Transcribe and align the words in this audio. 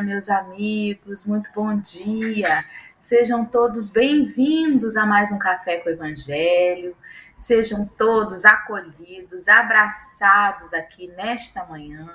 dia, 0.00 0.02
meus 0.02 0.28
amigos, 0.28 1.26
muito 1.26 1.50
bom 1.54 1.76
dia. 1.76 2.64
Sejam 2.98 3.44
todos 3.44 3.90
bem-vindos 3.90 4.96
a 4.96 5.04
mais 5.04 5.30
um 5.30 5.38
Café 5.38 5.78
com 5.78 5.88
o 5.88 5.92
Evangelho. 5.92 6.96
Sejam 7.38 7.86
todos 7.86 8.44
acolhidos, 8.44 9.48
abraçados 9.48 10.72
aqui 10.72 11.06
nesta 11.08 11.64
manhã, 11.66 12.08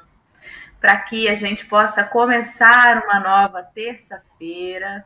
para 0.80 0.98
que 0.98 1.27
a 1.27 1.35
gente 1.35 1.66
possa 1.67 2.03
começar 2.03 3.03
uma 3.03 3.20
nova 3.20 3.61
terça-feira. 3.63 5.05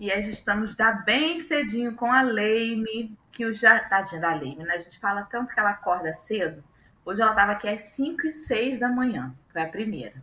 E 0.00 0.10
aí 0.10 0.30
estamos 0.30 0.72
já 0.72 0.92
bem 0.92 1.40
cedinho 1.40 1.94
com 1.94 2.10
a 2.10 2.22
Leime, 2.22 3.16
que 3.30 3.44
o 3.44 3.54
já. 3.54 3.78
Tadinha 3.78 4.20
da 4.20 4.34
Leime, 4.34 4.64
né? 4.64 4.74
A 4.74 4.78
gente 4.78 4.98
fala 4.98 5.22
tanto 5.30 5.52
que 5.54 5.60
ela 5.60 5.70
acorda 5.70 6.12
cedo. 6.14 6.62
Hoje 7.04 7.20
ela 7.20 7.32
estava 7.32 7.52
aqui 7.52 7.68
às 7.68 7.82
5 7.82 8.26
e 8.26 8.32
6 8.32 8.78
da 8.78 8.88
manhã, 8.88 9.34
foi 9.52 9.62
a 9.62 9.68
primeira. 9.68 10.14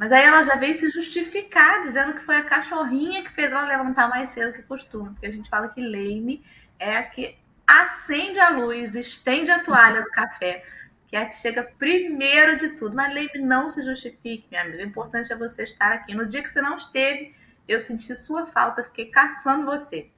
Mas 0.00 0.12
aí 0.12 0.24
ela 0.24 0.42
já 0.42 0.56
veio 0.56 0.72
se 0.72 0.88
justificar, 0.88 1.82
dizendo 1.82 2.14
que 2.14 2.22
foi 2.22 2.36
a 2.36 2.42
cachorrinha 2.42 3.22
que 3.22 3.28
fez 3.28 3.52
ela 3.52 3.66
levantar 3.66 4.08
mais 4.08 4.30
cedo 4.30 4.54
que 4.54 4.62
costume, 4.62 5.10
porque 5.10 5.26
a 5.26 5.30
gente 5.30 5.50
fala 5.50 5.68
que 5.68 5.78
Leime 5.78 6.42
é 6.78 6.96
a 6.96 7.02
que 7.02 7.36
acende 7.66 8.40
a 8.40 8.48
luz, 8.48 8.94
estende 8.94 9.50
a 9.50 9.62
toalha 9.62 10.00
do 10.00 10.08
café, 10.08 10.64
que 11.06 11.14
é 11.14 11.20
a 11.20 11.26
que 11.26 11.36
chega 11.36 11.70
primeiro 11.78 12.56
de 12.56 12.70
tudo. 12.70 12.96
Mas 12.96 13.12
Leime, 13.12 13.40
não 13.40 13.68
se 13.68 13.84
justifique, 13.84 14.48
minha 14.50 14.62
amiga. 14.62 14.78
O 14.78 14.86
importante 14.86 15.34
é 15.34 15.36
você 15.36 15.64
estar 15.64 15.92
aqui. 15.92 16.14
No 16.14 16.26
dia 16.26 16.40
que 16.40 16.48
você 16.48 16.62
não 16.62 16.76
esteve, 16.76 17.34
eu 17.68 17.78
senti 17.78 18.14
sua 18.14 18.46
falta, 18.46 18.82
fiquei 18.82 19.10
caçando 19.10 19.66
você. 19.66 20.08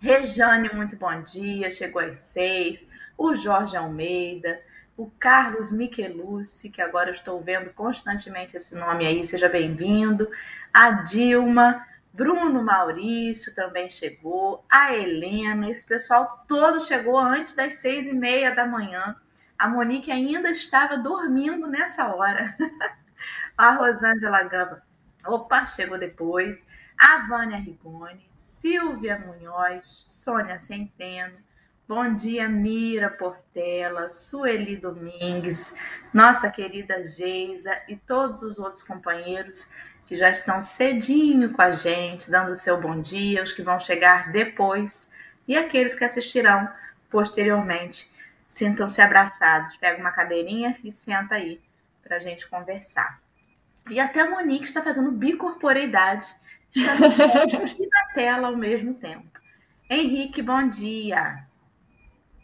Rejane, 0.00 0.72
muito 0.72 0.96
bom 0.96 1.20
dia, 1.20 1.70
chegou 1.70 2.00
às 2.00 2.16
seis. 2.16 2.88
O 3.18 3.36
Jorge 3.36 3.76
Almeida 3.76 4.58
o 4.96 5.10
Carlos 5.18 5.72
Michelucci, 5.72 6.70
que 6.70 6.82
agora 6.82 7.10
estou 7.10 7.40
vendo 7.40 7.70
constantemente 7.70 8.56
esse 8.56 8.76
nome 8.76 9.06
aí, 9.06 9.24
seja 9.26 9.48
bem-vindo, 9.48 10.30
a 10.72 10.90
Dilma, 10.90 11.86
Bruno 12.12 12.62
Maurício 12.62 13.54
também 13.54 13.88
chegou, 13.88 14.64
a 14.68 14.94
Helena, 14.94 15.70
esse 15.70 15.86
pessoal 15.86 16.44
todo 16.46 16.78
chegou 16.78 17.18
antes 17.18 17.54
das 17.54 17.76
seis 17.76 18.06
e 18.06 18.12
meia 18.12 18.54
da 18.54 18.66
manhã. 18.66 19.16
A 19.58 19.66
Monique 19.66 20.10
ainda 20.10 20.50
estava 20.50 20.98
dormindo 20.98 21.66
nessa 21.66 22.14
hora. 22.14 22.54
a 23.56 23.70
Rosângela 23.72 24.42
Gamba, 24.42 24.82
opa, 25.24 25.64
chegou 25.66 25.98
depois. 25.98 26.66
A 26.98 27.26
Vânia 27.26 27.56
Rigoni, 27.56 28.28
Silvia 28.34 29.18
Munhoz, 29.18 30.04
Sônia 30.06 30.60
Centeno, 30.60 31.36
Bom 31.94 32.14
dia, 32.14 32.48
Mira 32.48 33.10
Portela, 33.10 34.08
Sueli 34.08 34.76
Domingues, 34.76 35.76
nossa 36.10 36.50
querida 36.50 37.04
Geisa 37.04 37.78
e 37.86 37.96
todos 37.96 38.42
os 38.42 38.58
outros 38.58 38.82
companheiros 38.82 39.70
que 40.08 40.16
já 40.16 40.30
estão 40.30 40.62
cedinho 40.62 41.52
com 41.52 41.60
a 41.60 41.70
gente, 41.70 42.30
dando 42.30 42.56
seu 42.56 42.80
bom 42.80 42.98
dia, 42.98 43.42
os 43.42 43.52
que 43.52 43.60
vão 43.60 43.78
chegar 43.78 44.32
depois 44.32 45.10
e 45.46 45.54
aqueles 45.54 45.94
que 45.94 46.02
assistirão 46.02 46.66
posteriormente. 47.10 48.10
Sintam-se 48.48 49.02
abraçados, 49.02 49.76
pega 49.76 50.00
uma 50.00 50.12
cadeirinha 50.12 50.78
e 50.82 50.90
senta 50.90 51.34
aí 51.34 51.60
para 52.02 52.16
a 52.16 52.20
gente 52.20 52.48
conversar. 52.48 53.20
E 53.90 54.00
até 54.00 54.20
a 54.20 54.30
Monique 54.30 54.64
está 54.64 54.82
fazendo 54.82 55.12
bicorporeidade, 55.12 56.26
está 56.74 56.94
no 56.94 57.04
e 57.78 57.86
na 57.86 58.14
tela 58.14 58.48
ao 58.48 58.56
mesmo 58.56 58.94
tempo. 58.94 59.28
Henrique, 59.90 60.40
bom 60.40 60.66
dia. 60.66 61.51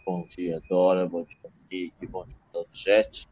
Bom 0.08 0.24
dia, 0.26 0.58
Dora. 0.70 1.06
Bom 1.06 1.22
dia, 1.22 1.36
Henrique. 1.70 2.06
Bom 2.06 2.24
dia 2.24 2.38
todo 2.50 2.66
chat. 2.72 3.28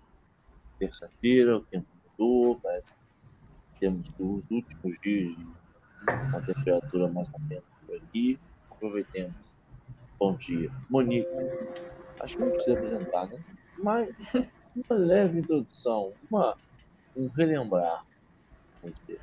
Terça-feira, 0.78 1.56
o 1.56 1.60
tempo 1.62 1.86
mudou. 2.18 2.60
Parece 2.60 2.92
que 2.92 3.80
temos 3.80 4.14
os 4.18 4.44
últimos 4.50 5.00
dias 5.00 5.34
de 5.34 5.46
uma 6.28 6.42
temperatura 6.42 7.08
mais 7.08 7.30
menos 7.48 7.64
por 7.86 7.96
aqui. 7.96 8.38
Aproveitemos. 8.70 9.34
Bom 10.18 10.36
dia. 10.36 10.70
Monique, 10.90 11.26
acho 12.20 12.36
que 12.36 12.44
não 12.44 12.50
precisa 12.50 12.76
apresentar, 12.76 13.26
né? 13.28 13.42
Mas 13.78 14.14
uma 14.76 14.98
leve 14.98 15.38
introdução, 15.38 16.12
uma, 16.30 16.54
um 17.16 17.26
relembrar. 17.28 18.04
Vamos 18.82 18.98
dizer. 19.06 19.20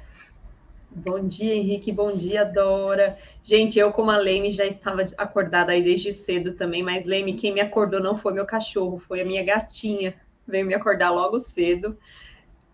Bom 0.96 1.28
dia, 1.28 1.56
Henrique. 1.56 1.92
Bom 1.92 2.16
dia, 2.16 2.44
Dora. 2.44 3.18
Gente, 3.44 3.80
eu, 3.80 3.92
como 3.92 4.12
a 4.12 4.18
Leme, 4.18 4.52
já 4.52 4.64
estava 4.64 5.04
acordada 5.18 5.72
aí 5.72 5.82
desde 5.82 6.12
cedo 6.12 6.54
também, 6.54 6.84
mas 6.84 7.04
Leme, 7.04 7.34
quem 7.34 7.52
me 7.52 7.62
acordou 7.62 8.00
não 8.00 8.16
foi 8.16 8.32
meu 8.32 8.46
cachorro, 8.46 9.00
foi 9.00 9.22
a 9.22 9.26
minha 9.26 9.44
gatinha. 9.44 10.14
Veio 10.48 10.68
me 10.68 10.76
acordar 10.76 11.10
logo 11.10 11.40
cedo. 11.40 11.98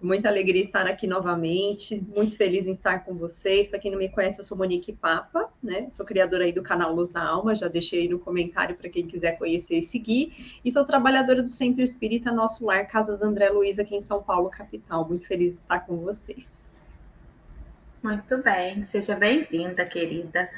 Muita 0.01 0.27
alegria 0.27 0.61
estar 0.61 0.85
aqui 0.85 1.07
novamente. 1.07 2.03
Muito 2.13 2.35
feliz 2.35 2.67
em 2.67 2.71
estar 2.71 3.05
com 3.05 3.15
vocês. 3.15 3.69
Para 3.69 3.79
quem 3.79 3.89
não 3.91 3.97
me 3.97 4.09
conhece, 4.09 4.41
eu 4.41 4.43
sou 4.43 4.57
Monique 4.57 4.91
Papa, 4.91 5.49
né? 5.63 5.89
Sou 5.89 6.05
criadora 6.05 6.43
aí 6.43 6.51
do 6.51 6.61
canal 6.61 6.93
Luz 6.93 7.11
da 7.11 7.23
Alma. 7.23 7.55
Já 7.55 7.69
deixei 7.69 8.01
aí 8.01 8.09
no 8.09 8.19
comentário 8.19 8.75
para 8.75 8.89
quem 8.89 9.07
quiser 9.07 9.37
conhecer 9.37 9.77
e 9.77 9.83
seguir. 9.83 10.59
E 10.63 10.71
sou 10.71 10.83
trabalhadora 10.83 11.41
do 11.41 11.49
Centro 11.49 11.81
Espírita 11.83 12.31
Nosso 12.33 12.65
Lar, 12.65 12.85
Casas 12.85 13.21
André 13.21 13.49
Luiz, 13.49 13.79
aqui 13.79 13.95
em 13.95 14.01
São 14.01 14.21
Paulo, 14.21 14.49
capital. 14.49 15.07
Muito 15.07 15.25
feliz 15.25 15.53
de 15.53 15.59
estar 15.59 15.79
com 15.81 15.97
vocês. 15.97 16.68
Muito 18.01 18.37
bem, 18.37 18.81
seja 18.81 19.13
bem-vinda, 19.13 19.83
querida. 19.83 20.49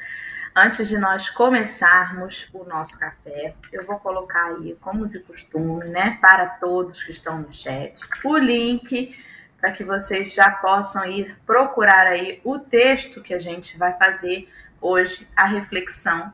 Antes 0.55 0.87
de 0.87 0.99
nós 0.99 1.27
começarmos 1.27 2.47
o 2.53 2.63
nosso 2.65 2.99
café, 2.99 3.55
eu 3.73 3.83
vou 3.83 3.97
colocar 3.97 4.45
aí, 4.45 4.77
como 4.79 5.07
de 5.07 5.19
costume, 5.21 5.89
né, 5.89 6.19
para 6.21 6.45
todos 6.45 7.01
que 7.01 7.09
estão 7.11 7.39
no 7.39 7.51
chat, 7.51 7.99
o 8.23 8.37
link 8.37 9.17
para 9.59 9.71
que 9.71 9.83
vocês 9.83 10.35
já 10.35 10.51
possam 10.51 11.03
ir 11.05 11.35
procurar 11.43 12.05
aí 12.05 12.39
o 12.43 12.59
texto 12.59 13.23
que 13.23 13.33
a 13.33 13.39
gente 13.39 13.75
vai 13.75 13.97
fazer 13.97 14.47
hoje, 14.79 15.27
a 15.35 15.45
reflexão. 15.45 16.31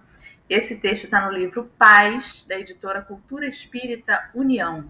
Esse 0.50 0.82
texto 0.82 1.06
está 1.06 1.26
no 1.26 1.32
livro 1.32 1.72
Paz, 1.78 2.46
da 2.50 2.60
editora 2.60 3.02
Cultura 3.02 3.48
Espírita 3.48 4.30
União, 4.36 4.90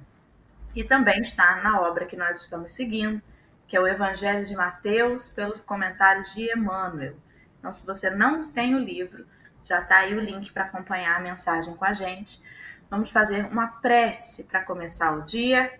e 0.75 0.83
também 0.83 1.21
está 1.21 1.57
na 1.57 1.79
obra 1.79 2.05
que 2.05 2.15
nós 2.15 2.41
estamos 2.41 2.73
seguindo, 2.73 3.21
que 3.67 3.75
é 3.75 3.79
o 3.79 3.87
Evangelho 3.87 4.45
de 4.45 4.55
Mateus, 4.55 5.29
pelos 5.29 5.61
comentários 5.61 6.33
de 6.33 6.51
Emmanuel. 6.51 7.15
Então, 7.59 7.73
se 7.73 7.85
você 7.85 8.09
não 8.09 8.49
tem 8.49 8.75
o 8.75 8.79
livro, 8.79 9.25
já 9.63 9.81
está 9.81 9.97
aí 9.97 10.15
o 10.15 10.21
link 10.21 10.51
para 10.53 10.63
acompanhar 10.63 11.17
a 11.17 11.19
mensagem 11.19 11.75
com 11.75 11.83
a 11.83 11.91
gente. 11.91 12.41
Vamos 12.89 13.11
fazer 13.11 13.45
uma 13.51 13.67
prece 13.67 14.45
para 14.45 14.63
começar 14.63 15.11
o 15.11 15.23
dia. 15.23 15.71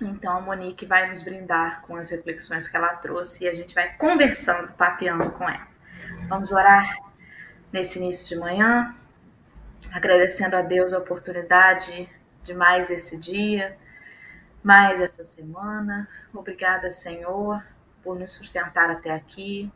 Então, 0.00 0.36
a 0.36 0.40
Monique 0.40 0.86
vai 0.86 1.08
nos 1.10 1.22
brindar 1.22 1.82
com 1.82 1.96
as 1.96 2.08
reflexões 2.08 2.66
que 2.66 2.76
ela 2.76 2.94
trouxe 2.96 3.44
e 3.44 3.48
a 3.48 3.54
gente 3.54 3.74
vai 3.74 3.94
conversando, 3.96 4.72
papeando 4.72 5.30
com 5.32 5.44
ela. 5.44 5.68
Vamos 6.28 6.50
orar 6.50 6.96
nesse 7.70 7.98
início 7.98 8.26
de 8.26 8.36
manhã, 8.36 8.94
agradecendo 9.92 10.56
a 10.56 10.62
Deus 10.62 10.92
a 10.92 10.98
oportunidade 10.98 12.08
de 12.42 12.54
mais 12.54 12.90
esse 12.90 13.18
dia, 13.18 13.76
mais 14.62 15.00
essa 15.00 15.24
semana. 15.24 16.08
Obrigada, 16.32 16.90
Senhor, 16.90 17.62
por 18.02 18.18
nos 18.18 18.32
sustentar 18.32 18.90
até 18.90 19.12
aqui, 19.12 19.70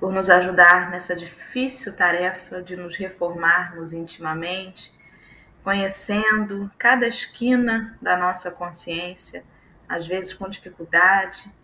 por 0.00 0.12
nos 0.12 0.30
ajudar 0.30 0.90
nessa 0.90 1.14
difícil 1.14 1.96
tarefa 1.96 2.62
de 2.62 2.76
nos 2.76 2.96
reformarmos 2.96 3.92
intimamente, 3.92 4.92
conhecendo 5.62 6.70
cada 6.78 7.06
esquina 7.06 7.96
da 8.00 8.16
nossa 8.16 8.50
consciência, 8.50 9.44
às 9.88 10.06
vezes 10.06 10.34
com 10.34 10.48
dificuldade. 10.48 11.54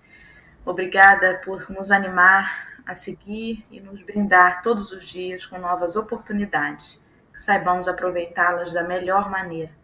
Obrigada 0.64 1.40
por 1.44 1.70
nos 1.70 1.90
animar 1.90 2.68
a 2.86 2.94
seguir 2.94 3.64
e 3.70 3.80
nos 3.80 4.02
brindar 4.02 4.62
todos 4.62 4.92
os 4.92 5.04
dias 5.04 5.46
com 5.46 5.58
novas 5.58 5.96
oportunidades, 5.96 7.00
que 7.32 7.42
saibamos 7.42 7.88
aproveitá-las 7.88 8.72
da 8.72 8.82
melhor 8.82 9.30
maneira 9.30 9.79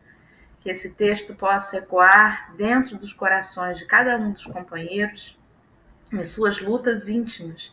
que 0.66 0.70
esse 0.72 0.90
texto 0.94 1.32
possa 1.36 1.76
ecoar 1.76 2.52
dentro 2.56 2.98
dos 2.98 3.12
corações 3.12 3.78
de 3.78 3.86
cada 3.86 4.18
um 4.18 4.32
dos 4.32 4.46
companheiros, 4.46 5.38
em 6.12 6.24
suas 6.24 6.60
lutas 6.60 7.08
íntimas, 7.08 7.72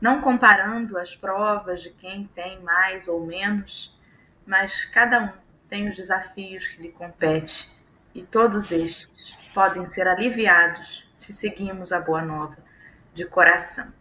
não 0.00 0.22
comparando 0.22 0.96
as 0.96 1.14
provas 1.14 1.82
de 1.82 1.90
quem 1.90 2.26
tem 2.34 2.58
mais 2.62 3.06
ou 3.06 3.26
menos, 3.26 3.94
mas 4.46 4.86
cada 4.86 5.24
um 5.24 5.32
tem 5.68 5.90
os 5.90 5.96
desafios 5.96 6.66
que 6.68 6.80
lhe 6.80 6.88
compete 6.90 7.76
e 8.14 8.22
todos 8.22 8.72
estes 8.72 9.36
podem 9.52 9.86
ser 9.86 10.08
aliviados 10.08 11.06
se 11.14 11.34
seguimos 11.34 11.92
a 11.92 12.00
boa 12.00 12.22
nova 12.22 12.56
de 13.12 13.26
coração. 13.26 13.92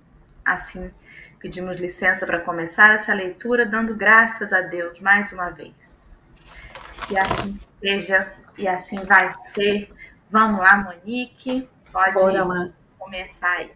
Assim, 0.45 0.89
pedimos 1.37 1.75
licença 1.81 2.25
para 2.25 2.39
começar 2.39 2.93
essa 2.93 3.13
leitura 3.13 3.65
dando 3.65 3.93
graças 3.93 4.53
a 4.53 4.61
Deus 4.61 5.01
mais 5.01 5.33
uma 5.33 5.49
vez. 5.49 6.04
Que 7.07 7.17
assim 7.17 7.59
seja 7.79 8.33
e 8.57 8.67
assim 8.67 8.97
vai 9.03 9.31
ser. 9.37 9.89
Vamos 10.29 10.59
lá, 10.59 10.77
Monique, 10.83 11.67
pode 11.91 12.19
lá. 12.19 12.69
começar 12.97 13.51
aí. 13.57 13.71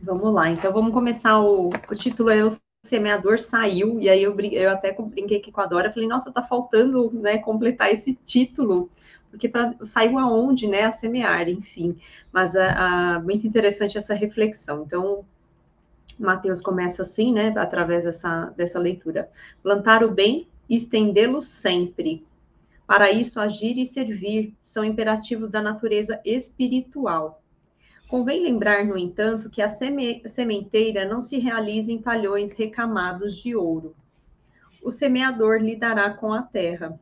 Vamos 0.00 0.32
lá, 0.32 0.50
então 0.50 0.72
vamos 0.72 0.92
começar. 0.92 1.38
O, 1.40 1.68
o 1.68 1.94
título 1.94 2.30
é 2.30 2.44
O 2.44 2.48
Semeador 2.84 3.38
Saiu, 3.38 4.00
e 4.00 4.08
aí 4.08 4.22
eu, 4.22 4.38
eu 4.38 4.70
até 4.70 4.92
brinquei 4.92 5.38
aqui 5.38 5.50
com 5.50 5.60
a 5.60 5.66
Dora, 5.66 5.92
falei, 5.92 6.08
nossa, 6.08 6.32
tá 6.32 6.42
faltando 6.42 7.10
né, 7.12 7.38
completar 7.38 7.90
esse 7.90 8.14
título, 8.24 8.90
porque 9.30 9.48
pra, 9.48 9.74
saiu 9.82 10.18
aonde, 10.18 10.66
né, 10.66 10.84
a 10.84 10.92
semear, 10.92 11.48
enfim. 11.48 11.96
Mas 12.32 12.54
a, 12.54 13.16
a, 13.16 13.20
muito 13.20 13.46
interessante 13.46 13.98
essa 13.98 14.14
reflexão. 14.14 14.84
Então, 14.86 15.24
Mateus 16.18 16.60
começa 16.60 17.02
assim, 17.02 17.32
né, 17.32 17.52
através 17.56 18.04
dessa, 18.04 18.46
dessa 18.56 18.78
leitura. 18.78 19.28
Plantar 19.62 20.04
o 20.04 20.10
bem 20.10 20.48
estendê-lo 20.68 21.40
sempre. 21.40 22.24
Para 22.86 23.10
isso, 23.10 23.40
agir 23.40 23.76
e 23.78 23.84
servir 23.84 24.54
são 24.62 24.84
imperativos 24.84 25.48
da 25.50 25.60
natureza 25.60 26.20
espiritual. 26.24 27.42
Convém 28.08 28.42
lembrar, 28.42 28.84
no 28.84 28.96
entanto, 28.96 29.50
que 29.50 29.60
a 29.60 29.68
seme 29.68 30.22
sementeira 30.26 31.04
não 31.04 31.20
se 31.20 31.38
realiza 31.38 31.90
em 31.90 32.00
talhões 32.00 32.52
recamados 32.52 33.36
de 33.36 33.56
ouro. 33.56 33.96
O 34.80 34.92
semeador 34.92 35.60
lidará 35.60 36.10
com 36.10 36.32
a 36.32 36.42
terra. 36.42 36.98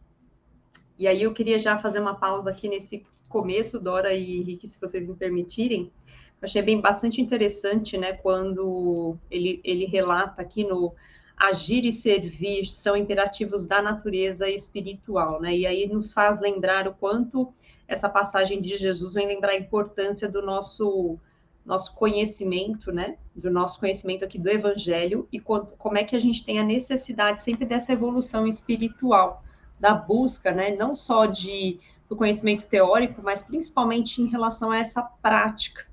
E 0.99 1.07
aí 1.07 1.23
eu 1.23 1.35
queria 1.35 1.59
já 1.59 1.77
fazer 1.79 2.01
uma 2.01 2.15
pausa 2.15 2.51
aqui 2.51 2.69
nesse 2.69 3.05
começo, 3.29 3.79
Dora 3.79 4.15
e 4.15 4.39
Henrique, 4.39 4.67
se 4.67 4.81
vocês 4.81 5.07
me 5.07 5.15
permitirem. 5.15 5.93
Achei 6.41 6.63
bem 6.63 6.81
bastante 6.81 7.21
interessante, 7.21 7.99
né, 7.99 8.13
quando 8.15 9.17
ele, 9.31 9.61
ele 9.65 9.85
relata 9.87 10.41
aqui 10.41 10.65
no 10.65 10.95
agir 11.37 11.85
e 11.85 11.93
servir 11.93 12.67
são 12.67 12.97
imperativos 12.97 13.65
da 13.65 13.83
natureza 13.83 14.49
espiritual, 14.49 15.41
né? 15.41 15.57
E 15.57 15.67
aí 15.67 15.89
nos 15.89 16.13
faz 16.13 16.41
lembrar 16.41 16.87
o 16.87 16.95
quanto 16.95 17.53
essa 17.87 18.09
passagem 18.09 18.61
de 18.61 18.77
Jesus 18.77 19.15
vem 19.15 19.27
lembrar 19.27 19.53
a 19.53 19.59
importância 19.59 20.29
do 20.29 20.43
nosso 20.43 21.19
nosso 21.65 21.95
conhecimento, 21.95 22.93
né? 22.93 23.17
Do 23.35 23.51
nosso 23.51 23.81
conhecimento 23.81 24.25
aqui 24.25 24.39
do 24.39 24.51
Evangelho 24.51 25.27
e 25.33 25.41
como 25.41 25.97
é 25.97 26.05
que 26.05 26.15
a 26.15 26.19
gente 26.19 26.45
tem 26.45 26.61
a 26.61 26.65
necessidade 26.65 27.43
sempre 27.43 27.65
dessa 27.65 27.93
evolução 27.93 28.47
espiritual, 28.47 29.43
da 29.81 29.95
busca, 29.95 30.53
né? 30.53 30.77
Não 30.77 30.95
só 30.95 31.25
de 31.27 31.81
do 32.09 32.17
conhecimento 32.17 32.67
teórico, 32.67 33.23
mas 33.23 33.43
principalmente 33.43 34.21
em 34.21 34.27
relação 34.27 34.71
a 34.71 34.79
essa 34.79 35.03
prática. 35.03 35.87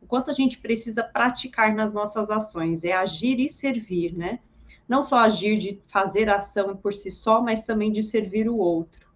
O 0.00 0.06
quanto 0.06 0.30
a 0.30 0.34
gente 0.34 0.58
precisa 0.58 1.02
praticar 1.02 1.74
nas 1.74 1.92
nossas 1.92 2.30
ações, 2.30 2.84
é 2.84 2.92
agir 2.92 3.38
e 3.38 3.48
servir, 3.48 4.16
né? 4.16 4.40
Não 4.88 5.02
só 5.02 5.18
agir 5.18 5.58
de 5.58 5.80
fazer 5.86 6.30
ação 6.30 6.76
por 6.76 6.94
si 6.94 7.10
só, 7.10 7.42
mas 7.42 7.64
também 7.64 7.92
de 7.92 8.02
servir 8.02 8.48
o 8.48 8.56
outro 8.56 9.08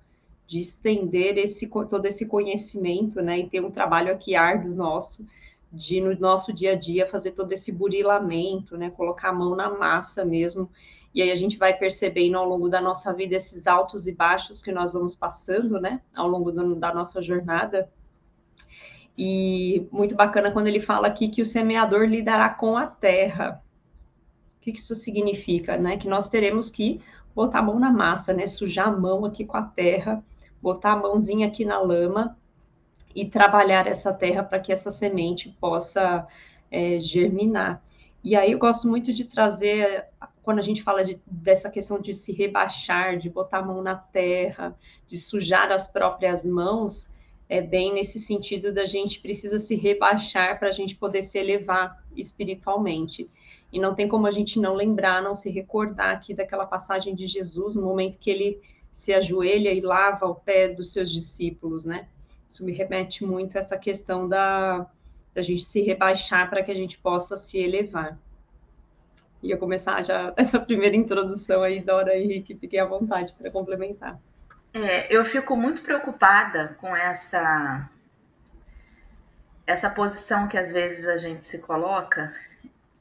de 0.52 0.60
estender 0.60 1.38
esse, 1.38 1.66
todo 1.66 2.04
esse 2.04 2.26
conhecimento, 2.26 3.22
né, 3.22 3.38
e 3.38 3.48
ter 3.48 3.64
um 3.64 3.70
trabalho 3.70 4.12
aqui 4.12 4.34
árduo 4.34 4.74
nosso, 4.74 5.24
de 5.72 5.98
no 5.98 6.14
nosso 6.20 6.52
dia 6.52 6.72
a 6.72 6.74
dia 6.74 7.06
fazer 7.06 7.30
todo 7.30 7.50
esse 7.52 7.72
burilamento, 7.72 8.76
né, 8.76 8.90
colocar 8.90 9.30
a 9.30 9.32
mão 9.32 9.56
na 9.56 9.70
massa 9.70 10.26
mesmo, 10.26 10.70
e 11.14 11.22
aí 11.22 11.30
a 11.30 11.34
gente 11.34 11.56
vai 11.56 11.72
percebendo 11.72 12.36
ao 12.36 12.46
longo 12.46 12.69
da 12.69 12.82
nossa 12.82 13.14
vida 13.14 13.34
esses 13.34 13.66
altos 13.66 14.06
e 14.06 14.12
baixos 14.12 14.62
que 14.62 14.70
nós 14.70 14.92
vamos 14.92 15.14
passando, 15.14 15.80
né, 15.80 16.02
ao 16.14 16.28
longo 16.28 16.52
do, 16.52 16.74
da 16.74 16.92
nossa 16.92 17.22
jornada. 17.22 17.90
E 19.16 19.86
muito 19.90 20.14
bacana 20.14 20.50
quando 20.50 20.66
ele 20.66 20.80
fala 20.80 21.06
aqui 21.06 21.28
que 21.28 21.40
o 21.40 21.46
semeador 21.46 22.04
lidará 22.04 22.50
com 22.50 22.76
a 22.76 22.86
terra. 22.86 23.62
O 24.62 24.70
que 24.73 24.79
isso 24.79 24.94
significa, 24.94 25.76
né? 25.76 25.97
Que 25.97 26.09
nós 26.09 26.29
teremos 26.29 26.70
que 26.70 27.00
botar 27.35 27.59
a 27.59 27.62
mão 27.62 27.79
na 27.79 27.91
massa, 27.91 28.32
né? 28.32 28.47
Sujar 28.47 28.88
a 28.88 28.97
mão 28.97 29.25
aqui 29.25 29.44
com 29.44 29.56
a 29.56 29.62
terra 29.62 30.23
botar 30.62 30.93
a 30.93 30.97
mãozinha 30.97 31.49
aqui 31.49 31.64
na 31.64 31.81
lama 31.81 32.38
e 33.14 33.29
trabalhar 33.29 33.87
essa 33.87 34.14
terra 34.14 34.44
para 34.44 34.61
que 34.61 34.73
essa 34.73 34.91
semente 34.91 35.50
possa 35.61 36.26
é, 36.70 37.00
germinar. 37.00 37.82
E 38.25 38.37
aí 38.37 38.53
eu 38.53 38.59
gosto 38.59 38.88
muito 38.88 39.12
de 39.12 39.25
trazer, 39.25 40.06
quando 40.43 40.61
a 40.61 40.62
gente 40.62 40.82
fala 40.82 41.03
de, 41.03 41.20
dessa 41.26 41.69
questão 41.69 42.00
de 42.00 42.15
se 42.15 42.32
rebaixar, 42.32 43.19
de 43.19 43.29
botar 43.29 43.58
a 43.58 43.62
mão 43.62 43.82
na 43.82 43.97
terra, 43.97 44.76
de 45.08 45.19
sujar 45.19 45.73
as 45.73 45.88
próprias 45.88 46.47
mãos, 46.47 47.11
é 47.49 47.61
bem 47.61 47.93
nesse 47.93 48.20
sentido 48.20 48.73
da 48.73 48.85
gente 48.85 49.20
precisa 49.20 49.58
se 49.58 49.75
rebaixar 49.75 50.58
para 50.58 50.69
a 50.69 50.73
gente 50.73 50.94
poder 50.94 51.23
se 51.23 51.37
elevar 51.37 52.03
espiritualmente. 52.17 53.29
E 53.72 53.80
não 53.80 53.94
tem 53.94 54.06
como 54.06 54.26
a 54.26 54.30
gente 54.30 54.60
não 54.60 54.74
lembrar, 54.74 55.22
não 55.22 55.34
se 55.34 55.48
recordar 55.50 56.14
aqui 56.14 56.34
daquela 56.34 56.66
passagem 56.66 57.14
de 57.14 57.26
Jesus, 57.26 57.74
no 57.74 57.82
momento 57.82 58.19
que 58.19 58.30
ele 58.30 58.60
se 58.92 59.14
ajoelha 59.14 59.72
e 59.72 59.80
lava 59.80 60.26
o 60.26 60.34
pé 60.34 60.69
dos 60.69 60.92
seus 60.92 61.10
discípulos, 61.10 61.84
né? 61.84 62.06
Isso 62.46 62.64
me 62.64 62.72
remete 62.72 63.24
muito 63.24 63.56
a 63.56 63.60
essa 63.60 63.78
questão 63.78 64.28
da, 64.28 64.86
da 65.34 65.40
gente 65.40 65.64
se 65.64 65.80
rebaixar 65.80 66.50
para 66.50 66.62
que 66.62 66.70
a 66.70 66.74
gente 66.74 66.98
possa 66.98 67.34
se 67.34 67.58
elevar. 67.58 68.19
Ia 69.42 69.56
começar 69.56 70.02
já 70.02 70.32
essa 70.36 70.60
primeira 70.60 70.94
introdução 70.94 71.62
aí, 71.62 71.80
Dora 71.80 72.14
e 72.14 72.24
Henrique, 72.24 72.54
fiquei 72.54 72.78
à 72.78 72.84
vontade 72.84 73.32
para 73.32 73.50
complementar. 73.50 74.20
É, 74.74 75.14
eu 75.14 75.24
fico 75.24 75.56
muito 75.56 75.82
preocupada 75.82 76.76
com 76.78 76.94
essa 76.94 77.88
essa 79.66 79.88
posição 79.88 80.48
que 80.48 80.58
às 80.58 80.72
vezes 80.72 81.06
a 81.06 81.16
gente 81.16 81.46
se 81.46 81.60
coloca 81.60 82.34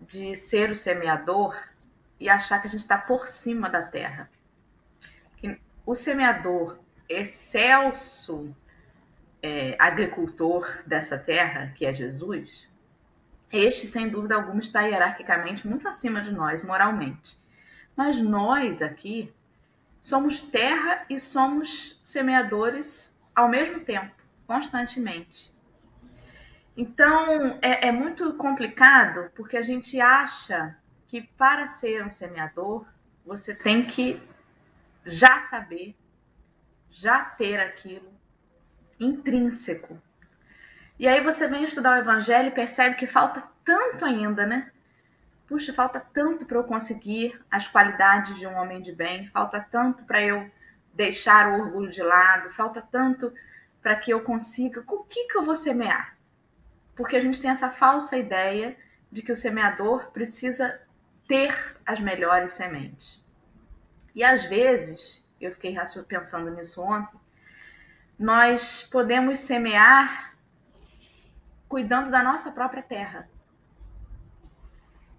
de 0.01 0.35
ser 0.35 0.71
o 0.71 0.75
semeador 0.75 1.55
e 2.19 2.29
achar 2.29 2.59
que 2.59 2.67
a 2.67 2.69
gente 2.69 2.81
está 2.81 2.97
por 2.97 3.27
cima 3.27 3.69
da 3.69 3.81
terra 3.81 4.29
o 5.85 5.95
semeador 5.95 6.79
excelso 7.09 8.55
é, 9.41 9.75
agricultor 9.79 10.83
dessa 10.85 11.17
terra, 11.17 11.73
que 11.75 11.85
é 11.85 11.93
Jesus, 11.93 12.69
este, 13.51 13.87
sem 13.87 14.07
dúvida 14.07 14.35
alguma, 14.35 14.61
está 14.61 14.81
hierarquicamente 14.83 15.67
muito 15.67 15.87
acima 15.87 16.21
de 16.21 16.31
nós, 16.31 16.63
moralmente. 16.63 17.37
Mas 17.95 18.21
nós 18.21 18.81
aqui 18.81 19.33
somos 20.01 20.43
terra 20.43 21.05
e 21.09 21.19
somos 21.19 21.99
semeadores 22.03 23.19
ao 23.35 23.49
mesmo 23.49 23.81
tempo, 23.81 24.15
constantemente. 24.47 25.53
Então, 26.75 27.59
é, 27.61 27.87
é 27.89 27.91
muito 27.91 28.33
complicado 28.35 29.29
porque 29.35 29.57
a 29.57 29.61
gente 29.61 29.99
acha 29.99 30.77
que 31.05 31.21
para 31.21 31.65
ser 31.65 32.05
um 32.05 32.09
semeador, 32.09 32.85
você 33.25 33.53
tem 33.53 33.85
que 33.85 34.21
já 35.05 35.39
saber, 35.39 35.95
já 36.89 37.23
ter 37.23 37.59
aquilo 37.59 38.11
intrínseco. 38.99 40.01
E 40.97 41.07
aí 41.07 41.19
você 41.19 41.47
vem 41.47 41.63
estudar 41.63 41.97
o 41.97 42.01
evangelho 42.01 42.49
e 42.49 42.51
percebe 42.51 42.95
que 42.95 43.07
falta 43.07 43.43
tanto 43.65 44.05
ainda, 44.05 44.45
né? 44.45 44.71
Puxa, 45.47 45.73
falta 45.73 45.99
tanto 45.99 46.45
para 46.45 46.57
eu 46.57 46.63
conseguir 46.63 47.37
as 47.51 47.67
qualidades 47.67 48.37
de 48.37 48.47
um 48.47 48.55
homem 48.55 48.81
de 48.81 48.93
bem, 48.93 49.27
falta 49.27 49.59
tanto 49.59 50.05
para 50.05 50.21
eu 50.21 50.49
deixar 50.93 51.49
o 51.49 51.61
orgulho 51.61 51.91
de 51.91 52.01
lado, 52.01 52.49
falta 52.51 52.81
tanto 52.81 53.33
para 53.81 53.95
que 53.97 54.11
eu 54.11 54.23
consiga. 54.23 54.81
O 54.87 55.03
que, 55.03 55.27
que 55.27 55.37
eu 55.37 55.43
vou 55.43 55.55
semear? 55.55 56.15
Porque 57.01 57.15
a 57.15 57.19
gente 57.19 57.41
tem 57.41 57.49
essa 57.49 57.67
falsa 57.67 58.15
ideia 58.15 58.77
de 59.11 59.23
que 59.23 59.31
o 59.31 59.35
semeador 59.35 60.11
precisa 60.11 60.79
ter 61.27 61.75
as 61.83 61.99
melhores 61.99 62.51
sementes. 62.51 63.25
E 64.13 64.23
às 64.23 64.45
vezes, 64.45 65.25
eu 65.39 65.51
fiquei 65.51 65.75
pensando 66.07 66.51
nisso 66.51 66.79
ontem, 66.83 67.19
nós 68.19 68.83
podemos 68.83 69.39
semear 69.39 70.35
cuidando 71.67 72.11
da 72.11 72.21
nossa 72.21 72.51
própria 72.51 72.83
terra. 72.83 73.27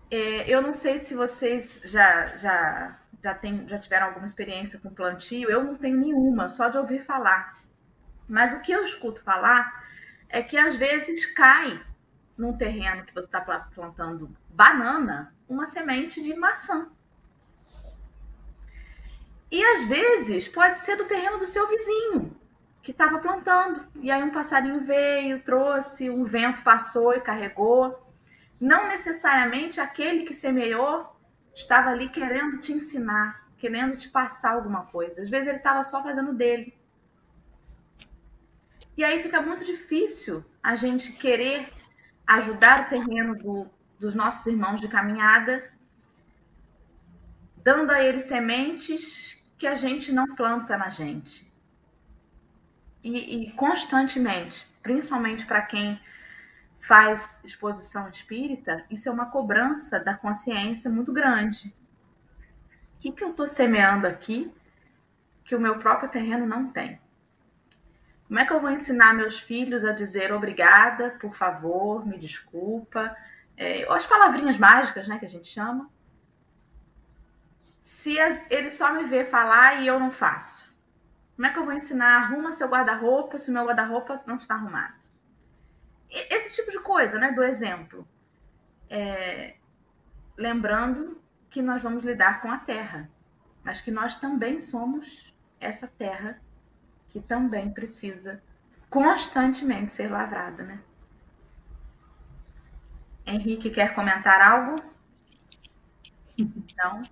É, 0.09 0.49
eu 0.49 0.63
não 0.63 0.73
sei 0.73 1.01
se 1.01 1.17
vocês 1.17 1.83
já, 1.87 2.37
já, 2.37 2.97
já, 3.21 3.35
tem, 3.35 3.69
já 3.69 3.77
tiveram 3.77 4.07
alguma 4.07 4.27
experiência 4.27 4.79
com 4.79 4.95
plantio, 4.95 5.51
eu 5.51 5.65
não 5.65 5.75
tenho 5.75 5.99
nenhuma, 5.99 6.49
só 6.49 6.69
de 6.69 6.79
ouvir 6.79 7.03
falar. 7.05 7.61
Mas 8.29 8.55
o 8.55 8.63
que 8.63 8.71
eu 8.71 8.85
escuto 8.85 9.21
falar 9.21 9.82
é 10.33 10.43
que 10.43 10.57
às 10.57 10.77
vezes 10.77 11.27
cai 11.27 11.79
num 12.37 12.57
terreno 12.57 13.05
que 13.05 13.13
você 13.13 13.29
está 13.29 13.41
plantando 13.75 14.35
banana 14.49 15.33
uma 15.47 15.67
semente 15.67 16.23
de 16.23 16.35
maçã. 16.35 16.91
E 19.51 19.63
às 19.63 19.87
vezes 19.87 20.49
pode 20.49 20.79
ser 20.79 20.97
do 20.97 21.05
terreno 21.05 21.39
do 21.39 21.47
seu 21.47 21.69
vizinho, 21.69 22.35
que 22.83 22.93
estava 22.93 23.19
plantando. 23.19 23.87
E 23.97 24.11
aí 24.11 24.23
um 24.23 24.31
passarinho 24.31 24.81
veio, 24.81 25.43
trouxe, 25.43 26.09
um 26.09 26.25
vento 26.25 26.63
passou 26.63 27.15
e 27.15 27.21
carregou. 27.21 28.11
Não 28.59 28.89
necessariamente 28.89 29.79
aquele 29.81 30.25
que 30.25 30.33
semeou 30.33 31.15
estava 31.55 31.91
ali 31.91 32.09
querendo 32.09 32.59
te 32.59 32.73
ensinar, 32.73 33.47
querendo 33.59 33.95
te 33.99 34.09
passar 34.09 34.55
alguma 34.55 34.87
coisa. 34.87 35.21
Às 35.21 35.29
vezes 35.29 35.49
ele 35.49 35.59
estava 35.59 35.83
só 35.83 36.03
fazendo 36.03 36.33
dele. 36.33 36.75
E 38.97 39.05
aí 39.05 39.23
fica 39.23 39.41
muito 39.41 39.65
difícil 39.65 40.45
a 40.63 40.77
gente 40.77 41.13
querer 41.13 41.73
ajudar 42.27 42.83
o 42.83 42.89
terreno 42.89 43.35
do, 43.37 43.71
dos 43.99 44.15
nossos 44.15 44.47
irmãos 44.47 44.81
de 44.81 44.89
caminhada, 44.89 45.73
dando 47.57 47.91
a 47.91 48.03
eles 48.03 48.25
sementes 48.25 49.43
que 49.57 49.67
a 49.67 49.75
gente 49.75 50.13
não 50.13 50.35
planta 50.35 50.77
na 50.77 50.91
gente. 50.91 51.53
E, 53.03 53.49
e 53.49 53.53
constantemente, 53.53 54.67
principalmente 54.83 55.47
para 55.47 55.63
quem 55.63 56.01
faz 56.79 57.43
exposição 57.45 58.09
espírita, 58.09 58.85
isso 58.91 59.09
é 59.09 59.13
uma 59.13 59.27
cobrança 59.31 59.99
da 59.99 60.15
consciência 60.15 60.91
muito 60.91 61.13
grande. 61.13 61.75
O 62.97 62.99
que, 62.99 63.13
que 63.13 63.25
eu 63.25 63.31
estou 63.31 63.49
semeando 63.49 64.07
aqui 64.07 64.53
que 65.45 65.57
o 65.57 65.61
meu 65.61 65.79
próprio 65.79 66.09
terreno 66.09 66.47
não 66.47 66.71
tem? 66.71 67.02
Como 68.29 68.41
é 68.41 68.47
que 68.47 68.53
eu 68.53 68.61
vou 68.61 68.71
ensinar 68.71 69.15
meus 69.15 69.41
filhos 69.41 69.85
a 69.85 69.93
dizer 69.93 70.33
obrigada, 70.33 71.11
por 71.21 71.35
favor, 71.35 72.07
me 72.07 72.19
desculpa, 72.19 73.15
é, 73.57 73.85
ou 73.89 73.95
as 73.95 74.07
palavrinhas 74.07 74.59
mágicas, 74.59 75.07
né, 75.07 75.19
que 75.19 75.27
a 75.27 75.31
gente 75.31 75.49
chama, 75.49 75.91
se 77.81 78.19
as, 78.19 78.51
ele 78.51 78.71
só 78.71 78.93
me 78.95 79.05
vê 79.05 79.25
falar 79.25 79.83
e 79.83 79.87
eu 79.87 79.99
não 79.99 80.11
faço? 80.11 80.73
Como 81.35 81.47
é 81.47 81.51
que 81.53 81.59
eu 81.59 81.65
vou 81.65 81.75
ensinar 81.75 82.19
arruma 82.19 82.53
seu 82.53 82.69
guarda-roupa 82.69 83.39
se 83.39 83.51
meu 83.51 83.67
guarda-roupa 83.67 84.23
não 84.27 84.37
está 84.37 84.55
arrumado? 84.55 84.95
Esse 86.09 86.55
tipo 86.55 86.71
de 86.71 86.79
coisa, 86.79 87.19
né, 87.19 87.33
do 87.33 87.43
exemplo. 87.43 88.07
É, 88.89 89.57
lembrando 90.37 91.21
que 91.51 91.61
nós 91.61 91.83
vamos 91.83 92.05
lidar 92.05 92.41
com 92.41 92.51
a 92.51 92.59
terra, 92.59 93.09
mas 93.65 93.81
que 93.81 93.91
nós 93.91 94.19
também 94.19 94.61
somos 94.61 95.35
essa 95.59 95.89
terra 95.89 96.41
que 97.13 97.21
também 97.21 97.71
precisa 97.71 98.43
constantemente 98.89 99.93
ser 99.93 100.11
lavrada, 100.11 100.63
né? 100.63 100.81
Henrique 103.27 103.71
quer 103.71 103.95
comentar 103.95 104.41
algo? 104.41 104.77
Então, 106.39 107.03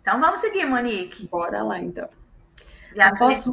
então 0.00 0.20
vamos 0.20 0.40
seguir, 0.40 0.66
Monique. 0.66 1.26
Bora 1.26 1.62
lá, 1.62 1.80
então. 1.80 2.08
Após, 3.00 3.44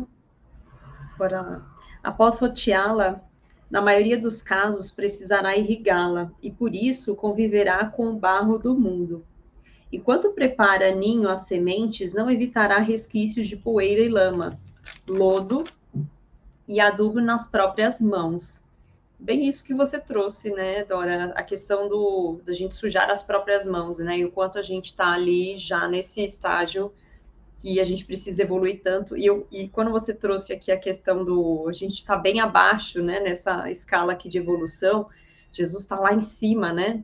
bora 1.17 1.41
lá. 1.41 1.75
Após 2.03 2.37
roteá-la, 2.37 3.21
na 3.71 3.81
maioria 3.81 4.19
dos 4.19 4.41
casos 4.41 4.91
precisará 4.91 5.57
irrigá-la 5.57 6.31
e 6.41 6.51
por 6.51 6.75
isso 6.75 7.15
conviverá 7.15 7.85
com 7.87 8.09
o 8.09 8.19
barro 8.19 8.59
do 8.59 8.75
mundo. 8.75 9.25
Enquanto 9.91 10.31
prepara 10.31 10.93
ninho 10.93 11.29
às 11.29 11.43
sementes, 11.43 12.13
não 12.13 12.29
evitará 12.29 12.79
resquícios 12.79 13.47
de 13.47 13.55
poeira 13.55 14.01
e 14.01 14.09
lama, 14.09 14.59
lodo 15.07 15.63
e 16.67 16.79
adubo 16.79 17.19
nas 17.19 17.47
próprias 17.47 17.99
mãos. 17.99 18.63
Bem 19.19 19.47
isso 19.47 19.63
que 19.63 19.73
você 19.73 19.99
trouxe, 19.99 20.51
né, 20.51 20.83
Dora? 20.83 21.31
A 21.35 21.43
questão 21.43 21.87
do 21.87 22.41
da 22.43 22.51
gente 22.51 22.75
sujar 22.75 23.09
as 23.09 23.23
próprias 23.23 23.65
mãos, 23.65 23.99
né? 23.99 24.17
E 24.17 24.25
o 24.25 24.31
quanto 24.31 24.59
a 24.59 24.61
gente 24.61 24.87
está 24.87 25.13
ali 25.13 25.57
já 25.57 25.87
nesse 25.87 26.23
estágio 26.23 26.91
que 27.61 27.79
a 27.79 27.83
gente 27.85 28.03
precisa 28.03 28.43
evoluir 28.43 28.81
tanto. 28.83 29.15
E, 29.15 29.25
eu, 29.25 29.47
e 29.49 29.69
quando 29.69 29.91
você 29.91 30.13
trouxe 30.13 30.51
aqui 30.51 30.69
a 30.71 30.77
questão 30.77 31.23
do 31.23 31.65
a 31.69 31.71
gente 31.71 31.93
está 31.93 32.17
bem 32.17 32.41
abaixo, 32.41 33.01
né, 33.01 33.21
nessa 33.21 33.71
escala 33.71 34.11
aqui 34.11 34.27
de 34.27 34.37
evolução, 34.37 35.07
Jesus 35.49 35.83
está 35.83 35.97
lá 35.97 36.13
em 36.13 36.19
cima, 36.19 36.73
né? 36.73 37.01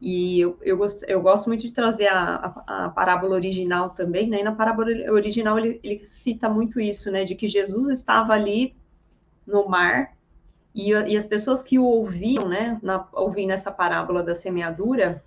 E 0.00 0.40
eu, 0.40 0.58
eu, 0.62 0.76
gosto, 0.76 1.04
eu 1.04 1.20
gosto 1.20 1.46
muito 1.46 1.62
de 1.62 1.72
trazer 1.72 2.08
a, 2.08 2.54
a, 2.66 2.84
a, 2.84 2.88
parábola 2.90 3.34
original 3.34 3.90
também, 3.90 4.28
né? 4.28 4.40
E 4.40 4.44
na 4.44 4.52
parábola 4.52 4.88
original 5.10 5.58
ele, 5.58 5.80
ele 5.82 6.02
cita 6.04 6.48
muito 6.48 6.80
isso, 6.80 7.10
né? 7.10 7.24
De 7.24 7.34
que 7.34 7.48
Jesus 7.48 7.88
estava 7.88 8.32
ali 8.32 8.74
no 9.46 9.68
mar 9.68 10.14
e, 10.74 10.90
e 10.90 11.16
as 11.16 11.26
pessoas 11.26 11.62
que 11.62 11.78
o 11.78 11.84
ouviam, 11.84 12.48
né? 12.48 12.78
Na, 12.82 13.06
ouvindo 13.12 13.52
essa 13.52 13.70
parábola 13.70 14.22
da 14.22 14.34
semeadura, 14.34 15.24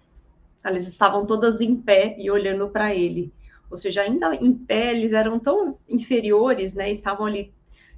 elas 0.63 0.85
estavam 0.85 1.25
todas 1.25 1.61
em 1.61 1.75
pé 1.75 2.15
e 2.19 2.29
olhando 2.29 2.67
para 2.69 2.93
ele. 2.93 3.33
Ou 3.69 3.77
seja, 3.77 4.01
ainda 4.01 4.35
em 4.35 4.53
pé, 4.53 4.91
eles 4.91 5.13
eram 5.13 5.39
tão 5.39 5.77
inferiores, 5.87 6.73
né? 6.73 6.89
Estavam 6.91 7.25
ali 7.25 7.53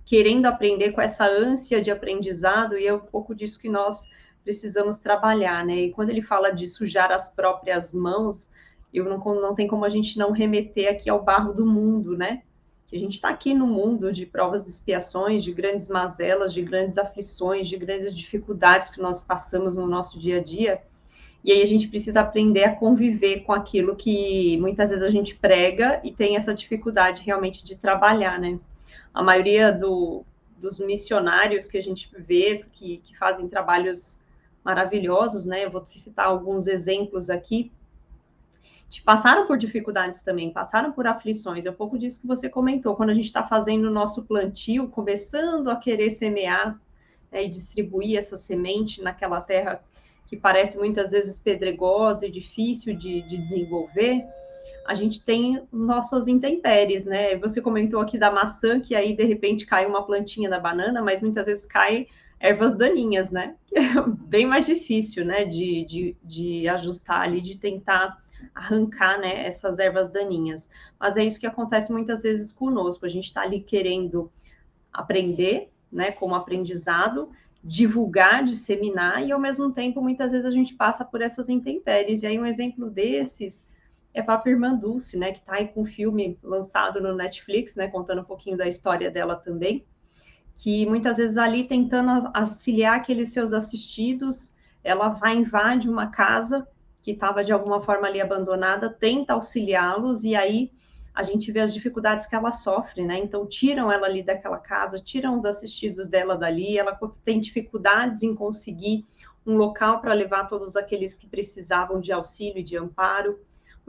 querendo 0.05 0.47
aprender 0.47 0.91
com 0.91 1.01
essa 1.01 1.25
ânsia 1.25 1.81
de 1.81 1.91
aprendizado, 1.91 2.77
e 2.77 2.87
é 2.87 2.93
um 2.93 2.99
pouco 2.99 3.35
disso 3.35 3.59
que 3.59 3.69
nós 3.69 4.09
precisamos 4.49 4.97
trabalhar, 4.97 5.63
né? 5.63 5.75
E 5.75 5.91
quando 5.91 6.09
ele 6.09 6.23
fala 6.23 6.49
de 6.49 6.65
sujar 6.65 7.11
as 7.11 7.29
próprias 7.29 7.93
mãos, 7.93 8.49
eu 8.91 9.05
não, 9.05 9.19
não 9.39 9.53
tem 9.53 9.67
como 9.67 9.85
a 9.85 9.89
gente 9.89 10.17
não 10.17 10.31
remeter 10.31 10.89
aqui 10.89 11.07
ao 11.07 11.23
barro 11.23 11.53
do 11.53 11.67
mundo, 11.67 12.17
né? 12.17 12.41
Que 12.87 12.95
a 12.95 12.99
gente 12.99 13.13
está 13.13 13.29
aqui 13.29 13.53
no 13.53 13.67
mundo 13.67 14.11
de 14.11 14.25
provas 14.25 14.65
e 14.65 14.69
expiações, 14.69 15.43
de 15.43 15.53
grandes 15.53 15.87
mazelas, 15.87 16.51
de 16.51 16.63
grandes 16.63 16.97
aflições, 16.97 17.67
de 17.67 17.77
grandes 17.77 18.11
dificuldades 18.11 18.89
que 18.89 18.99
nós 18.99 19.23
passamos 19.23 19.77
no 19.77 19.85
nosso 19.85 20.17
dia 20.17 20.39
a 20.39 20.43
dia. 20.43 20.81
E 21.43 21.51
aí 21.51 21.61
a 21.61 21.67
gente 21.67 21.87
precisa 21.87 22.21
aprender 22.21 22.63
a 22.63 22.75
conviver 22.75 23.41
com 23.41 23.53
aquilo 23.53 23.95
que 23.95 24.57
muitas 24.57 24.89
vezes 24.89 25.03
a 25.03 25.09
gente 25.09 25.35
prega 25.35 26.01
e 26.03 26.11
tem 26.11 26.35
essa 26.35 26.55
dificuldade 26.55 27.21
realmente 27.21 27.63
de 27.63 27.75
trabalhar, 27.75 28.39
né? 28.39 28.59
A 29.13 29.21
maioria 29.21 29.71
do, 29.71 30.25
dos 30.57 30.79
missionários 30.79 31.67
que 31.67 31.77
a 31.77 31.83
gente 31.83 32.09
vê 32.17 32.65
que, 32.73 32.97
que 32.97 33.15
fazem 33.15 33.47
trabalhos 33.47 34.17
maravilhosos, 34.63 35.45
né? 35.45 35.65
Eu 35.65 35.71
vou 35.71 35.85
citar 35.85 36.27
alguns 36.27 36.67
exemplos 36.67 37.29
aqui. 37.29 37.71
De, 38.89 39.01
passaram 39.01 39.45
por 39.45 39.57
dificuldades 39.57 40.21
também, 40.21 40.51
passaram 40.51 40.91
por 40.91 41.05
aflições. 41.05 41.65
É 41.65 41.71
um 41.71 41.75
pouco 41.75 41.97
disso 41.97 42.21
que 42.21 42.27
você 42.27 42.49
comentou, 42.49 42.95
quando 42.95 43.11
a 43.11 43.13
gente 43.13 43.25
está 43.25 43.43
fazendo 43.43 43.85
o 43.85 43.91
nosso 43.91 44.23
plantio, 44.25 44.89
começando 44.89 45.69
a 45.69 45.75
querer 45.75 46.09
semear 46.09 46.79
né, 47.31 47.45
e 47.45 47.49
distribuir 47.49 48.17
essa 48.17 48.37
semente 48.37 49.01
naquela 49.01 49.41
terra 49.41 49.83
que 50.27 50.37
parece 50.37 50.77
muitas 50.77 51.11
vezes 51.11 51.39
pedregosa 51.39 52.27
e 52.27 52.31
difícil 52.31 52.95
de, 52.95 53.21
de 53.23 53.37
desenvolver, 53.37 54.23
a 54.85 54.93
gente 54.93 55.23
tem 55.23 55.61
nossas 55.71 56.27
intempéries, 56.27 57.05
né? 57.05 57.35
Você 57.37 57.61
comentou 57.61 57.99
aqui 57.99 58.17
da 58.17 58.31
maçã, 58.31 58.79
que 58.79 58.95
aí 58.95 59.15
de 59.15 59.23
repente 59.23 59.65
cai 59.65 59.85
uma 59.85 60.03
plantinha 60.03 60.49
da 60.49 60.59
banana, 60.59 61.01
mas 61.01 61.21
muitas 61.21 61.45
vezes 61.45 61.65
cai 61.65 62.07
ervas 62.39 62.75
daninhas, 62.75 63.31
né? 63.31 63.55
É 63.73 64.01
bem 64.25 64.45
mais 64.47 64.65
difícil, 64.65 65.25
né? 65.25 65.45
De, 65.45 65.83
de, 65.83 66.17
de 66.23 66.67
ajustar 66.69 67.21
ali, 67.21 67.41
de 67.41 67.57
tentar 67.57 68.23
arrancar, 68.55 69.19
né? 69.19 69.45
Essas 69.45 69.77
ervas 69.79 70.09
daninhas. 70.09 70.69
Mas 70.99 71.17
é 71.17 71.23
isso 71.23 71.39
que 71.39 71.45
acontece 71.45 71.91
muitas 71.91 72.23
vezes 72.23 72.51
conosco. 72.51 73.05
A 73.05 73.09
gente 73.09 73.25
está 73.25 73.41
ali 73.41 73.61
querendo 73.61 74.31
aprender, 74.91 75.69
né? 75.91 76.11
Como 76.11 76.33
aprendizado, 76.33 77.29
divulgar, 77.63 78.43
disseminar, 78.45 79.25
e 79.25 79.31
ao 79.31 79.39
mesmo 79.39 79.73
tempo, 79.73 80.01
muitas 80.01 80.31
vezes 80.31 80.45
a 80.45 80.51
gente 80.51 80.73
passa 80.75 81.03
por 81.03 81.21
essas 81.21 81.49
intempéries. 81.49 82.23
E 82.23 82.27
aí, 82.27 82.39
um 82.39 82.45
exemplo 82.45 82.89
desses 82.89 83.67
é 84.13 84.21
para 84.21 84.41
a 84.43 84.49
irmã 84.49 84.73
Dulce, 84.73 85.17
né? 85.17 85.33
Que 85.33 85.39
está 85.39 85.55
aí 85.55 85.67
com 85.67 85.81
um 85.81 85.85
filme 85.85 86.39
lançado 86.41 87.01
no 87.01 87.13
Netflix, 87.13 87.75
né? 87.75 87.89
Contando 87.89 88.21
um 88.21 88.25
pouquinho 88.25 88.57
da 88.57 88.67
história 88.67 89.11
dela 89.11 89.35
também 89.35 89.85
que 90.61 90.85
muitas 90.85 91.17
vezes 91.17 91.37
ali 91.37 91.63
tentando 91.63 92.29
auxiliar 92.33 92.97
aqueles 92.97 93.31
seus 93.31 93.53
assistidos, 93.53 94.53
ela 94.83 95.07
vai 95.07 95.37
invade 95.37 95.89
uma 95.89 96.07
casa 96.07 96.67
que 97.01 97.11
estava 97.11 97.43
de 97.43 97.53
alguma 97.53 97.81
forma 97.81 98.07
ali 98.07 98.19
abandonada, 98.19 98.89
tenta 98.89 99.33
auxiliá-los 99.33 100.25
e 100.25 100.35
aí 100.35 100.69
a 101.15 101.23
gente 101.23 101.49
vê 101.49 101.61
as 101.61 101.73
dificuldades 101.73 102.25
que 102.25 102.35
ela 102.35 102.51
sofre, 102.51 103.05
né? 103.05 103.17
Então 103.17 103.47
tiram 103.47 103.89
ela 103.89 104.05
ali 104.05 104.21
daquela 104.21 104.57
casa, 104.57 104.99
tiram 104.99 105.33
os 105.33 105.45
assistidos 105.45 106.07
dela 106.07 106.35
dali, 106.35 106.77
ela 106.77 106.97
tem 107.23 107.39
dificuldades 107.39 108.21
em 108.21 108.35
conseguir 108.35 109.05
um 109.47 109.55
local 109.55 110.01
para 110.01 110.13
levar 110.13 110.47
todos 110.47 110.75
aqueles 110.75 111.17
que 111.17 111.27
precisavam 111.27 112.01
de 112.01 112.11
auxílio 112.11 112.59
e 112.59 112.63
de 112.63 112.77
amparo 112.77 113.39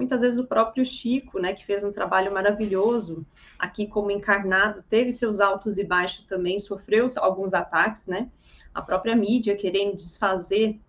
muitas 0.00 0.22
vezes 0.22 0.38
o 0.38 0.46
próprio 0.46 0.82
Chico, 0.82 1.38
né, 1.38 1.52
que 1.52 1.66
fez 1.66 1.84
um 1.84 1.92
trabalho 1.92 2.32
maravilhoso 2.32 3.26
aqui 3.58 3.86
como 3.86 4.10
encarnado, 4.10 4.82
teve 4.88 5.12
seus 5.12 5.40
altos 5.40 5.76
e 5.76 5.84
baixos 5.84 6.24
também, 6.24 6.58
sofreu 6.58 7.06
alguns 7.18 7.52
ataques, 7.52 8.06
né? 8.06 8.30
A 8.72 8.80
própria 8.80 9.14
mídia 9.14 9.54
querendo 9.54 9.94
desfazer 9.94 10.80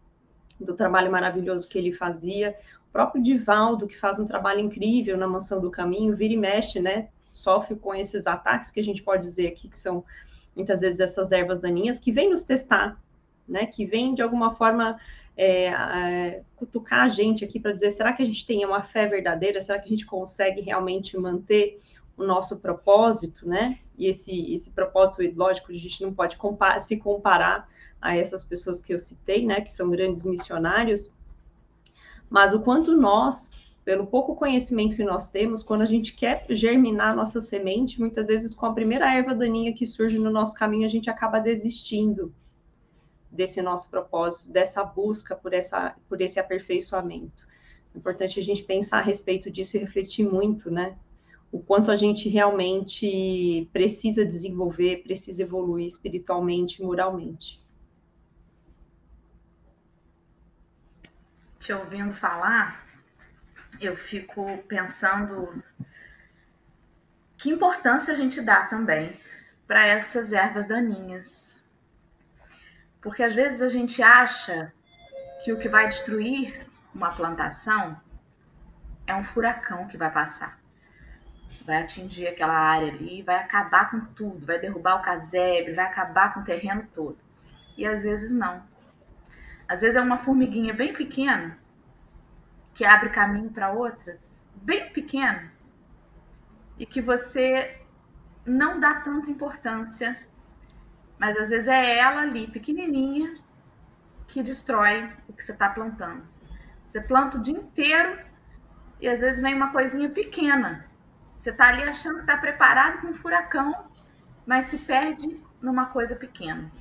do 0.57 0.73
trabalho 0.75 1.11
maravilhoso 1.11 1.67
que 1.67 1.77
ele 1.77 1.91
fazia, 1.91 2.55
o 2.87 2.91
próprio 2.93 3.21
Divaldo, 3.21 3.85
que 3.85 3.99
faz 3.99 4.17
um 4.17 4.23
trabalho 4.23 4.61
incrível 4.61 5.17
na 5.17 5.27
Mansão 5.27 5.59
do 5.59 5.69
Caminho, 5.69 6.15
vira 6.15 6.33
e 6.33 6.37
mexe, 6.37 6.79
né? 6.79 7.09
Sofre 7.33 7.75
com 7.75 7.93
esses 7.93 8.25
ataques 8.25 8.71
que 8.71 8.79
a 8.79 8.83
gente 8.83 9.03
pode 9.03 9.23
dizer 9.23 9.47
aqui 9.47 9.67
que 9.67 9.77
são 9.77 10.05
muitas 10.55 10.79
vezes 10.79 11.01
essas 11.01 11.33
ervas 11.33 11.59
daninhas 11.59 11.99
que 11.99 12.13
vêm 12.13 12.29
nos 12.29 12.45
testar, 12.45 12.97
né? 13.45 13.65
Que 13.65 13.85
vêm 13.85 14.15
de 14.15 14.21
alguma 14.21 14.55
forma 14.55 14.97
é, 15.35 15.67
é, 15.67 16.43
cutucar 16.55 17.03
a 17.03 17.07
gente 17.07 17.43
aqui 17.43 17.59
para 17.59 17.71
dizer: 17.71 17.91
será 17.91 18.13
que 18.13 18.21
a 18.21 18.25
gente 18.25 18.45
tem 18.45 18.65
uma 18.65 18.81
fé 18.83 19.07
verdadeira? 19.07 19.61
Será 19.61 19.79
que 19.79 19.85
a 19.85 19.89
gente 19.89 20.05
consegue 20.05 20.61
realmente 20.61 21.17
manter 21.17 21.81
o 22.17 22.23
nosso 22.23 22.59
propósito, 22.59 23.47
né? 23.47 23.79
E 23.97 24.07
esse, 24.07 24.53
esse 24.53 24.71
propósito, 24.71 25.21
lógico, 25.35 25.71
a 25.71 25.75
gente 25.75 26.01
não 26.03 26.13
pode 26.13 26.37
se 26.81 26.97
comparar 26.97 27.69
a 28.01 28.15
essas 28.15 28.43
pessoas 28.43 28.81
que 28.81 28.93
eu 28.93 28.99
citei, 28.99 29.45
né? 29.45 29.61
Que 29.61 29.71
são 29.71 29.89
grandes 29.89 30.23
missionários, 30.23 31.13
mas 32.31 32.53
o 32.53 32.61
quanto 32.61 32.95
nós, 32.95 33.59
pelo 33.83 34.07
pouco 34.07 34.35
conhecimento 34.35 34.95
que 34.95 35.03
nós 35.03 35.29
temos, 35.29 35.61
quando 35.61 35.81
a 35.81 35.85
gente 35.85 36.15
quer 36.15 36.45
germinar 36.49 37.13
nossa 37.13 37.41
semente, 37.41 37.99
muitas 37.99 38.27
vezes 38.27 38.55
com 38.55 38.65
a 38.65 38.73
primeira 38.73 39.13
erva 39.13 39.35
daninha 39.35 39.73
que 39.73 39.85
surge 39.85 40.17
no 40.17 40.31
nosso 40.31 40.55
caminho, 40.55 40.85
a 40.85 40.89
gente 40.89 41.09
acaba 41.09 41.39
desistindo 41.39 42.33
desse 43.31 43.61
nosso 43.61 43.89
propósito, 43.89 44.51
dessa 44.51 44.83
busca 44.83 45.35
por, 45.35 45.53
essa, 45.53 45.95
por 46.09 46.21
esse 46.21 46.39
aperfeiçoamento. 46.39 47.47
É 47.93 47.97
importante 47.97 48.39
a 48.39 48.43
gente 48.43 48.63
pensar 48.63 48.99
a 48.99 49.03
respeito 49.03 49.49
disso 49.49 49.77
e 49.77 49.79
refletir 49.79 50.25
muito, 50.25 50.69
né? 50.69 50.97
O 51.51 51.59
quanto 51.59 51.91
a 51.91 51.95
gente 51.95 52.29
realmente 52.29 53.69
precisa 53.73 54.25
desenvolver, 54.25 55.03
precisa 55.03 55.41
evoluir 55.43 55.85
espiritualmente 55.85 56.81
e 56.81 56.85
moralmente. 56.85 57.61
Te 61.59 61.73
ouvindo 61.73 62.13
falar, 62.13 62.85
eu 63.79 63.95
fico 63.95 64.45
pensando 64.67 65.63
que 67.37 67.49
importância 67.49 68.13
a 68.13 68.17
gente 68.17 68.41
dá 68.41 68.65
também 68.67 69.13
para 69.67 69.85
essas 69.85 70.31
ervas 70.31 70.67
daninhas. 70.67 71.60
Porque 73.01 73.23
às 73.23 73.33
vezes 73.33 73.61
a 73.61 73.69
gente 73.69 74.01
acha 74.01 74.71
que 75.43 75.51
o 75.51 75.57
que 75.57 75.67
vai 75.67 75.87
destruir 75.87 76.67
uma 76.93 77.11
plantação 77.11 77.99
é 79.07 79.15
um 79.15 79.23
furacão 79.23 79.87
que 79.87 79.97
vai 79.97 80.11
passar. 80.11 80.59
Vai 81.65 81.81
atingir 81.81 82.27
aquela 82.27 82.53
área 82.53 82.89
ali, 82.89 83.21
vai 83.23 83.37
acabar 83.37 83.89
com 83.89 83.99
tudo, 83.99 84.45
vai 84.45 84.59
derrubar 84.59 84.95
o 84.95 85.01
casebre, 85.01 85.73
vai 85.73 85.85
acabar 85.85 86.33
com 86.33 86.41
o 86.41 86.45
terreno 86.45 86.87
todo. 86.93 87.17
E 87.77 87.85
às 87.85 88.03
vezes 88.03 88.31
não. 88.31 88.63
Às 89.67 89.81
vezes 89.81 89.95
é 89.95 90.01
uma 90.01 90.17
formiguinha 90.17 90.73
bem 90.73 90.93
pequena 90.93 91.57
que 92.73 92.85
abre 92.85 93.09
caminho 93.09 93.49
para 93.49 93.71
outras, 93.71 94.41
bem 94.55 94.91
pequenas, 94.91 95.75
e 96.77 96.85
que 96.85 97.01
você 97.01 97.79
não 98.45 98.79
dá 98.79 98.95
tanta 99.01 99.29
importância, 99.29 100.17
mas 101.21 101.37
às 101.37 101.49
vezes 101.49 101.67
é 101.67 101.99
ela 101.99 102.21
ali, 102.21 102.47
pequenininha, 102.47 103.31
que 104.25 104.41
destrói 104.41 105.07
o 105.29 105.33
que 105.33 105.43
você 105.43 105.51
está 105.51 105.69
plantando. 105.69 106.27
Você 106.87 106.99
planta 106.99 107.37
o 107.37 107.41
dia 107.43 107.53
inteiro 107.53 108.19
e 108.99 109.07
às 109.07 109.19
vezes 109.19 109.39
vem 109.39 109.53
uma 109.53 109.71
coisinha 109.71 110.09
pequena. 110.09 110.89
Você 111.37 111.51
está 111.51 111.67
ali 111.67 111.83
achando 111.83 112.15
que 112.15 112.21
está 112.21 112.37
preparado 112.37 113.01
para 113.01 113.09
um 113.11 113.13
furacão, 113.13 113.85
mas 114.47 114.65
se 114.65 114.79
perde 114.79 115.45
numa 115.61 115.85
coisa 115.85 116.15
pequena. 116.15 116.71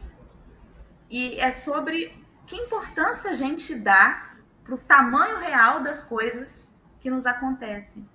E 1.11 1.39
é 1.39 1.51
sobre 1.51 2.25
que 2.47 2.57
importância 2.57 3.33
a 3.33 3.35
gente 3.35 3.79
dá 3.79 4.37
para 4.65 4.75
o 4.75 4.79
tamanho 4.79 5.37
real 5.37 5.83
das 5.83 6.03
coisas 6.03 6.83
que 6.99 7.11
nos 7.11 7.27
acontecem. 7.27 8.09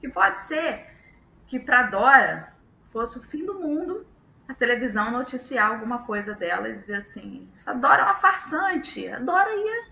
Que 0.00 0.08
pode 0.08 0.40
ser 0.40 0.84
que 1.46 1.60
para 1.60 1.84
Dora 1.84 2.52
fosse 2.88 3.20
o 3.20 3.22
fim 3.22 3.46
do 3.46 3.60
mundo 3.60 4.10
a 4.48 4.54
televisão 4.54 5.10
noticiar 5.10 5.70
alguma 5.70 6.00
coisa 6.00 6.34
dela 6.34 6.68
e 6.68 6.74
dizer 6.74 6.96
assim: 6.96 7.48
essa 7.56 7.74
Dora 7.74 8.02
é 8.02 8.04
uma 8.04 8.14
farsante, 8.14 9.08
a 9.08 9.18
Dora 9.18 9.50
ia 9.54 9.86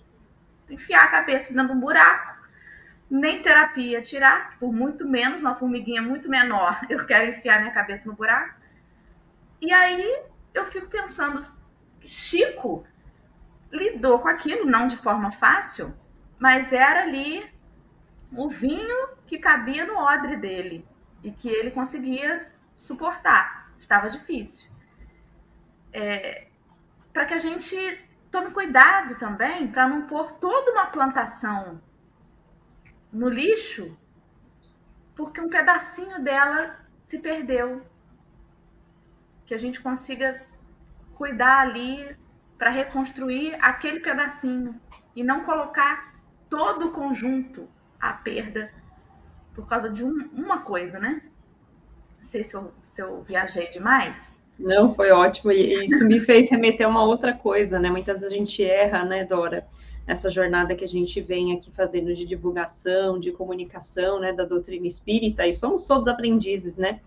enfiar 0.70 1.04
a 1.04 1.08
cabeça 1.08 1.52
dentro 1.52 1.68
de 1.68 1.74
um 1.74 1.80
buraco, 1.80 2.38
nem 3.10 3.42
terapia 3.42 4.00
tirar, 4.02 4.58
por 4.58 4.72
muito 4.72 5.08
menos, 5.08 5.42
uma 5.42 5.54
formiguinha 5.54 6.02
muito 6.02 6.28
menor, 6.28 6.80
eu 6.88 7.04
quero 7.06 7.30
enfiar 7.30 7.60
minha 7.60 7.72
cabeça 7.72 8.08
no 8.08 8.14
buraco. 8.14 8.60
E 9.60 9.72
aí 9.72 10.22
eu 10.54 10.64
fico 10.66 10.88
pensando, 10.88 11.38
Chico 12.04 12.86
lidou 13.70 14.20
com 14.20 14.28
aquilo, 14.28 14.64
não 14.64 14.86
de 14.86 14.96
forma 14.96 15.30
fácil, 15.30 15.94
mas 16.38 16.72
era 16.72 17.02
ali 17.02 17.44
o 18.32 18.48
vinho 18.48 19.08
que 19.26 19.38
cabia 19.38 19.84
no 19.84 19.96
odre 19.96 20.36
dele 20.36 20.86
e 21.22 21.30
que 21.30 21.48
ele 21.48 21.70
conseguia 21.70 22.50
suportar. 22.74 23.59
Estava 23.80 24.10
difícil. 24.10 24.70
É, 25.90 26.48
para 27.12 27.24
que 27.24 27.34
a 27.34 27.38
gente 27.38 27.74
tome 28.30 28.52
cuidado 28.52 29.18
também 29.18 29.66
para 29.72 29.88
não 29.88 30.06
pôr 30.06 30.32
toda 30.32 30.72
uma 30.72 30.86
plantação 30.86 31.80
no 33.10 33.28
lixo 33.28 33.98
porque 35.16 35.40
um 35.40 35.48
pedacinho 35.48 36.22
dela 36.22 36.78
se 37.00 37.18
perdeu. 37.18 37.82
Que 39.46 39.54
a 39.54 39.58
gente 39.58 39.80
consiga 39.80 40.46
cuidar 41.14 41.60
ali 41.60 42.16
para 42.58 42.70
reconstruir 42.70 43.54
aquele 43.62 44.00
pedacinho 44.00 44.78
e 45.16 45.24
não 45.24 45.42
colocar 45.42 46.14
todo 46.50 46.88
o 46.88 46.92
conjunto 46.92 47.68
à 47.98 48.12
perda 48.12 48.72
por 49.54 49.66
causa 49.66 49.90
de 49.90 50.04
um, 50.04 50.30
uma 50.32 50.60
coisa, 50.60 50.98
né? 50.98 51.29
Não 52.20 52.26
sei 52.26 52.44
se 52.44 52.54
eu, 52.54 52.70
se 52.82 53.00
eu 53.00 53.22
viajei 53.22 53.70
demais. 53.70 54.46
Não, 54.58 54.94
foi 54.94 55.10
ótimo. 55.10 55.50
E 55.50 55.86
isso 55.86 56.04
me 56.04 56.20
fez 56.20 56.50
remeter 56.50 56.86
a 56.86 56.90
uma 56.90 57.02
outra 57.02 57.32
coisa, 57.32 57.78
né? 57.78 57.88
Muitas 57.88 58.20
vezes 58.20 58.34
a 58.34 58.36
gente 58.36 58.62
erra, 58.62 59.06
né, 59.06 59.24
Dora? 59.24 59.66
Nessa 60.06 60.28
jornada 60.28 60.74
que 60.74 60.84
a 60.84 60.88
gente 60.88 61.18
vem 61.22 61.54
aqui 61.54 61.70
fazendo 61.70 62.12
de 62.12 62.26
divulgação, 62.26 63.18
de 63.18 63.32
comunicação, 63.32 64.20
né, 64.20 64.34
da 64.34 64.44
doutrina 64.44 64.86
espírita, 64.86 65.46
e 65.46 65.52
somos 65.54 65.86
todos 65.86 66.06
aprendizes, 66.06 66.76
né? 66.76 67.00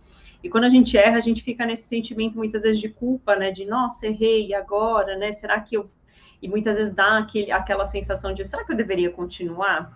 E 0.43 0.49
quando 0.49 0.63
a 0.63 0.69
gente 0.69 0.97
erra, 0.97 1.17
a 1.17 1.21
gente 1.21 1.43
fica 1.43 1.63
nesse 1.63 1.83
sentimento 1.83 2.35
muitas 2.35 2.63
vezes 2.63 2.81
de 2.81 2.89
culpa, 2.89 3.35
né? 3.35 3.51
De 3.51 3.65
nossa, 3.65 4.07
errei 4.07 4.51
agora, 4.55 5.15
né? 5.15 5.31
Será 5.31 5.59
que 5.61 5.77
eu. 5.77 5.87
E 6.41 6.47
muitas 6.47 6.77
vezes 6.77 6.91
dá 6.91 7.19
aquele, 7.19 7.51
aquela 7.51 7.85
sensação 7.85 8.33
de 8.33 8.43
será 8.43 8.65
que 8.65 8.71
eu 8.71 8.75
deveria 8.75 9.11
continuar? 9.11 9.95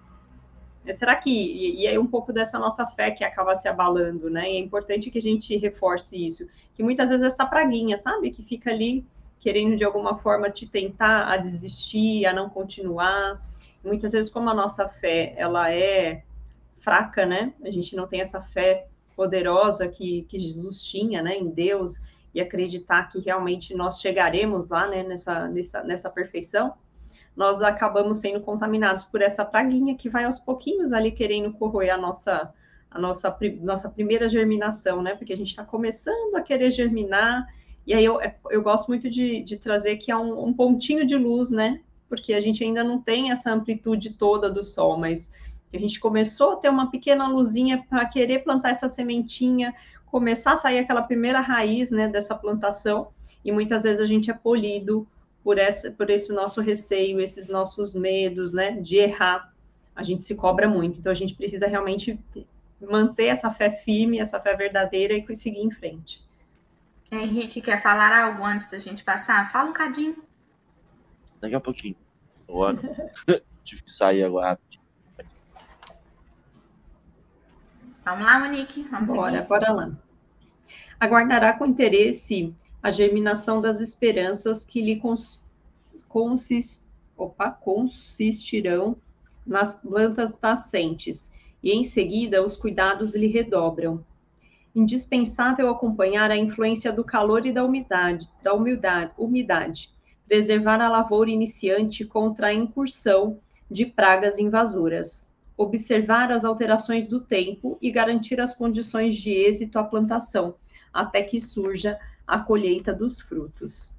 É, 0.87 0.93
será 0.93 1.17
que. 1.17 1.29
E, 1.29 1.85
é 1.85 1.99
um 1.99 2.07
pouco 2.07 2.31
dessa 2.31 2.57
nossa 2.57 2.85
fé 2.87 3.11
que 3.11 3.23
acaba 3.23 3.53
se 3.53 3.67
abalando, 3.67 4.29
né? 4.29 4.49
E 4.49 4.55
é 4.55 4.59
importante 4.59 5.11
que 5.11 5.17
a 5.17 5.21
gente 5.21 5.55
reforce 5.57 6.25
isso. 6.25 6.47
Que 6.73 6.81
muitas 6.81 7.09
vezes 7.09 7.25
essa 7.25 7.45
praguinha, 7.45 7.97
sabe? 7.97 8.31
Que 8.31 8.41
fica 8.41 8.71
ali 8.71 9.05
querendo 9.39 9.75
de 9.75 9.83
alguma 9.83 10.17
forma 10.17 10.49
te 10.49 10.65
tentar 10.65 11.27
a 11.31 11.35
desistir, 11.35 12.25
a 12.25 12.33
não 12.33 12.49
continuar. 12.49 13.45
Muitas 13.83 14.13
vezes, 14.13 14.31
como 14.31 14.49
a 14.49 14.53
nossa 14.53 14.87
fé 14.87 15.33
ela 15.37 15.69
é 15.71 16.23
fraca, 16.79 17.25
né? 17.25 17.53
A 17.63 17.69
gente 17.69 17.93
não 17.95 18.07
tem 18.07 18.21
essa 18.21 18.41
fé 18.41 18.87
poderosa 19.13 19.89
que, 19.89 20.23
que 20.29 20.39
Jesus 20.39 20.81
tinha, 20.81 21.21
né? 21.21 21.35
Em 21.37 21.49
Deus 21.49 21.99
e 22.33 22.39
acreditar 22.39 23.09
que 23.09 23.19
realmente 23.19 23.75
nós 23.75 23.99
chegaremos 23.99 24.69
lá, 24.69 24.87
né? 24.87 25.03
Nessa, 25.03 25.49
nessa, 25.49 25.83
nessa 25.83 26.09
perfeição 26.09 26.73
nós 27.37 27.61
acabamos 27.61 28.17
sendo 28.17 28.41
contaminados 28.41 29.03
por 29.03 29.21
essa 29.21 29.45
praguinha 29.45 29.95
que 29.95 30.09
vai 30.09 30.25
aos 30.25 30.39
pouquinhos 30.39 30.91
ali 30.91 31.11
querendo 31.11 31.53
corroer 31.53 31.93
a 31.93 31.97
nossa, 31.97 32.51
a 32.89 32.99
nossa, 32.99 33.37
nossa 33.61 33.87
primeira 33.87 34.27
germinação, 34.27 35.03
né? 35.03 35.13
Porque 35.13 35.33
a 35.33 35.37
gente 35.37 35.49
está 35.49 35.63
começando 35.63 36.35
a 36.35 36.41
querer 36.41 36.71
germinar, 36.71 37.47
e 37.85 37.93
aí 37.93 38.03
eu, 38.03 38.19
eu 38.49 38.63
gosto 38.63 38.87
muito 38.87 39.07
de, 39.07 39.43
de 39.43 39.57
trazer 39.57 39.97
que 39.97 40.11
é 40.11 40.17
um, 40.17 40.47
um 40.47 40.51
pontinho 40.51 41.05
de 41.05 41.15
luz, 41.15 41.51
né? 41.51 41.79
Porque 42.09 42.33
a 42.33 42.39
gente 42.39 42.63
ainda 42.63 42.83
não 42.83 42.99
tem 42.99 43.29
essa 43.29 43.53
amplitude 43.53 44.13
toda 44.13 44.49
do 44.49 44.63
sol, 44.63 44.97
mas 44.97 45.29
a 45.71 45.77
gente 45.77 45.99
começou 45.99 46.53
a 46.53 46.55
ter 46.55 46.69
uma 46.69 46.89
pequena 46.89 47.27
luzinha 47.27 47.85
para 47.87 48.07
querer 48.07 48.39
plantar 48.39 48.69
essa 48.69 48.89
sementinha, 48.89 49.75
começar 50.07 50.53
a 50.53 50.57
sair 50.57 50.79
aquela 50.79 51.03
primeira 51.03 51.39
raiz, 51.39 51.91
né, 51.91 52.07
dessa 52.07 52.33
plantação, 52.33 53.09
e 53.45 53.51
muitas 53.51 53.83
vezes 53.83 54.01
a 54.01 54.07
gente 54.07 54.31
é 54.31 54.33
polido 54.33 55.07
por, 55.47 55.57
essa, 55.57 55.89
por 55.89 56.09
esse 56.09 56.33
nosso 56.33 56.59
receio, 56.59 57.21
esses 57.21 57.47
nossos 57.47 57.95
medos, 57.95 58.51
né, 58.51 58.71
de 58.81 58.97
errar. 58.97 59.53
A 59.95 60.03
gente 60.03 60.21
se 60.21 60.35
cobra 60.35 60.67
muito. 60.67 60.99
Então, 60.99 61.09
a 61.09 61.15
gente 61.15 61.33
precisa 61.35 61.67
realmente 61.67 62.19
manter 62.81 63.27
essa 63.27 63.49
fé 63.49 63.71
firme, 63.71 64.19
essa 64.19 64.41
fé 64.41 64.57
verdadeira 64.57 65.13
e 65.13 65.35
seguir 65.37 65.61
em 65.61 65.71
frente. 65.71 66.21
Henrique, 67.09 67.61
quer 67.61 67.81
falar 67.81 68.25
algo 68.25 68.43
antes 68.43 68.69
da 68.69 68.77
gente 68.77 69.05
passar? 69.05 69.49
Fala 69.49 69.69
um 69.69 69.73
cadinho. 69.73 70.21
Daqui 71.39 71.55
a 71.55 71.61
pouquinho. 71.61 71.95
Agora. 72.45 72.77
Tive 73.63 73.83
que 73.83 73.91
sair 73.91 74.25
agora 74.25 74.49
rapidinho. 74.49 74.83
Vamos 78.03 78.25
lá, 78.25 78.37
Monique. 78.37 78.83
Vamos 78.91 79.15
bora, 79.15 79.31
seguir. 79.31 79.47
bora 79.47 79.71
lá. 79.71 79.91
Aguardará 80.99 81.53
com 81.53 81.65
interesse 81.65 82.53
a 82.87 82.89
germinação 82.89 83.59
das 83.59 83.81
esperanças 83.81 84.63
que 84.63 84.81
lhe 84.81 84.95
cons, 84.95 85.41
consist, 86.07 86.85
opa, 87.17 87.51
consistirão 87.51 88.95
nas 89.45 89.73
plantas 89.73 90.33
nascentes, 90.41 91.29
e 91.61 91.73
em 91.73 91.83
seguida 91.83 92.41
os 92.41 92.55
cuidados 92.55 93.13
lhe 93.13 93.27
redobram. 93.27 94.01
Indispensável 94.73 95.67
acompanhar 95.69 96.31
a 96.31 96.37
influência 96.37 96.93
do 96.93 97.03
calor 97.03 97.45
e 97.45 97.51
da 97.51 97.61
umidade, 97.61 98.29
da 98.41 98.53
umidade, 98.53 99.11
umidade 99.17 99.91
preservar 100.25 100.79
a 100.79 100.87
lavoura 100.87 101.29
iniciante 101.29 102.05
contra 102.05 102.47
a 102.47 102.53
incursão 102.53 103.37
de 103.69 103.85
pragas 103.85 104.39
invasoras, 104.39 105.29
observar 105.57 106.31
as 106.31 106.45
alterações 106.45 107.05
do 107.05 107.19
tempo 107.19 107.77
e 107.81 107.91
garantir 107.91 108.39
as 108.39 108.55
condições 108.55 109.17
de 109.17 109.33
êxito 109.33 109.77
à 109.77 109.83
plantação, 109.83 110.55
até 110.93 111.21
que 111.21 111.37
surja 111.37 111.99
a 112.27 112.39
colheita 112.39 112.93
dos 112.93 113.21
frutos. 113.21 113.95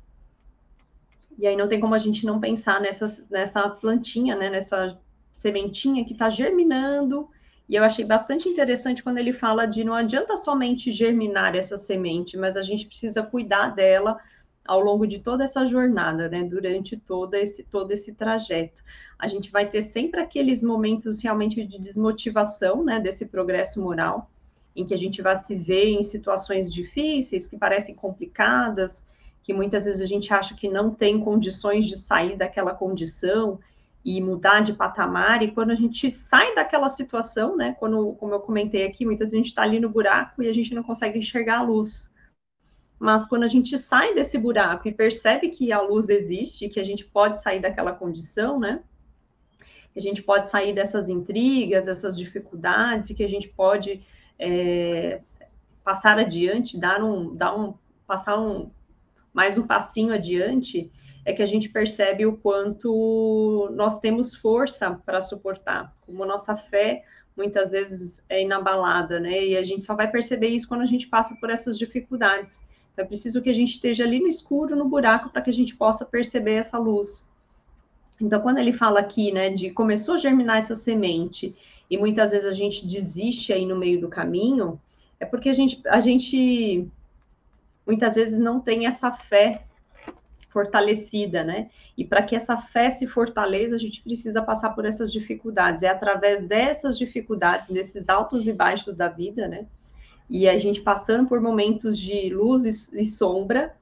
E 1.39 1.47
aí 1.47 1.57
não 1.57 1.69
tem 1.69 1.81
como 1.81 1.95
a 1.95 1.99
gente 1.99 2.27
não 2.27 2.39
pensar 2.39 2.81
nessa, 2.81 3.07
nessa 3.31 3.69
plantinha, 3.71 4.37
né, 4.37 4.51
nessa 4.51 4.99
sementinha 5.33 6.05
que 6.05 6.13
está 6.13 6.29
germinando. 6.29 7.29
E 7.69 7.77
eu 7.77 7.85
achei 7.85 8.05
bastante 8.05 8.49
interessante 8.49 9.03
quando 9.03 9.19
ele 9.19 9.33
fala 9.33 9.65
de 9.65 9.85
não 9.85 9.95
adianta 9.95 10.37
somente 10.37 10.91
germinar 10.91 11.55
essa 11.55 11.77
semente, 11.77 12.37
mas 12.37 12.57
a 12.57 12.63
gente 12.63 12.87
precisa 12.87 13.23
cuidar 13.23 13.75
dela 13.75 14.19
ao 14.67 14.81
longo 14.81 15.07
de 15.07 15.21
toda 15.21 15.45
essa 15.45 15.65
jornada, 15.65 16.29
né? 16.29 16.45
Durante 16.45 16.97
todo 16.97 17.35
esse, 17.35 17.63
todo 17.65 17.91
esse 17.93 18.15
trajeto. 18.15 18.83
A 19.19 19.27
gente 19.27 19.51
vai 19.51 19.69
ter 19.69 19.81
sempre 19.81 20.21
aqueles 20.21 20.63
momentos 20.63 21.23
realmente 21.23 21.65
de 21.65 21.79
desmotivação, 21.79 22.85
né? 22.85 23.01
Desse 23.01 23.27
progresso 23.27 23.81
moral 23.83 24.31
em 24.79 24.85
que 24.85 24.95
a 24.95 24.99
gente 24.99 25.21
vai 25.21 25.37
se 25.37 25.57
ver 25.57 25.89
em 25.89 26.05
situações 26.05 26.73
difíceis, 26.73 27.49
que 27.49 27.59
parecem 27.59 27.97
complicadas, 27.97 29.05
que 29.43 29.53
muitas 29.53 29.87
vezes 29.87 30.01
a 30.01 30.07
gente 30.07 30.33
acha 30.33 30.55
que 30.55 30.69
não 30.69 30.95
tem 30.95 31.19
condições 31.19 31.85
de 31.85 31.97
sair 31.97 32.37
daquela 32.37 32.73
condição 32.73 33.59
e 34.05 34.21
mudar 34.23 34.61
de 34.61 34.73
patamar, 34.73 35.43
e 35.43 35.51
quando 35.51 35.73
a 35.73 35.75
gente 35.75 36.09
sai 36.09 36.55
daquela 36.55 36.89
situação, 36.89 37.57
né, 37.57 37.75
quando, 37.81 38.15
como 38.15 38.33
eu 38.33 38.41
comentei 38.41 38.87
aqui, 38.87 39.05
muitas 39.05 39.27
vezes 39.27 39.35
a 39.35 39.39
gente 39.39 39.49
está 39.49 39.63
ali 39.63 39.81
no 39.81 39.89
buraco 39.89 40.43
e 40.45 40.49
a 40.49 40.55
gente 40.55 40.73
não 40.73 40.85
consegue 40.85 41.19
enxergar 41.19 41.59
a 41.59 41.63
luz. 41.63 42.15
mas 43.01 43.27
quando 43.27 43.45
a 43.45 43.49
gente 43.49 43.77
sai 43.79 44.15
desse 44.15 44.39
buraco 44.39 44.89
e 44.89 44.93
percebe 44.93 45.49
que 45.51 45.73
a 45.73 45.81
luz 45.81 46.09
existe, 46.09 46.69
que 46.69 46.81
a 46.81 46.85
gente 46.85 47.05
pode 47.05 47.41
sair 47.41 47.61
daquela 47.61 47.93
condição, 47.93 48.59
né? 48.59 48.81
Que 49.93 49.99
a 49.99 50.03
gente 50.03 50.23
pode 50.23 50.49
sair 50.49 50.73
dessas 50.73 51.09
intrigas, 51.09 51.87
essas 51.89 52.17
dificuldades, 52.17 53.13
que 53.17 53.25
a 53.25 53.29
gente 53.29 53.49
pode 53.49 54.01
é, 54.39 55.21
passar 55.85 56.19
adiante, 56.19 56.79
dar 56.79 57.03
um, 57.03 57.35
dar 57.35 57.57
um, 57.57 57.75
passar 58.07 58.39
um 58.39 58.71
mais 59.33 59.57
um 59.57 59.67
passinho 59.67 60.13
adiante, 60.13 60.91
é 61.25 61.33
que 61.33 61.43
a 61.43 61.47
gente 61.47 61.69
percebe 61.69 62.27
o 62.27 62.37
quanto 62.37 63.71
nós 63.75 64.01
temos 64.01 64.35
força 64.35 65.01
para 65.05 65.21
suportar, 65.21 65.95
como 66.07 66.25
nossa 66.25 66.57
fé 66.57 67.05
muitas 67.39 67.71
vezes 67.71 68.23
é 68.29 68.43
inabalada, 68.43 69.21
né? 69.21 69.47
E 69.47 69.57
a 69.57 69.63
gente 69.63 69.87
só 69.87 69.95
vai 69.95 70.11
perceber 70.11 70.49
isso 70.49 70.67
quando 70.67 70.83
a 70.83 70.87
gente 70.87 71.07
passa 71.07 71.37
por 71.37 71.51
essas 71.51 71.79
dificuldades. 71.79 72.67
Então, 72.93 73.05
é 73.05 73.09
preciso 73.09 73.41
que 73.41 73.49
a 73.49 73.55
gente 73.55 73.71
esteja 73.71 74.03
ali 74.03 74.19
no 74.19 74.27
escuro, 74.27 74.75
no 74.75 74.89
buraco, 74.89 75.31
para 75.31 75.41
que 75.41 75.51
a 75.51 75.53
gente 75.53 75.77
possa 75.77 76.05
perceber 76.05 76.55
essa 76.55 76.77
luz. 76.77 77.31
Então, 78.21 78.41
quando 78.41 78.59
ele 78.59 78.73
fala 78.73 79.01
aqui, 79.01 79.31
né, 79.31 79.51
de 79.51 79.71
começou 79.71 80.15
a 80.15 80.19
germinar 80.19 80.59
essa 80.59 80.75
semente 80.75 81.55
e 81.89 81.97
muitas 81.97 82.33
vezes 82.33 82.47
a 82.47 82.53
gente 82.53 82.87
desiste 82.87 83.53
aí 83.53 83.65
no 83.65 83.77
meio 83.77 84.01
do 84.01 84.09
caminho, 84.09 84.81
é 85.21 85.25
porque 85.25 85.49
a 85.49 85.53
gente, 85.53 85.81
a 85.87 86.01
gente 86.01 86.89
muitas 87.87 88.17
vezes 88.17 88.39
não 88.39 88.61
tem 88.61 88.87
essa 88.87 89.11
fé 89.11 89.65
fortalecida, 90.51 91.45
né? 91.45 91.69
E 91.97 92.05
para 92.05 92.23
que 92.23 92.35
essa 92.35 92.57
fé 92.57 92.91
se 92.91 93.07
fortaleça, 93.07 93.75
a 93.75 93.79
gente 93.79 94.03
precisa 94.03 94.43
passar 94.43 94.71
por 94.71 94.85
essas 94.85 95.13
dificuldades. 95.13 95.83
É 95.83 95.89
através 95.89 96.43
dessas 96.43 96.99
dificuldades, 96.99 97.71
desses 97.71 98.09
altos 98.09 98.49
e 98.49 98.53
baixos 98.53 98.97
da 98.97 99.09
vida, 99.09 99.47
né? 99.47 99.67
E 100.29 100.49
a 100.49 100.59
gente 100.59 100.81
passando 100.81 101.27
por 101.27 101.41
momentos 101.41 101.99
de 101.99 102.29
luz 102.31 102.93
e, 102.93 103.05
sombra, 103.05 103.75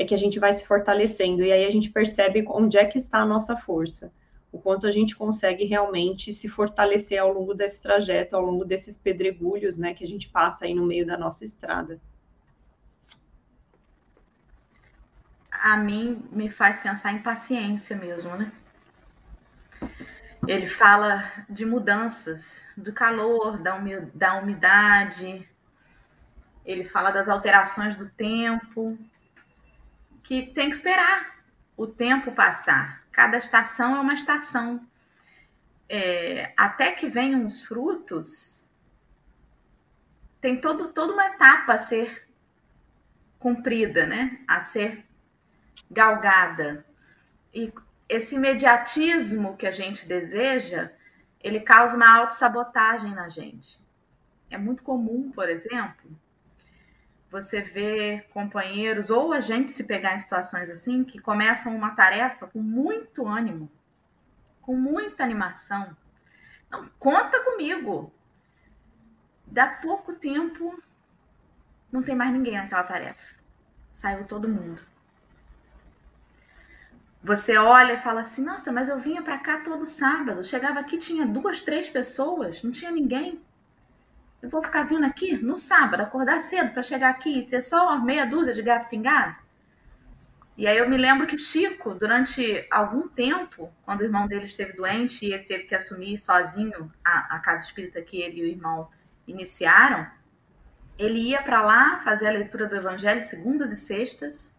é 0.00 0.04
que 0.04 0.14
a 0.14 0.18
gente 0.18 0.38
vai 0.38 0.52
se 0.52 0.64
fortalecendo. 0.64 1.42
E 1.42 1.52
aí 1.52 1.64
a 1.64 1.70
gente 1.70 1.90
percebe 1.90 2.44
onde 2.48 2.78
é 2.78 2.84
que 2.84 2.98
está 2.98 3.18
a 3.18 3.26
nossa 3.26 3.56
força. 3.56 4.12
O 4.52 4.58
quanto 4.58 4.86
a 4.86 4.90
gente 4.90 5.14
consegue 5.14 5.64
realmente 5.64 6.32
se 6.32 6.48
fortalecer 6.48 7.20
ao 7.20 7.32
longo 7.32 7.54
desse 7.54 7.82
trajeto, 7.82 8.34
ao 8.34 8.42
longo 8.42 8.64
desses 8.64 8.96
pedregulhos, 8.96 9.78
né, 9.78 9.94
que 9.94 10.04
a 10.04 10.08
gente 10.08 10.28
passa 10.28 10.64
aí 10.64 10.74
no 10.74 10.86
meio 10.86 11.06
da 11.06 11.16
nossa 11.16 11.44
estrada. 11.44 12.00
a 15.62 15.76
mim 15.76 16.26
me 16.32 16.50
faz 16.50 16.80
pensar 16.80 17.12
em 17.12 17.18
paciência 17.18 17.96
mesmo, 17.96 18.34
né? 18.36 18.50
Ele 20.48 20.66
fala 20.66 21.22
de 21.48 21.66
mudanças, 21.66 22.64
do 22.76 22.92
calor, 22.92 23.58
da 24.14 24.38
umidade, 24.38 25.46
ele 26.64 26.84
fala 26.84 27.10
das 27.10 27.28
alterações 27.28 27.96
do 27.96 28.08
tempo, 28.08 28.98
que 30.22 30.46
tem 30.52 30.68
que 30.68 30.76
esperar 30.76 31.44
o 31.76 31.86
tempo 31.86 32.32
passar. 32.32 33.04
Cada 33.10 33.38
estação 33.38 33.96
é 33.96 34.00
uma 34.00 34.14
estação. 34.14 34.86
É, 35.88 36.52
até 36.56 36.92
que 36.92 37.08
venham 37.08 37.44
os 37.44 37.64
frutos, 37.64 38.72
tem 40.40 40.60
todo, 40.60 40.92
toda 40.92 41.12
uma 41.12 41.26
etapa 41.26 41.74
a 41.74 41.78
ser 41.78 42.28
cumprida, 43.38 44.06
né? 44.06 44.40
A 44.46 44.60
ser 44.60 45.04
galgada. 45.90 46.84
E 47.52 47.72
esse 48.08 48.36
imediatismo 48.36 49.56
que 49.56 49.66
a 49.66 49.70
gente 49.70 50.06
deseja, 50.06 50.92
ele 51.42 51.60
causa 51.60 51.96
uma 51.96 52.18
autossabotagem 52.18 53.14
na 53.14 53.28
gente. 53.28 53.84
É 54.50 54.58
muito 54.58 54.82
comum, 54.82 55.30
por 55.30 55.48
exemplo, 55.48 56.10
você 57.30 57.60
ver 57.60 58.28
companheiros 58.30 59.08
ou 59.08 59.32
a 59.32 59.40
gente 59.40 59.70
se 59.70 59.84
pegar 59.84 60.14
em 60.14 60.18
situações 60.18 60.68
assim 60.68 61.04
que 61.04 61.20
começam 61.20 61.74
uma 61.74 61.94
tarefa 61.94 62.46
com 62.48 62.60
muito 62.60 63.26
ânimo, 63.26 63.70
com 64.60 64.74
muita 64.74 65.22
animação. 65.22 65.96
Não, 66.70 66.88
conta 66.98 67.42
comigo. 67.44 68.12
Dá 69.46 69.66
pouco 69.66 70.12
tempo, 70.12 70.80
não 71.90 72.02
tem 72.02 72.14
mais 72.14 72.32
ninguém 72.32 72.54
naquela 72.54 72.84
tarefa. 72.84 73.36
Saiu 73.92 74.24
todo 74.26 74.48
mundo. 74.48 74.82
Você 77.22 77.58
olha 77.58 77.94
e 77.94 78.00
fala 78.00 78.20
assim: 78.20 78.44
nossa, 78.44 78.72
mas 78.72 78.88
eu 78.88 78.98
vinha 78.98 79.22
para 79.22 79.38
cá 79.38 79.60
todo 79.60 79.84
sábado. 79.84 80.42
Chegava 80.42 80.80
aqui, 80.80 80.96
tinha 80.98 81.26
duas, 81.26 81.60
três 81.60 81.90
pessoas, 81.90 82.62
não 82.62 82.70
tinha 82.70 82.90
ninguém. 82.90 83.40
Eu 84.42 84.48
vou 84.48 84.62
ficar 84.62 84.84
vindo 84.84 85.04
aqui 85.04 85.36
no 85.36 85.54
sábado, 85.54 86.00
acordar 86.00 86.40
cedo 86.40 86.72
para 86.72 86.82
chegar 86.82 87.10
aqui 87.10 87.40
e 87.40 87.46
ter 87.46 87.60
só 87.60 87.98
meia 87.98 88.24
dúzia 88.24 88.54
de 88.54 88.62
gato 88.62 88.88
pingado? 88.88 89.36
E 90.56 90.66
aí 90.66 90.76
eu 90.76 90.88
me 90.88 90.96
lembro 90.96 91.26
que 91.26 91.38
Chico, 91.38 91.94
durante 91.94 92.66
algum 92.70 93.08
tempo, 93.08 93.72
quando 93.82 94.00
o 94.00 94.04
irmão 94.04 94.26
dele 94.26 94.44
esteve 94.44 94.74
doente 94.74 95.24
e 95.24 95.32
ele 95.32 95.44
teve 95.44 95.64
que 95.64 95.74
assumir 95.74 96.18
sozinho 96.18 96.92
a, 97.04 97.36
a 97.36 97.38
casa 97.38 97.64
espírita 97.64 98.02
que 98.02 98.20
ele 98.20 98.40
e 98.40 98.42
o 98.42 98.46
irmão 98.46 98.88
iniciaram, 99.26 100.06
ele 100.98 101.18
ia 101.18 101.42
para 101.42 101.62
lá 101.62 102.00
fazer 102.00 102.28
a 102.28 102.32
leitura 102.32 102.66
do 102.66 102.76
Evangelho 102.76 103.22
segundas 103.22 103.72
e 103.72 103.76
sextas, 103.76 104.58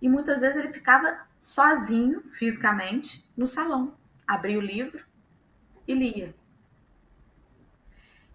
e 0.00 0.08
muitas 0.08 0.40
vezes 0.40 0.56
ele 0.56 0.72
ficava 0.72 1.26
sozinho, 1.38 2.22
fisicamente, 2.32 3.24
no 3.36 3.46
salão. 3.46 3.94
Abria 4.26 4.58
o 4.58 4.62
livro 4.62 5.04
e 5.86 5.94
lia. 5.94 6.34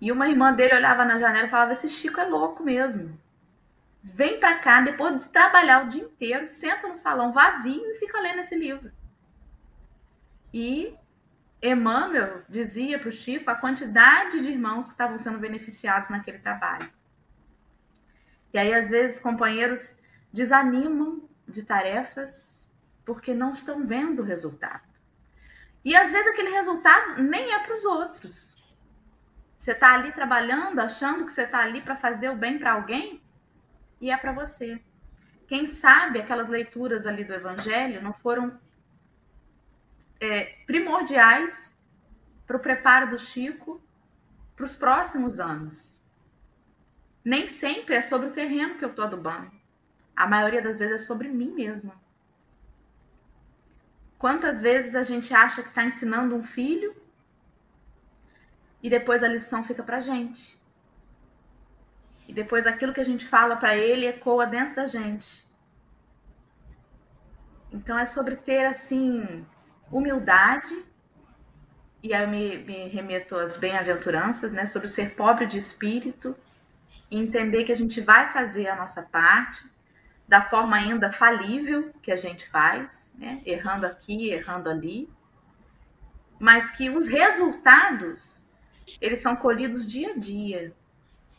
E 0.01 0.11
uma 0.11 0.27
irmã 0.27 0.51
dele 0.51 0.73
olhava 0.73 1.05
na 1.05 1.19
janela 1.19 1.45
e 1.45 1.49
falava: 1.49 1.73
Esse 1.73 1.87
Chico 1.87 2.19
é 2.19 2.25
louco 2.25 2.63
mesmo. 2.63 3.17
Vem 4.03 4.39
para 4.39 4.57
cá 4.57 4.81
depois 4.81 5.19
de 5.19 5.29
trabalhar 5.29 5.85
o 5.85 5.89
dia 5.89 6.03
inteiro, 6.03 6.49
senta 6.49 6.87
no 6.87 6.97
salão 6.97 7.31
vazio 7.31 7.85
e 7.91 7.99
fica 7.99 8.19
lendo 8.19 8.39
esse 8.39 8.55
livro. 8.57 8.91
E 10.51 10.95
Emmanuel 11.61 12.41
dizia 12.49 12.97
para 12.97 13.09
o 13.09 13.11
Chico 13.11 13.51
a 13.51 13.55
quantidade 13.55 14.41
de 14.41 14.49
irmãos 14.49 14.85
que 14.85 14.91
estavam 14.91 15.19
sendo 15.19 15.37
beneficiados 15.37 16.09
naquele 16.09 16.39
trabalho. 16.39 16.89
E 18.51 18.57
aí, 18.57 18.73
às 18.73 18.89
vezes, 18.89 19.19
companheiros 19.19 19.99
desanimam 20.33 21.29
de 21.47 21.63
tarefas 21.63 22.71
porque 23.05 23.33
não 23.35 23.51
estão 23.51 23.85
vendo 23.85 24.21
o 24.21 24.25
resultado. 24.25 24.89
E 25.83 25.95
às 25.95 26.11
vezes 26.11 26.27
aquele 26.27 26.49
resultado 26.49 27.21
nem 27.23 27.53
é 27.53 27.59
para 27.59 27.73
os 27.73 27.85
outros. 27.85 28.60
Você 29.61 29.73
está 29.73 29.93
ali 29.93 30.11
trabalhando, 30.11 30.79
achando 30.79 31.23
que 31.23 31.31
você 31.31 31.43
está 31.43 31.59
ali 31.59 31.81
para 31.83 31.95
fazer 31.95 32.31
o 32.31 32.35
bem 32.35 32.57
para 32.57 32.73
alguém, 32.73 33.21
e 34.01 34.09
é 34.09 34.17
para 34.17 34.31
você. 34.31 34.81
Quem 35.47 35.67
sabe 35.67 36.19
aquelas 36.19 36.49
leituras 36.49 37.05
ali 37.05 37.23
do 37.23 37.31
Evangelho 37.31 38.01
não 38.01 38.11
foram 38.11 38.59
é, 40.19 40.45
primordiais 40.65 41.77
para 42.47 42.57
o 42.57 42.59
preparo 42.59 43.11
do 43.11 43.19
Chico 43.19 43.79
para 44.55 44.65
os 44.65 44.75
próximos 44.75 45.39
anos. 45.39 46.01
Nem 47.23 47.47
sempre 47.47 47.93
é 47.93 48.01
sobre 48.01 48.29
o 48.29 48.33
terreno 48.33 48.79
que 48.79 48.83
eu 48.83 48.89
estou 48.89 49.05
adubando. 49.05 49.51
A 50.15 50.25
maioria 50.25 50.63
das 50.63 50.79
vezes 50.79 50.95
é 50.95 51.05
sobre 51.05 51.27
mim 51.27 51.51
mesma. 51.51 51.93
Quantas 54.17 54.63
vezes 54.63 54.95
a 54.95 55.03
gente 55.03 55.35
acha 55.35 55.61
que 55.61 55.69
está 55.69 55.83
ensinando 55.83 56.35
um 56.35 56.41
filho 56.41 56.99
e 58.81 58.89
depois 58.89 59.23
a 59.23 59.27
lição 59.27 59.63
fica 59.63 59.83
para 59.83 59.99
gente? 59.99 60.59
E 62.27 62.33
depois 62.33 62.65
aquilo 62.65 62.93
que 62.93 63.01
a 63.01 63.05
gente 63.05 63.25
fala 63.25 63.55
para 63.55 63.75
ele 63.75 64.07
ecoa 64.07 64.45
dentro 64.45 64.75
da 64.75 64.87
gente. 64.87 65.49
Então 67.71 67.97
é 67.97 68.05
sobre 68.05 68.35
ter 68.35 68.65
assim 68.65 69.45
humildade 69.91 70.85
e 72.03 72.13
aí 72.13 72.23
eu 72.23 72.29
me, 72.29 72.57
me 72.57 72.87
remeto 72.87 73.35
às 73.35 73.57
bem-aventuranças, 73.57 74.51
né? 74.51 74.65
Sobre 74.65 74.87
ser 74.87 75.15
pobre 75.15 75.45
de 75.45 75.57
espírito 75.57 76.35
e 77.11 77.19
entender 77.19 77.63
que 77.63 77.71
a 77.71 77.75
gente 77.75 78.01
vai 78.01 78.29
fazer 78.29 78.67
a 78.67 78.75
nossa 78.75 79.03
parte 79.03 79.69
da 80.27 80.41
forma 80.41 80.77
ainda 80.77 81.11
falível 81.11 81.93
que 82.01 82.11
a 82.11 82.15
gente 82.15 82.47
faz, 82.47 83.11
né? 83.17 83.41
errando 83.45 83.85
aqui, 83.85 84.31
errando 84.31 84.69
ali, 84.69 85.09
mas 86.39 86.71
que 86.71 86.89
os 86.89 87.07
resultados 87.07 88.49
eles 88.99 89.21
são 89.21 89.35
colhidos 89.35 89.89
dia 89.89 90.13
a 90.13 90.17
dia, 90.17 90.73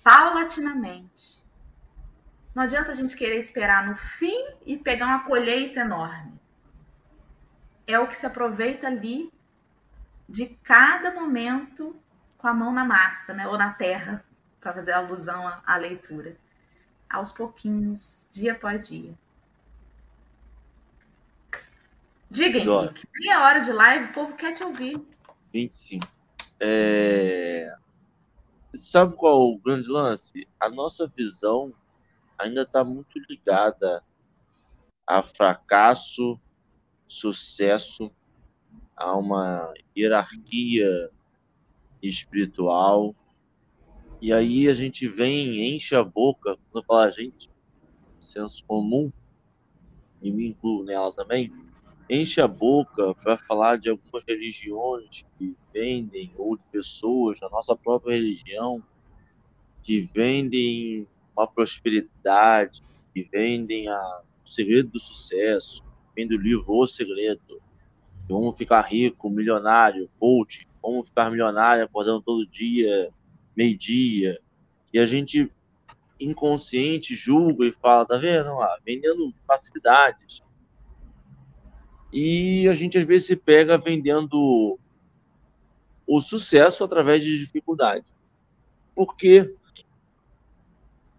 paulatinamente. 0.03 1.43
Não 2.55 2.63
adianta 2.63 2.93
a 2.93 2.95
gente 2.95 3.17
querer 3.17 3.39
esperar 3.39 3.87
no 3.87 3.97
fim 3.97 4.47
e 4.67 4.77
pegar 4.77 5.07
uma 5.07 5.25
colheita 5.25 5.81
enorme. 5.81 6.41
É 7.87 7.99
o 7.99 8.07
que 8.07 8.17
se 8.17 8.27
aproveita 8.27 8.87
ali 8.87 9.33
de 10.29 10.47
cada 10.63 11.13
momento 11.13 11.97
com 12.39 12.47
a 12.47 12.55
mão 12.55 12.73
na 12.73 12.85
massa, 12.85 13.33
né? 13.33 13.47
ou 13.47 13.59
na 13.59 13.73
terra, 13.73 14.25
para 14.61 14.73
fazer 14.73 14.93
alusão 14.93 15.47
à, 15.47 15.63
à 15.67 15.77
leitura 15.77 16.37
aos 17.13 17.31
pouquinhos, 17.31 18.29
dia 18.33 18.53
após 18.53 18.89
dia. 18.89 19.13
Diga, 22.31 22.59
Henrique, 22.59 23.07
meia 23.13 23.43
hora 23.43 23.61
de 23.61 23.71
live, 23.71 24.07
o 24.07 24.13
povo 24.15 24.35
quer 24.35 24.55
te 24.55 24.65
ouvir. 24.65 24.99
25. 25.53 26.07
É... 26.65 27.75
Sabe 28.73 29.17
qual 29.17 29.33
é 29.33 29.55
o 29.55 29.59
grande 29.59 29.89
lance? 29.89 30.47
A 30.61 30.71
nossa 30.71 31.09
visão, 31.09 31.75
ainda 32.39 32.63
está 32.63 32.85
muito 32.85 33.19
ligada 33.29 34.03
a 35.05 35.25
fracasso, 35.25 36.41
sucesso, 37.09 38.13
a 38.97 39.17
uma 39.17 39.75
hierarquia 39.97 41.11
espiritual. 42.01 43.13
E 44.21 44.33
aí 44.33 44.69
a 44.69 44.75
gente 44.75 45.09
vem, 45.09 45.75
enche 45.75 45.97
a 45.97 46.05
boca, 46.05 46.57
quando 46.71 46.87
fala 46.87 47.11
gente, 47.11 47.51
senso 48.21 48.65
comum, 48.67 49.13
e 50.23 50.31
me 50.31 50.47
incluo 50.47 50.85
nela 50.85 51.13
também, 51.13 51.53
enche 52.13 52.43
a 52.43 52.47
boca 52.47 53.15
para 53.15 53.39
falar 53.39 53.79
de 53.79 53.89
algumas 53.89 54.23
religiões 54.29 55.25
que 55.39 55.57
vendem, 55.73 56.31
ou 56.37 56.57
de 56.57 56.65
pessoas 56.67 57.41
da 57.41 57.49
nossa 57.49 57.75
própria 57.75 58.15
religião, 58.15 58.83
que 59.83 60.03
vendem 60.03 61.07
uma 61.35 61.47
prosperidade, 61.47 62.83
que 63.15 63.23
vendem 63.23 63.89
a, 63.89 64.21
o 64.45 64.49
segredo 64.49 64.91
do 64.91 65.01
sucesso, 65.01 65.83
vem 66.15 66.27
o 66.27 66.37
livro 66.37 66.75
O 66.75 66.87
Segredo, 66.87 67.63
vamos 68.29 68.59
ficar 68.59 68.83
rico, 68.83 69.31
milionário, 69.31 70.11
coach, 70.21 70.69
vamos 70.83 71.09
ficar 71.09 71.31
milionário 71.31 71.85
acordando 71.85 72.21
todo 72.21 72.47
dia, 72.47 73.11
meio-dia, 73.57 74.39
e 74.93 74.99
a 74.99 75.07
gente 75.07 75.51
inconsciente 76.21 77.15
julga 77.15 77.65
e 77.65 77.73
fala, 77.73 78.07
tá 78.07 78.17
vendo? 78.17 78.55
Lá, 78.55 78.79
vendendo 78.85 79.35
facilidades. 79.47 80.43
E 82.13 82.69
a 82.69 82.75
gente 82.75 82.99
às 82.99 83.07
vezes 83.07 83.27
se 83.29 83.37
pega 83.37 83.79
vendendo 83.79 84.79
o 86.07 86.21
sucesso 86.21 86.85
através 86.85 87.23
de 87.23 87.39
dificuldade. 87.39 88.05
Porque 88.95 89.57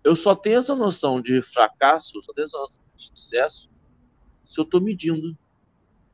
eu 0.04 0.16
só 0.16 0.36
tenho 0.36 0.60
essa 0.60 0.76
noção 0.76 1.22
de 1.22 1.42
fracasso, 1.42 2.22
só 2.22 2.34
tenho 2.34 2.46
essa 2.46 2.58
noção 2.58 2.84
de 2.96 3.04
sucesso 3.04 3.70
se 4.44 4.60
eu 4.60 4.66
estou 4.66 4.82
medindo, 4.82 5.36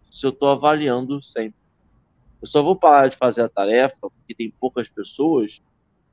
se 0.10 0.26
eu 0.26 0.30
estou 0.30 0.48
avaliando 0.48 1.22
sempre. 1.22 1.60
Eu 2.42 2.48
só 2.48 2.64
vou 2.64 2.76
parar 2.76 3.10
de 3.10 3.18
fazer 3.18 3.42
a 3.42 3.50
tarefa 3.50 3.98
porque 4.00 4.34
tem 4.34 4.52
poucas 4.52 4.88
pessoas, 4.88 5.62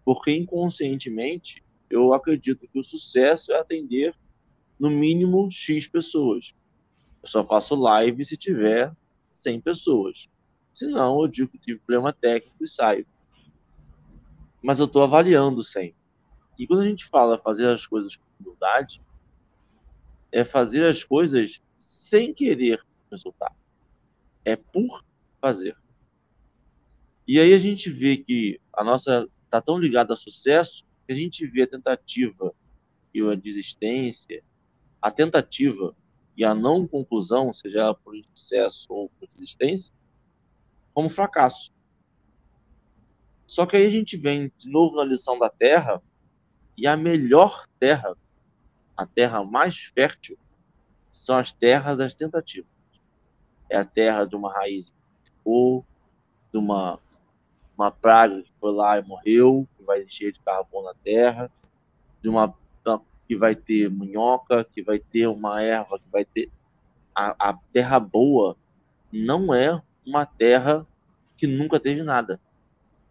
porque 0.05 0.35
inconscientemente 0.35 1.62
eu 1.88 2.12
acredito 2.12 2.66
que 2.66 2.81
o 2.81 2.83
sucesso 2.83 3.52
é 3.52 3.61
atender 3.61 4.12
no 4.81 4.90
mínimo 4.90 5.48
X 5.50 5.87
pessoas. 5.87 6.55
Eu 7.27 7.29
só 7.29 7.45
faço 7.45 7.75
live 7.75 8.25
se 8.25 8.37
tiver 8.37 8.95
100 9.29 9.61
pessoas. 9.61 10.29
Senão, 10.73 11.21
eu 11.21 11.27
digo 11.27 11.51
que 11.51 11.59
tive 11.59 11.81
problema 11.81 12.12
técnico 12.12 12.62
e 12.62 12.69
saio. 12.69 13.05
Mas 14.62 14.79
eu 14.79 14.85
estou 14.85 15.03
avaliando 15.03 15.61
sempre. 15.65 15.97
E 16.57 16.69
quando 16.69 16.83
a 16.83 16.89
gente 16.89 17.05
fala 17.05 17.37
fazer 17.37 17.69
as 17.69 17.85
coisas 17.85 18.15
com 18.15 18.25
humildade, 18.39 19.03
é 20.31 20.45
fazer 20.45 20.87
as 20.87 21.03
coisas 21.03 21.61
sem 21.81 22.33
querer 22.33 22.81
resultado. 23.11 23.57
É 24.45 24.55
por 24.55 25.05
fazer. 25.41 25.77
E 27.27 27.41
aí 27.41 27.53
a 27.53 27.59
gente 27.59 27.91
vê 27.91 28.19
que 28.19 28.61
a 28.73 28.85
nossa 28.85 29.29
está 29.47 29.61
tão 29.61 29.79
ligada 29.79 30.15
a 30.15 30.17
sucesso 30.17 30.85
que 31.05 31.12
a 31.12 31.17
gente 31.17 31.45
vê 31.45 31.62
a 31.62 31.67
tentativa 31.67 32.55
e 33.12 33.21
a 33.21 33.35
desistência, 33.35 34.45
a 35.03 35.11
tentativa 35.11 35.93
e 36.37 36.44
a 36.44 36.55
não 36.55 36.87
conclusão, 36.87 37.53
seja 37.53 37.94
por 37.94 38.14
sucesso 38.35 38.87
ou 38.90 39.09
por 39.09 39.27
desistência, 39.29 39.92
como 40.92 41.09
fracasso. 41.09 41.72
Só 43.46 43.64
que 43.64 43.77
aí 43.77 43.87
a 43.87 43.90
gente 43.90 44.16
vem 44.16 44.53
de 44.59 44.68
novo 44.68 44.96
na 44.96 45.05
lição 45.05 45.38
da 45.38 45.49
terra, 45.49 46.03
e 46.77 46.87
a 46.87 46.96
melhor 46.96 47.66
terra, 47.79 48.14
a 48.96 49.07
terra 49.07 49.42
mais 49.42 49.79
fértil, 49.94 50.38
são 51.11 51.38
as 51.38 51.53
terras 51.53 51.96
das 51.96 52.12
tentativas. 52.12 52.70
É 53.70 53.79
a 53.79 53.85
terra 53.85 54.27
de 54.27 54.37
uma 54.37 54.53
raiz 54.53 54.92
ou 55.42 55.85
de 56.53 56.59
uma, 56.59 57.01
uma 57.77 57.90
praga 57.90 58.42
que 58.42 58.53
foi 58.61 58.72
lá 58.72 58.99
e 58.99 59.03
morreu, 59.03 59.66
que 59.77 59.85
vai 59.85 60.03
encher 60.03 60.33
de 60.33 60.40
carbono 60.40 60.88
na 60.88 60.94
terra, 60.94 61.51
de 62.20 62.29
uma 62.29 62.55
que 63.27 63.37
vai 63.37 63.55
ter 63.55 63.91
minhoca, 63.91 64.65
que 64.65 64.83
vai 64.83 64.99
ter 64.99 65.27
uma 65.27 65.62
erva, 65.62 65.99
que 65.99 66.11
vai 66.11 66.25
ter. 66.25 66.51
A, 67.15 67.51
a 67.51 67.55
terra 67.73 67.99
boa 67.99 68.57
não 69.12 69.55
é 69.55 69.83
uma 70.05 70.27
terra 70.27 70.87
que 71.37 71.47
nunca 71.47 71.81
teve 71.81 72.03
nada. 72.03 72.41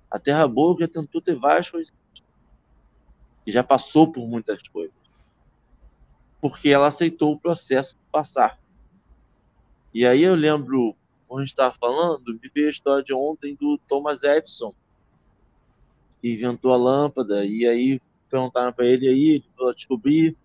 A 0.09 0.19
terra 0.19 0.47
boa 0.47 0.77
já 0.79 0.87
tentou 0.87 1.21
ter 1.21 1.35
várias 1.35 1.69
coisas. 1.69 1.93
E 3.45 3.51
já 3.51 3.63
passou 3.63 4.11
por 4.11 4.27
muitas 4.27 4.67
coisas 4.67 5.05
porque 6.47 6.69
ela 6.69 6.85
aceitou 6.85 7.33
o 7.33 7.39
processo 7.39 7.95
de 7.95 8.01
passar. 8.11 8.59
E 9.91 10.05
aí 10.05 10.21
eu 10.21 10.35
lembro, 10.35 10.95
quando 11.27 11.39
a 11.39 11.43
gente 11.43 11.53
estava 11.53 11.73
falando, 11.73 12.39
me 12.39 12.51
veio 12.53 12.67
a 12.67 12.69
história 12.69 13.03
de 13.03 13.15
ontem 13.15 13.55
do 13.59 13.79
Thomas 13.87 14.21
Edison, 14.21 14.71
que 16.21 16.31
inventou 16.31 16.71
a 16.71 16.77
lâmpada, 16.77 17.43
e 17.43 17.65
aí 17.65 17.99
perguntaram 18.35 18.73
para 18.73 18.85
ele, 18.85 19.07
aí 19.07 19.43
falou, 19.55 19.73
descobri, 19.73 20.37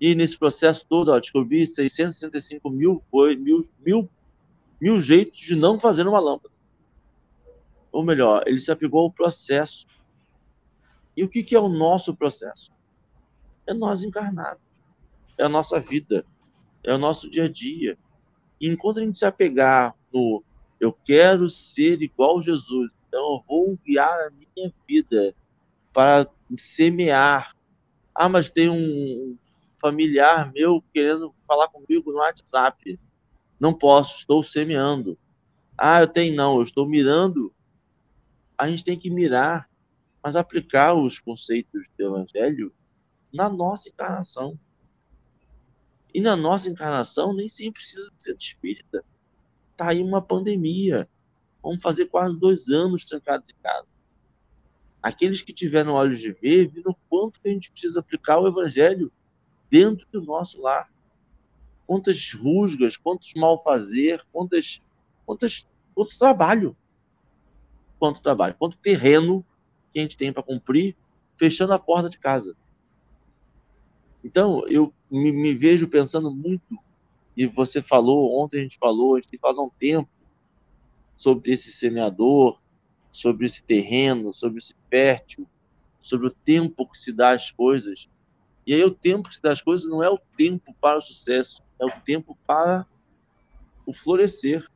e 0.00 0.14
nesse 0.14 0.38
processo 0.38 0.86
todo, 0.88 1.10
ó, 1.10 1.18
descobri 1.18 1.66
665 1.66 2.70
mil, 2.70 3.02
mil, 3.38 3.68
mil, 3.84 4.10
mil 4.80 5.00
jeitos 5.00 5.40
de 5.40 5.56
não 5.56 5.78
fazer 5.78 6.06
uma 6.06 6.20
lâmpada. 6.20 6.54
Ou 7.90 8.04
melhor, 8.04 8.42
ele 8.46 8.58
se 8.58 8.70
apegou 8.70 9.02
ao 9.02 9.10
processo. 9.10 9.86
E 11.16 11.22
o 11.24 11.28
que, 11.28 11.42
que 11.42 11.54
é 11.54 11.60
o 11.60 11.68
nosso 11.68 12.14
processo? 12.14 12.72
É 13.66 13.72
nós 13.72 14.02
encarnados 14.02 14.64
é 15.38 15.44
a 15.44 15.48
nossa 15.48 15.80
vida, 15.80 16.24
é 16.82 16.94
o 16.94 16.98
nosso 16.98 17.28
dia 17.28 17.44
a 17.44 17.48
dia. 17.48 17.98
E 18.60 18.68
enquanto 18.68 18.98
a 18.98 19.02
gente 19.02 19.18
se 19.18 19.26
apegar 19.26 19.94
no 20.12 20.42
eu 20.80 20.92
quero 20.92 21.48
ser 21.48 22.02
igual 22.02 22.42
Jesus, 22.42 22.92
então 23.08 23.34
eu 23.34 23.44
vou 23.46 23.78
guiar 23.84 24.12
a 24.12 24.30
minha 24.30 24.72
vida 24.86 25.34
para 25.94 26.28
semear. 26.58 27.54
Ah, 28.14 28.28
mas 28.28 28.50
tem 28.50 28.68
um 28.68 29.38
familiar 29.80 30.52
meu 30.52 30.82
querendo 30.92 31.32
falar 31.46 31.68
comigo 31.68 32.10
no 32.10 32.18
WhatsApp. 32.18 33.00
Não 33.58 33.72
posso, 33.72 34.18
estou 34.18 34.42
semeando. 34.42 35.16
Ah, 35.78 36.00
eu 36.00 36.08
tenho 36.08 36.34
não, 36.34 36.56
eu 36.56 36.62
estou 36.62 36.86
mirando. 36.86 37.54
A 38.58 38.68
gente 38.68 38.84
tem 38.84 38.98
que 38.98 39.08
mirar, 39.08 39.70
mas 40.22 40.36
aplicar 40.36 40.94
os 40.94 41.18
conceitos 41.18 41.86
do 41.96 42.04
evangelho 42.04 42.72
na 43.32 43.48
nossa 43.48 43.88
encarnação. 43.88 44.58
E 46.12 46.20
na 46.20 46.36
nossa 46.36 46.68
encarnação, 46.68 47.32
nem 47.32 47.48
sempre 47.48 47.80
precisa 47.80 48.08
ser 48.18 48.36
de 48.36 48.44
espírita. 48.44 49.04
Está 49.72 49.88
aí 49.88 50.02
uma 50.02 50.22
pandemia. 50.22 51.08
Vamos 51.62 51.82
fazer 51.82 52.06
quase 52.06 52.38
dois 52.38 52.68
anos 52.68 53.04
trancados 53.04 53.50
em 53.50 53.54
casa. 53.62 53.93
Aqueles 55.04 55.42
que 55.42 55.52
tiveram 55.52 55.92
olhos 55.92 56.18
de 56.18 56.32
ver, 56.32 56.66
viram 56.66 56.96
quanto 57.10 57.38
que 57.38 57.50
a 57.50 57.52
gente 57.52 57.70
precisa 57.70 58.00
aplicar 58.00 58.40
o 58.40 58.48
evangelho 58.48 59.12
dentro 59.68 60.08
do 60.10 60.22
nosso 60.22 60.58
lar. 60.62 60.90
Quantas 61.86 62.32
rusgas, 62.32 62.96
quantos 62.96 63.34
mal 63.34 63.62
fazer, 63.62 64.24
quantas, 64.32 64.80
quantas, 65.26 65.68
quanto 65.94 66.18
trabalho. 66.18 66.74
Quanto 67.98 68.22
trabalho, 68.22 68.54
quanto 68.58 68.78
terreno 68.78 69.44
que 69.92 69.98
a 69.98 70.02
gente 70.02 70.16
tem 70.16 70.32
para 70.32 70.42
cumprir, 70.42 70.96
fechando 71.36 71.74
a 71.74 71.78
porta 71.78 72.08
de 72.08 72.18
casa. 72.18 72.56
Então, 74.24 74.66
eu 74.68 74.90
me, 75.10 75.30
me, 75.30 75.54
vejo 75.54 75.86
pensando 75.86 76.30
muito, 76.30 76.78
e 77.36 77.44
você 77.44 77.82
falou, 77.82 78.42
ontem 78.42 78.60
a 78.60 78.62
gente 78.62 78.78
falou, 78.78 79.16
a 79.16 79.18
gente 79.18 79.28
tem 79.28 79.38
falado 79.38 79.60
há 79.60 79.64
um 79.64 79.70
tempo 79.70 80.08
sobre 81.14 81.52
esse 81.52 81.70
semeador, 81.70 82.58
sobre 83.14 83.46
esse 83.46 83.62
terreno, 83.62 84.34
sobre 84.34 84.58
esse 84.58 84.74
fértil, 84.90 85.48
sobre 85.98 86.26
o 86.26 86.30
tempo 86.30 86.86
que 86.86 86.98
se 86.98 87.12
dá 87.12 87.30
às 87.30 87.50
coisas. 87.50 88.10
E 88.66 88.74
aí 88.74 88.84
o 88.84 88.90
tempo 88.90 89.30
que 89.30 89.36
se 89.36 89.40
dá 89.40 89.52
às 89.52 89.62
coisas 89.62 89.88
não 89.88 90.02
é 90.02 90.10
o 90.10 90.18
tempo 90.36 90.74
para 90.80 90.98
o 90.98 91.00
sucesso, 91.00 91.62
é 91.80 91.86
o 91.86 92.00
tempo 92.02 92.36
para 92.46 92.86
o 93.86 93.92
florescer. 93.92 94.68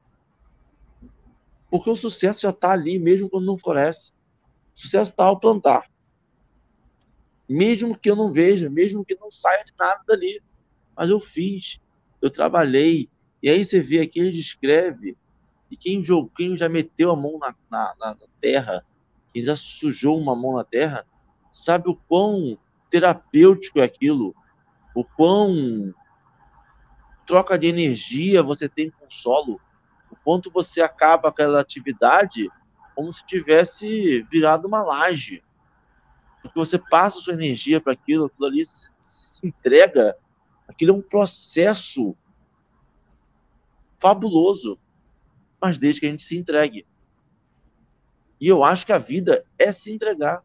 Porque 1.70 1.90
o 1.90 1.96
sucesso 1.96 2.40
já 2.40 2.50
está 2.50 2.70
ali, 2.70 2.98
mesmo 2.98 3.28
quando 3.28 3.44
não 3.44 3.58
floresce. 3.58 4.12
O 4.74 4.78
sucesso 4.80 5.10
está 5.10 5.24
ao 5.24 5.38
plantar 5.38 5.84
mesmo 7.48 7.98
que 7.98 8.10
eu 8.10 8.14
não 8.14 8.30
veja, 8.30 8.68
mesmo 8.68 9.04
que 9.04 9.16
não 9.16 9.30
saia 9.30 9.64
de 9.64 9.72
nada 9.78 10.02
dali. 10.06 10.42
Mas 10.94 11.08
eu 11.08 11.18
fiz, 11.18 11.80
eu 12.20 12.28
trabalhei. 12.28 13.08
E 13.42 13.48
aí 13.48 13.64
você 13.64 13.80
vê 13.80 14.00
aqui, 14.00 14.20
ele 14.20 14.32
descreve, 14.32 15.16
e 15.70 15.76
quem, 15.76 16.02
jogou, 16.02 16.30
quem 16.30 16.56
já 16.56 16.68
meteu 16.68 17.10
a 17.10 17.16
mão 17.16 17.38
na, 17.38 17.54
na, 17.70 17.94
na 17.98 18.16
terra, 18.40 18.84
quem 19.32 19.42
já 19.42 19.56
sujou 19.56 20.18
uma 20.18 20.34
mão 20.34 20.56
na 20.56 20.64
terra, 20.64 21.06
sabe 21.52 21.88
o 21.88 21.96
quão 21.96 22.58
terapêutico 22.90 23.80
é 23.80 23.84
aquilo, 23.84 24.34
o 24.94 25.04
quão 25.04 25.94
troca 27.26 27.58
de 27.58 27.66
energia 27.66 28.42
você 28.42 28.68
tem 28.68 28.90
com 28.90 29.06
o 29.06 29.12
solo, 29.12 29.60
o 30.10 30.16
quanto 30.24 30.50
você 30.50 30.80
acaba 30.80 31.28
aquela 31.28 31.60
atividade 31.60 32.48
como 32.94 33.12
se 33.12 33.24
tivesse 33.24 34.22
virado 34.22 34.66
uma 34.66 34.82
laje 34.82 35.40
Porque 36.42 36.58
você 36.58 36.78
passa 36.78 37.20
sua 37.20 37.34
energia 37.34 37.80
para 37.80 37.92
aquilo, 37.92 38.24
aquilo 38.26 38.46
ali 38.46 38.66
se, 38.66 38.92
se 39.00 39.46
entrega. 39.46 40.16
Aquilo 40.66 40.92
é 40.92 40.94
um 40.96 41.02
processo 41.02 42.16
fabuloso, 43.98 44.78
mas 45.60 45.78
desde 45.78 46.00
que 46.00 46.06
a 46.06 46.10
gente 46.10 46.22
se 46.22 46.36
entregue. 46.36 46.86
E 48.40 48.46
eu 48.46 48.62
acho 48.62 48.86
que 48.86 48.92
a 48.92 48.98
vida 48.98 49.44
é 49.58 49.72
se 49.72 49.92
entregar 49.92 50.42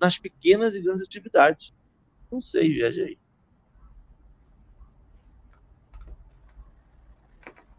nas 0.00 0.18
pequenas 0.18 0.74
e 0.74 0.82
grandes 0.82 1.04
atividades. 1.04 1.74
Não 2.30 2.40
sei, 2.40 2.68
viaja 2.72 3.02
aí. 3.02 3.18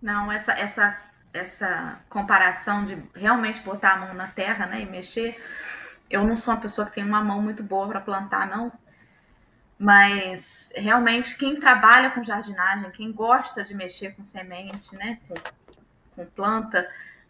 Não, 0.02 0.30
essa, 0.30 0.52
essa, 0.54 1.02
essa 1.34 2.00
comparação 2.10 2.84
de 2.84 3.02
realmente 3.16 3.62
botar 3.62 3.94
a 3.94 3.98
mão 3.98 4.14
na 4.14 4.28
terra 4.28 4.66
né, 4.66 4.82
e 4.82 4.86
mexer, 4.86 5.42
eu 6.10 6.26
não 6.26 6.36
sou 6.36 6.54
uma 6.54 6.60
pessoa 6.60 6.86
que 6.86 6.96
tem 6.96 7.06
uma 7.06 7.24
mão 7.24 7.42
muito 7.42 7.64
boa 7.64 7.88
para 7.88 8.02
plantar, 8.02 8.48
não. 8.48 8.72
Mas 9.80 10.74
realmente 10.76 11.38
quem 11.38 11.58
trabalha 11.58 12.12
com 12.12 12.24
jardinagem, 12.24 12.92
quem 12.92 13.14
gosta 13.14 13.64
de 13.64 13.74
mexer 13.74 14.14
com 14.16 14.24
semente, 14.24 14.94
né, 14.98 15.20
com, 15.28 15.36
com 16.16 16.26
planta, 16.26 16.90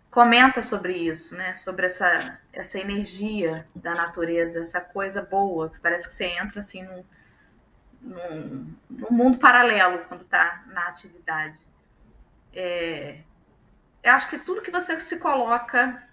comenta 0.10 0.62
sobre 0.62 0.94
isso, 0.94 1.36
né? 1.36 1.56
Sobre 1.56 1.86
essa, 1.86 2.40
essa 2.52 2.80
energia 2.80 3.66
da 3.76 3.94
natureza, 3.94 4.60
essa 4.60 4.80
coisa 4.80 5.22
boa, 5.22 5.70
que 5.70 5.80
parece 5.80 6.08
que 6.08 6.14
você 6.14 6.26
entra 6.26 6.60
assim 6.60 6.84
num, 6.84 7.04
num, 8.02 8.76
num 8.90 9.12
mundo 9.12 9.38
paralelo 9.38 10.00
quando 10.08 10.22
está 10.22 10.64
na 10.68 10.88
atividade. 10.88 11.60
É, 12.54 13.22
eu 14.04 14.14
acho 14.14 14.30
que 14.30 14.38
tudo 14.38 14.62
que 14.62 14.70
você 14.70 15.00
se 15.02 15.18
coloca 15.18 16.04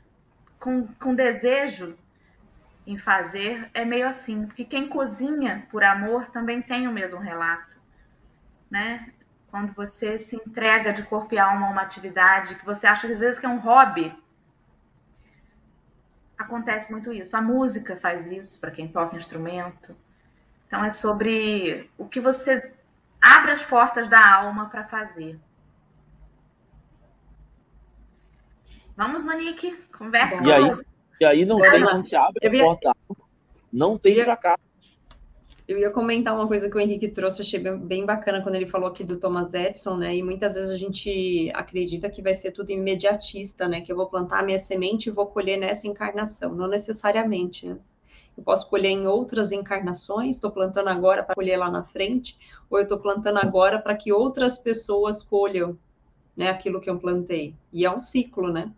com, 0.58 0.86
com 0.86 1.14
desejo 1.14 1.98
em 2.86 2.96
fazer 2.96 3.70
é 3.74 3.84
meio 3.84 4.08
assim, 4.08 4.46
porque 4.46 4.64
quem 4.64 4.88
cozinha 4.88 5.66
por 5.70 5.84
amor 5.84 6.30
também 6.30 6.62
tem 6.62 6.88
o 6.88 6.92
mesmo 6.92 7.20
relato, 7.20 7.78
né? 8.70 9.12
Quando 9.50 9.72
você 9.72 10.18
se 10.18 10.36
entrega 10.36 10.92
de 10.92 11.02
corpo 11.02 11.34
e 11.34 11.38
alma 11.38 11.66
a 11.66 11.70
uma 11.70 11.82
atividade 11.82 12.54
que 12.54 12.64
você 12.64 12.86
acha 12.86 13.08
às 13.08 13.18
vezes 13.18 13.38
que 13.38 13.46
é 13.46 13.48
um 13.48 13.58
hobby, 13.58 14.14
acontece 16.38 16.92
muito 16.92 17.12
isso. 17.12 17.36
A 17.36 17.40
música 17.40 17.96
faz 17.96 18.30
isso 18.30 18.60
para 18.60 18.70
quem 18.70 18.86
toca 18.88 19.16
instrumento. 19.16 19.96
Então 20.66 20.84
é 20.84 20.90
sobre 20.90 21.90
o 21.98 22.06
que 22.06 22.20
você 22.20 22.72
abre 23.20 23.50
as 23.50 23.64
portas 23.64 24.08
da 24.08 24.36
alma 24.36 24.68
para 24.68 24.84
fazer. 24.84 25.38
Vamos, 28.96 29.22
Monique, 29.22 29.72
conversa 29.96 30.44
e 30.44 30.52
aí, 30.52 30.72
e 31.20 31.24
aí 31.24 31.44
não 31.44 31.60
tem, 31.60 31.82
quando 31.82 32.06
se 32.06 32.14
abre 32.14 32.46
a 32.46 32.64
porta, 32.64 32.96
não 33.72 33.98
tem 33.98 34.22
fracasso. 34.22 34.69
Eu 35.70 35.78
ia 35.78 35.88
comentar 35.88 36.34
uma 36.34 36.48
coisa 36.48 36.68
que 36.68 36.76
o 36.76 36.80
Henrique 36.80 37.06
trouxe, 37.06 37.42
achei 37.42 37.60
bem, 37.60 38.04
bacana 38.04 38.42
quando 38.42 38.56
ele 38.56 38.66
falou 38.66 38.88
aqui 38.88 39.04
do 39.04 39.20
Thomas 39.20 39.54
Edison, 39.54 39.96
né? 39.96 40.16
E 40.16 40.20
muitas 40.20 40.54
vezes 40.56 40.68
a 40.68 40.74
gente 40.74 41.48
acredita 41.54 42.10
que 42.10 42.20
vai 42.20 42.34
ser 42.34 42.50
tudo 42.50 42.72
imediatista, 42.72 43.68
né? 43.68 43.80
Que 43.80 43.92
eu 43.92 43.96
vou 43.96 44.06
plantar 44.06 44.40
a 44.40 44.42
minha 44.42 44.58
semente 44.58 45.08
e 45.08 45.12
vou 45.12 45.26
colher 45.26 45.56
nessa 45.56 45.86
encarnação. 45.86 46.52
Não 46.52 46.66
necessariamente, 46.66 47.68
né? 47.68 47.78
Eu 48.36 48.42
posso 48.42 48.68
colher 48.68 48.90
em 48.90 49.06
outras 49.06 49.52
encarnações, 49.52 50.34
estou 50.34 50.50
plantando 50.50 50.88
agora 50.88 51.22
para 51.22 51.36
colher 51.36 51.56
lá 51.56 51.70
na 51.70 51.84
frente, 51.84 52.36
ou 52.68 52.76
eu 52.78 52.82
estou 52.82 52.98
plantando 52.98 53.38
agora 53.38 53.78
para 53.78 53.94
que 53.94 54.12
outras 54.12 54.58
pessoas 54.58 55.22
colham 55.22 55.78
né, 56.36 56.50
aquilo 56.50 56.80
que 56.80 56.90
eu 56.90 56.98
plantei. 56.98 57.54
E 57.72 57.84
é 57.84 57.90
um 57.94 58.00
ciclo, 58.00 58.52
né? 58.52 58.72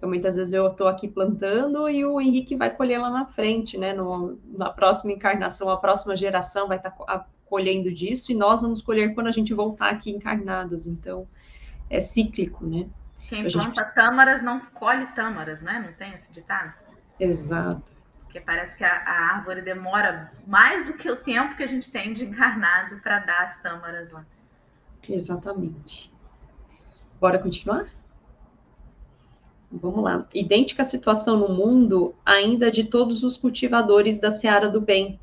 Então, 0.00 0.08
muitas 0.08 0.36
vezes 0.36 0.54
eu 0.54 0.66
estou 0.66 0.88
aqui 0.88 1.06
plantando 1.06 1.86
e 1.86 2.06
o 2.06 2.18
Henrique 2.18 2.56
vai 2.56 2.74
colher 2.74 2.98
lá 2.98 3.10
na 3.10 3.26
frente, 3.26 3.76
né? 3.76 3.92
No, 3.92 4.40
na 4.56 4.70
próxima 4.70 5.12
encarnação, 5.12 5.68
a 5.68 5.76
próxima 5.76 6.16
geração 6.16 6.66
vai 6.66 6.78
estar 6.78 6.90
tá 6.92 7.26
colhendo 7.44 7.92
disso 7.92 8.32
e 8.32 8.34
nós 8.34 8.62
vamos 8.62 8.80
colher 8.80 9.14
quando 9.14 9.26
a 9.26 9.30
gente 9.30 9.52
voltar 9.52 9.90
aqui 9.90 10.10
encarnados. 10.10 10.86
Então, 10.86 11.28
é 11.90 12.00
cíclico, 12.00 12.64
né? 12.64 12.88
Quem 13.28 13.46
a 13.46 13.50
planta 13.50 13.82
gente... 13.82 13.94
tâmaras 13.94 14.42
não 14.42 14.58
colhe 14.72 15.04
tâmaras, 15.08 15.60
né? 15.60 15.84
Não 15.86 15.92
tem 15.92 16.14
esse 16.14 16.32
ditado? 16.32 16.72
Exato. 17.18 17.92
Porque 18.22 18.40
parece 18.40 18.78
que 18.78 18.84
a, 18.84 19.02
a 19.04 19.34
árvore 19.34 19.60
demora 19.60 20.32
mais 20.46 20.86
do 20.88 20.94
que 20.94 21.10
o 21.10 21.16
tempo 21.16 21.54
que 21.56 21.62
a 21.62 21.68
gente 21.68 21.92
tem 21.92 22.14
de 22.14 22.24
encarnado 22.24 22.96
para 23.00 23.18
dar 23.18 23.44
as 23.44 23.60
tâmaras 23.60 24.10
lá. 24.10 24.24
Exatamente. 25.06 26.10
Bora 27.20 27.38
continuar? 27.38 27.99
Vamos 29.72 30.02
lá. 30.02 30.26
Idêntica 30.34 30.82
situação 30.82 31.36
no 31.36 31.54
mundo 31.54 32.12
ainda 32.26 32.72
de 32.72 32.82
todos 32.82 33.22
os 33.22 33.36
cultivadores 33.36 34.18
da 34.18 34.28
seara 34.28 34.68
do 34.68 34.80
bem, 34.80 35.20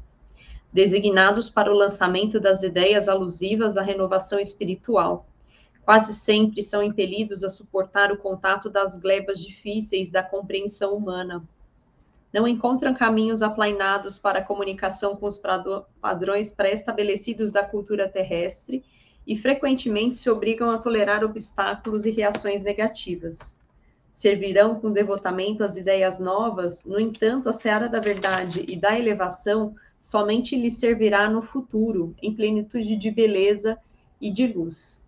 designados 0.71 1.49
para 1.49 1.69
o 1.69 1.75
lançamento 1.75 2.39
das 2.39 2.63
ideias 2.63 3.09
alusivas 3.09 3.75
à 3.75 3.81
renovação 3.81 4.39
espiritual. 4.39 5.27
Quase 5.83 6.13
sempre 6.13 6.63
são 6.63 6.81
impelidos 6.81 7.43
a 7.43 7.49
suportar 7.49 8.09
o 8.09 8.17
contato 8.17 8.69
das 8.69 8.95
glebas 8.95 9.39
difíceis 9.43 10.11
da 10.11 10.23
compreensão 10.23 10.95
humana. 10.95 11.43
Não 12.31 12.47
encontram 12.47 12.93
caminhos 12.93 13.41
aplainados 13.41 14.17
para 14.17 14.39
a 14.39 14.43
comunicação 14.43 15.17
com 15.17 15.25
os 15.25 15.41
padrões 16.01 16.51
pré-estabelecidos 16.51 17.51
da 17.51 17.65
cultura 17.65 18.07
terrestre 18.07 18.81
e 19.25 19.35
frequentemente 19.35 20.15
se 20.15 20.29
obrigam 20.29 20.71
a 20.71 20.77
tolerar 20.77 21.21
obstáculos 21.21 22.05
e 22.05 22.11
reações 22.11 22.61
negativas 22.61 23.57
servirão 24.17 24.79
com 24.79 24.91
devotamento 24.91 25.63
as 25.63 25.77
ideias 25.77 26.19
novas, 26.19 26.83
no 26.83 26.99
entanto, 26.99 27.47
a 27.49 27.53
seara 27.53 27.87
da 27.87 27.99
verdade 27.99 28.65
e 28.67 28.75
da 28.75 28.97
elevação 28.97 29.75
somente 30.01 30.55
lhes 30.55 30.73
servirá 30.73 31.29
no 31.29 31.43
futuro, 31.43 32.15
em 32.19 32.33
plenitude 32.33 32.95
de 32.95 33.11
beleza 33.11 33.77
e 34.19 34.31
de 34.31 34.47
luz. 34.47 35.05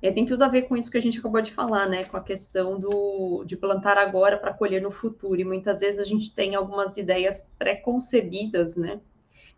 É, 0.00 0.12
tem 0.12 0.24
tudo 0.24 0.44
a 0.44 0.48
ver 0.48 0.62
com 0.62 0.76
isso 0.76 0.92
que 0.92 0.96
a 0.96 1.02
gente 1.02 1.18
acabou 1.18 1.42
de 1.42 1.50
falar, 1.50 1.88
né? 1.88 2.04
Com 2.04 2.16
a 2.16 2.22
questão 2.22 2.78
do, 2.78 3.42
de 3.44 3.56
plantar 3.56 3.98
agora 3.98 4.38
para 4.38 4.54
colher 4.54 4.80
no 4.80 4.92
futuro. 4.92 5.40
E 5.40 5.44
muitas 5.44 5.80
vezes 5.80 5.98
a 5.98 6.04
gente 6.04 6.32
tem 6.32 6.54
algumas 6.54 6.96
ideias 6.96 7.50
pré-concebidas, 7.58 8.76
né? 8.76 9.00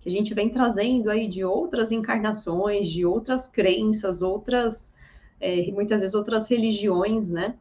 Que 0.01 0.09
a 0.09 0.13
gente 0.13 0.33
vem 0.33 0.49
trazendo 0.49 1.11
aí 1.11 1.29
de 1.29 1.45
outras 1.45 1.93
encarnações, 1.93 2.89
de 2.89 3.05
outras 3.05 3.49
crenças, 3.49 4.23
outras, 4.23 4.95
é, 5.39 5.71
muitas 5.73 6.01
vezes 6.01 6.15
outras 6.15 6.49
religiões, 6.49 7.29
né? 7.31 7.59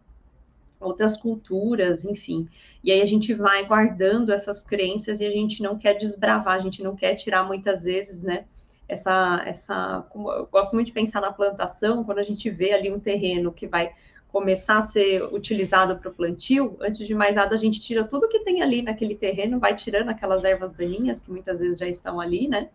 Outras 0.83 1.17
culturas, 1.17 2.03
enfim. 2.03 2.47
E 2.83 2.91
aí 2.91 3.01
a 3.01 3.05
gente 3.05 3.33
vai 3.33 3.65
guardando 3.65 4.31
essas 4.31 4.61
crenças 4.61 5.19
e 5.19 5.25
a 5.25 5.31
gente 5.31 5.63
não 5.63 5.77
quer 5.77 5.93
desbravar, 5.93 6.55
a 6.55 6.59
gente 6.59 6.83
não 6.83 6.95
quer 6.95 7.15
tirar 7.15 7.43
muitas 7.43 7.83
vezes, 7.83 8.21
né? 8.23 8.45
Essa, 8.87 9.41
essa, 9.45 10.05
eu 10.13 10.47
gosto 10.51 10.73
muito 10.73 10.87
de 10.87 10.93
pensar 10.93 11.21
na 11.21 11.31
plantação, 11.31 12.03
quando 12.03 12.19
a 12.19 12.23
gente 12.23 12.49
vê 12.49 12.73
ali 12.73 12.91
um 12.91 12.99
terreno 12.99 13.51
que 13.51 13.65
vai 13.65 13.93
começar 14.33 14.79
a 14.79 14.81
ser 14.81 15.23
utilizado 15.31 15.95
para 15.97 16.09
o 16.09 16.13
plantio, 16.13 16.75
antes 16.81 17.05
de 17.05 17.13
mais 17.13 17.35
nada 17.35 17.53
a 17.53 17.57
gente 17.57 17.79
tira 17.79 18.03
tudo 18.03 18.27
que 18.27 18.39
tem 18.39 18.63
ali 18.63 18.81
naquele 18.81 19.15
terreno, 19.15 19.59
vai 19.59 19.75
tirando 19.75 20.09
aquelas 20.09 20.43
ervas 20.43 20.73
daninhas 20.73 21.21
que 21.21 21.29
muitas 21.29 21.59
vezes 21.59 21.77
já 21.77 21.87
estão 21.87 22.19
ali, 22.19 22.47
né? 22.47 22.69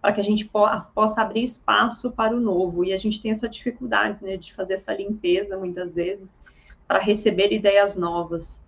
Para 0.00 0.12
que 0.12 0.20
a 0.20 0.24
gente 0.24 0.44
po 0.44 0.66
possa 0.92 1.22
abrir 1.22 1.42
espaço 1.42 2.10
para 2.10 2.36
o 2.36 2.40
novo. 2.40 2.84
E 2.84 2.92
a 2.92 2.96
gente 2.96 3.22
tem 3.22 3.30
essa 3.30 3.48
dificuldade, 3.48 4.22
né, 4.22 4.36
de 4.36 4.52
fazer 4.52 4.74
essa 4.74 4.92
limpeza 4.92 5.56
muitas 5.56 5.94
vezes 5.94 6.42
para 6.86 6.98
receber 6.98 7.52
ideias 7.52 7.96
novas. 7.96 8.64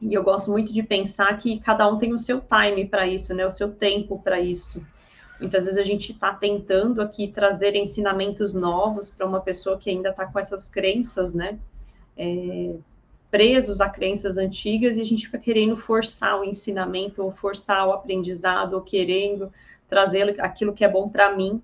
E 0.00 0.12
eu 0.14 0.22
gosto 0.24 0.50
muito 0.50 0.72
de 0.72 0.82
pensar 0.82 1.38
que 1.38 1.60
cada 1.60 1.88
um 1.88 1.96
tem 1.96 2.12
o 2.12 2.18
seu 2.18 2.40
time 2.40 2.86
para 2.86 3.06
isso, 3.06 3.32
né? 3.34 3.46
O 3.46 3.50
seu 3.50 3.72
tempo 3.72 4.18
para 4.18 4.40
isso. 4.40 4.84
Muitas 5.38 5.64
vezes 5.64 5.78
a 5.78 5.82
gente 5.82 6.12
está 6.12 6.34
tentando 6.34 7.00
aqui 7.00 7.28
trazer 7.28 7.74
ensinamentos 7.76 8.52
novos 8.52 9.10
para 9.10 9.26
uma 9.26 9.40
pessoa 9.40 9.78
que 9.78 9.90
ainda 9.90 10.10
está 10.10 10.26
com 10.26 10.38
essas 10.38 10.68
crenças, 10.68 11.32
né? 11.34 11.58
É, 12.16 12.74
presos 13.30 13.80
a 13.80 13.88
crenças 13.88 14.36
antigas 14.36 14.96
e 14.96 15.00
a 15.00 15.04
gente 15.04 15.24
fica 15.26 15.38
querendo 15.38 15.76
forçar 15.76 16.38
o 16.38 16.44
ensinamento, 16.44 17.22
ou 17.22 17.32
forçar 17.32 17.86
o 17.88 17.92
aprendizado, 17.92 18.74
ou 18.74 18.82
querendo 18.82 19.52
trazer 19.88 20.40
aquilo 20.40 20.72
que 20.72 20.84
é 20.84 20.88
bom 20.88 21.08
para 21.08 21.34
mim, 21.34 21.62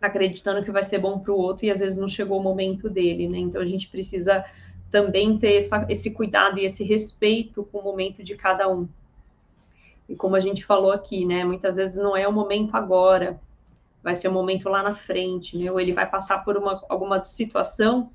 acreditando 0.00 0.62
que 0.62 0.70
vai 0.70 0.84
ser 0.84 0.98
bom 0.98 1.18
para 1.18 1.32
o 1.32 1.38
outro 1.38 1.66
e 1.66 1.70
às 1.70 1.80
vezes 1.80 1.98
não 1.98 2.08
chegou 2.08 2.38
o 2.38 2.42
momento 2.42 2.88
dele, 2.88 3.28
né? 3.28 3.38
Então 3.38 3.60
a 3.60 3.66
gente 3.66 3.88
precisa 3.88 4.44
também 4.90 5.38
ter 5.38 5.56
essa, 5.56 5.86
esse 5.88 6.10
cuidado 6.10 6.58
e 6.58 6.64
esse 6.64 6.84
respeito 6.84 7.64
com 7.64 7.78
o 7.78 7.84
momento 7.84 8.22
de 8.22 8.36
cada 8.36 8.68
um. 8.68 8.88
E 10.08 10.14
como 10.14 10.36
a 10.36 10.40
gente 10.40 10.64
falou 10.64 10.92
aqui, 10.92 11.24
né, 11.24 11.44
muitas 11.44 11.76
vezes 11.76 11.96
não 11.96 12.16
é 12.16 12.26
o 12.26 12.32
momento 12.32 12.76
agora, 12.76 13.40
vai 14.02 14.14
ser 14.14 14.28
o 14.28 14.32
momento 14.32 14.68
lá 14.68 14.82
na 14.82 14.94
frente, 14.94 15.58
né, 15.58 15.70
ou 15.70 15.80
ele 15.80 15.92
vai 15.92 16.08
passar 16.08 16.44
por 16.44 16.56
uma, 16.56 16.80
alguma 16.88 17.24
situação 17.24 18.10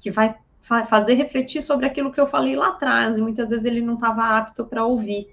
que 0.00 0.10
vai 0.10 0.34
fa 0.62 0.86
fazer 0.86 1.14
refletir 1.14 1.60
sobre 1.60 1.84
aquilo 1.84 2.10
que 2.10 2.18
eu 2.18 2.26
falei 2.26 2.56
lá 2.56 2.68
atrás, 2.68 3.18
e 3.18 3.20
muitas 3.20 3.50
vezes 3.50 3.66
ele 3.66 3.82
não 3.82 3.94
estava 3.94 4.38
apto 4.38 4.64
para 4.64 4.84
ouvir. 4.84 5.28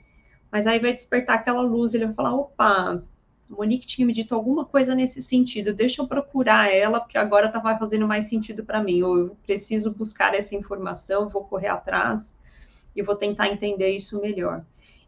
Mas 0.52 0.68
aí 0.68 0.80
vai 0.80 0.94
despertar 0.94 1.36
aquela 1.36 1.62
luz, 1.62 1.94
ele 1.94 2.06
vai 2.08 2.14
falar, 2.14 2.36
opa, 2.36 3.02
Monique 3.52 3.86
tinha 3.86 4.08
me 4.08 4.14
dito 4.14 4.34
alguma 4.34 4.64
coisa 4.64 4.95
nesse 4.95 5.22
sentido, 5.22 5.74
deixa 5.74 6.02
eu 6.02 6.08
procurar 6.08 6.74
ela, 6.74 6.99
porque 6.99 7.18
agora 7.18 7.47
estava 7.47 7.78
fazendo 7.78 8.08
mais 8.08 8.26
sentido 8.26 8.64
para 8.64 8.82
mim, 8.82 9.02
ou 9.02 9.18
eu 9.18 9.38
preciso 9.43 9.93
buscar 9.93 10.34
essa 10.34 10.56
informação, 10.56 11.30
vou 11.30 11.43
correr 11.43 11.68
atrás 11.68 12.38
e 12.95 13.02
vou 13.02 13.16
tentar 13.16 13.49
entender 13.49 13.89
isso 13.89 14.22
melhor. 14.22 14.64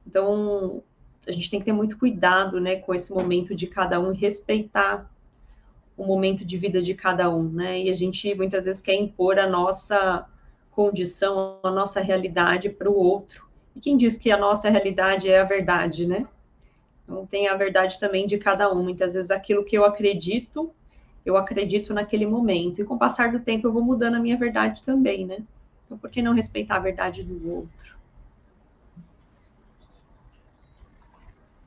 Então, 0.05 0.83
a 1.27 1.31
gente 1.31 1.49
tem 1.49 1.59
que 1.59 1.65
ter 1.65 1.71
muito 1.71 1.97
cuidado, 1.97 2.59
né, 2.59 2.75
com 2.75 2.93
esse 2.93 3.13
momento 3.13 3.55
de 3.55 3.67
cada 3.67 3.99
um, 3.99 4.11
respeitar 4.11 5.09
o 5.95 6.05
momento 6.05 6.43
de 6.43 6.57
vida 6.57 6.81
de 6.81 6.93
cada 6.93 7.33
um, 7.33 7.43
né? 7.43 7.83
E 7.83 7.89
a 7.89 7.93
gente 7.93 8.33
muitas 8.35 8.65
vezes 8.65 8.81
quer 8.81 8.95
impor 8.95 9.37
a 9.37 9.47
nossa 9.47 10.27
condição, 10.71 11.59
a 11.63 11.69
nossa 11.69 12.01
realidade 12.01 12.69
para 12.69 12.89
o 12.89 12.95
outro. 12.95 13.47
E 13.75 13.79
quem 13.79 13.95
diz 13.95 14.17
que 14.17 14.31
a 14.31 14.37
nossa 14.37 14.69
realidade 14.69 15.29
é 15.29 15.39
a 15.39 15.43
verdade, 15.43 16.07
né? 16.07 16.27
Então 17.03 17.25
tem 17.25 17.47
a 17.47 17.55
verdade 17.55 17.99
também 17.99 18.25
de 18.25 18.37
cada 18.37 18.71
um. 18.73 18.83
Muitas 18.83 19.13
vezes 19.13 19.31
aquilo 19.31 19.65
que 19.65 19.77
eu 19.77 19.85
acredito, 19.85 20.73
eu 21.25 21.37
acredito 21.37 21.93
naquele 21.93 22.25
momento. 22.25 22.81
E 22.81 22.85
com 22.85 22.95
o 22.95 22.99
passar 22.99 23.31
do 23.31 23.39
tempo 23.39 23.67
eu 23.67 23.73
vou 23.73 23.83
mudando 23.83 24.15
a 24.15 24.19
minha 24.19 24.37
verdade 24.37 24.83
também, 24.83 25.25
né? 25.25 25.39
Então 25.85 25.97
por 25.97 26.09
que 26.09 26.21
não 26.21 26.33
respeitar 26.33 26.77
a 26.77 26.79
verdade 26.79 27.23
do 27.23 27.49
outro? 27.49 27.93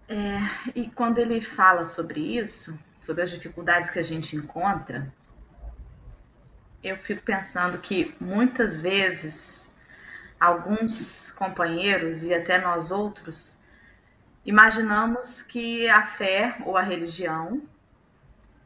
É, 0.09 0.39
e 0.75 0.89
quando 0.89 1.19
ele 1.19 1.41
fala 1.41 1.85
sobre 1.85 2.21
isso, 2.21 2.79
sobre 3.03 3.23
as 3.23 3.31
dificuldades 3.31 3.91
que 3.91 3.99
a 3.99 4.05
gente 4.05 4.37
encontra, 4.37 5.13
eu 6.83 6.97
fico 6.97 7.23
pensando 7.23 7.79
que 7.79 8.15
muitas 8.21 8.83
vezes 8.83 9.73
alguns 10.39 11.33
companheiros 11.33 12.23
e 12.23 12.33
até 12.33 12.61
nós 12.61 12.93
outros 12.93 13.59
imaginamos 14.47 15.43
que 15.43 15.89
a 15.89 16.07
fé 16.07 16.57
ou 16.65 16.77
a 16.77 16.83
religião 16.83 17.61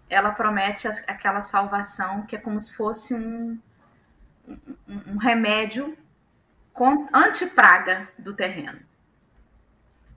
ela 0.09 0.33
promete 0.33 0.87
aquela 1.09 1.41
salvação 1.41 2.27
que 2.27 2.37
é 2.37 2.39
como 2.39 2.61
se 2.61 2.77
fosse 2.77 3.15
um, 3.15 3.59
um, 4.47 5.13
um 5.13 5.17
remédio 5.17 5.97
anti-praga 7.13 8.09
do 8.19 8.35
terreno. 8.35 8.81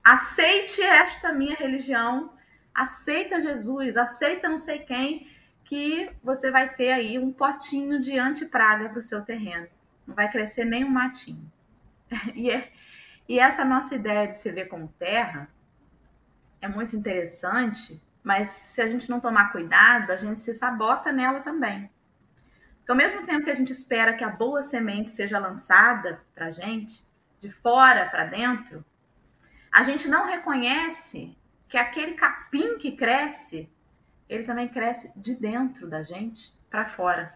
Aceite 0.03 0.81
esta 0.81 1.31
minha 1.31 1.55
religião, 1.55 2.33
aceita 2.73 3.39
Jesus, 3.39 3.95
aceita 3.97 4.49
não 4.49 4.57
sei 4.57 4.79
quem, 4.79 5.27
que 5.63 6.11
você 6.23 6.51
vai 6.51 6.73
ter 6.73 6.91
aí 6.91 7.17
um 7.17 7.31
potinho 7.31 7.99
de 7.99 8.17
anti-praga 8.17 8.89
para 8.89 8.99
o 8.99 9.01
seu 9.01 9.23
terreno. 9.23 9.67
Não 10.05 10.15
vai 10.15 10.29
crescer 10.29 10.65
nem 10.65 10.83
um 10.83 10.89
matinho. 10.89 11.51
E, 12.35 12.51
é, 12.51 12.71
e 13.27 13.39
essa 13.39 13.65
nossa 13.65 13.95
ideia 13.95 14.27
de 14.27 14.35
se 14.35 14.51
ver 14.51 14.65
como 14.65 14.93
terra 14.99 15.49
é 16.63 16.67
muito 16.69 16.95
interessante, 16.95 18.01
mas 18.23 18.47
se 18.47 18.81
a 18.81 18.87
gente 18.87 19.09
não 19.09 19.19
tomar 19.19 19.51
cuidado, 19.51 20.11
a 20.11 20.15
gente 20.15 20.39
se 20.39 20.53
sabota 20.53 21.11
nela 21.11 21.41
também. 21.41 21.91
Então, 22.81 22.95
ao 22.95 22.97
mesmo 22.97 23.25
tempo 23.25 23.43
que 23.43 23.51
a 23.51 23.55
gente 23.55 23.73
espera 23.73 24.13
que 24.13 24.23
a 24.23 24.29
boa 24.29 24.61
semente 24.61 25.11
seja 25.11 25.37
lançada 25.37 26.21
para 26.33 26.45
a 26.45 26.51
gente, 26.51 27.05
de 27.41 27.49
fora 27.49 28.05
para 28.09 28.25
dentro, 28.25 28.83
a 29.69 29.83
gente 29.83 30.07
não 30.07 30.25
reconhece 30.25 31.37
que 31.67 31.77
aquele 31.77 32.13
capim 32.13 32.77
que 32.77 32.93
cresce, 32.93 33.69
ele 34.29 34.43
também 34.43 34.69
cresce 34.69 35.11
de 35.17 35.35
dentro 35.35 35.89
da 35.89 36.01
gente 36.01 36.53
para 36.69 36.85
fora. 36.85 37.35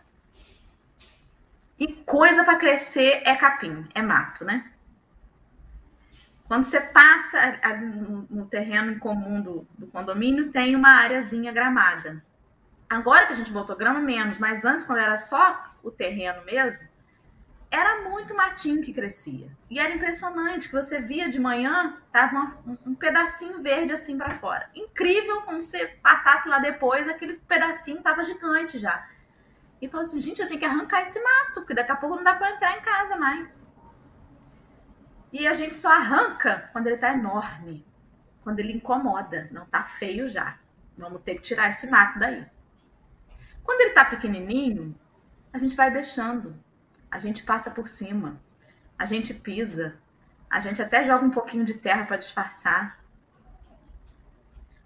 E 1.77 1.87
coisa 1.87 2.45
para 2.45 2.57
crescer 2.57 3.23
é 3.25 3.35
capim, 3.35 3.87
é 3.93 4.01
mato, 4.01 4.45
né? 4.45 4.71
Quando 6.47 6.63
você 6.63 6.79
passa 6.79 7.59
no 8.29 8.47
terreno 8.47 8.97
comum 8.99 9.41
do, 9.41 9.67
do 9.77 9.87
condomínio, 9.87 10.51
tem 10.51 10.75
uma 10.75 11.01
areazinha 11.01 11.51
gramada. 11.51 12.23
Agora 12.89 13.27
que 13.27 13.33
a 13.33 13.35
gente 13.35 13.51
botou 13.51 13.75
grama 13.75 13.99
menos, 13.99 14.39
mas 14.39 14.63
antes, 14.63 14.85
quando 14.85 14.99
era 14.99 15.17
só 15.17 15.73
o 15.83 15.91
terreno 15.91 16.45
mesmo, 16.45 16.87
era 17.69 18.09
muito 18.09 18.33
matinho 18.33 18.81
que 18.81 18.93
crescia. 18.93 19.51
E 19.69 19.77
era 19.77 19.93
impressionante 19.93 20.69
que 20.69 20.75
você 20.75 21.01
via 21.01 21.29
de 21.29 21.37
manhã, 21.37 21.97
tava 22.13 22.57
um, 22.65 22.77
um 22.85 22.95
pedacinho 22.95 23.61
verde 23.61 23.91
assim 23.91 24.17
para 24.17 24.29
fora. 24.29 24.69
Incrível 24.73 25.41
como 25.41 25.61
você 25.61 25.85
passasse 26.01 26.47
lá 26.47 26.59
depois, 26.59 27.09
aquele 27.09 27.33
pedacinho 27.45 28.01
tava 28.01 28.23
gigante 28.23 28.79
já. 28.79 29.05
E 29.81 29.89
falou 29.89 30.05
assim, 30.05 30.21
gente, 30.21 30.41
eu 30.41 30.47
tenho 30.47 30.61
que 30.61 30.65
arrancar 30.65 31.01
esse 31.01 31.21
mato, 31.21 31.55
porque 31.55 31.73
daqui 31.73 31.91
a 31.91 31.97
pouco 31.97 32.15
não 32.15 32.23
dá 32.23 32.35
para 32.35 32.51
entrar 32.51 32.77
em 32.77 32.81
casa 32.81 33.17
mais. 33.17 33.66
E 35.31 35.47
a 35.47 35.53
gente 35.53 35.73
só 35.73 35.91
arranca 35.91 36.69
quando 36.71 36.87
ele 36.87 36.97
tá 36.97 37.13
enorme, 37.13 37.85
quando 38.41 38.59
ele 38.59 38.73
incomoda, 38.73 39.47
não 39.51 39.65
tá 39.65 39.83
feio 39.83 40.27
já. 40.27 40.57
Vamos 40.97 41.21
ter 41.21 41.35
que 41.35 41.41
tirar 41.41 41.69
esse 41.69 41.87
mato 41.87 42.17
daí. 42.17 42.45
Quando 43.63 43.81
ele 43.81 43.93
tá 43.93 44.05
pequenininho, 44.05 44.97
a 45.51 45.57
gente 45.57 45.75
vai 45.75 45.91
deixando 45.91 46.57
a 47.09 47.19
gente 47.19 47.43
passa 47.43 47.71
por 47.71 47.87
cima, 47.87 48.39
a 48.97 49.05
gente 49.05 49.33
pisa, 49.33 49.97
a 50.49 50.59
gente 50.59 50.81
até 50.81 51.05
joga 51.05 51.25
um 51.25 51.31
pouquinho 51.31 51.65
de 51.65 51.75
terra 51.75 52.05
para 52.05 52.17
disfarçar. 52.17 52.99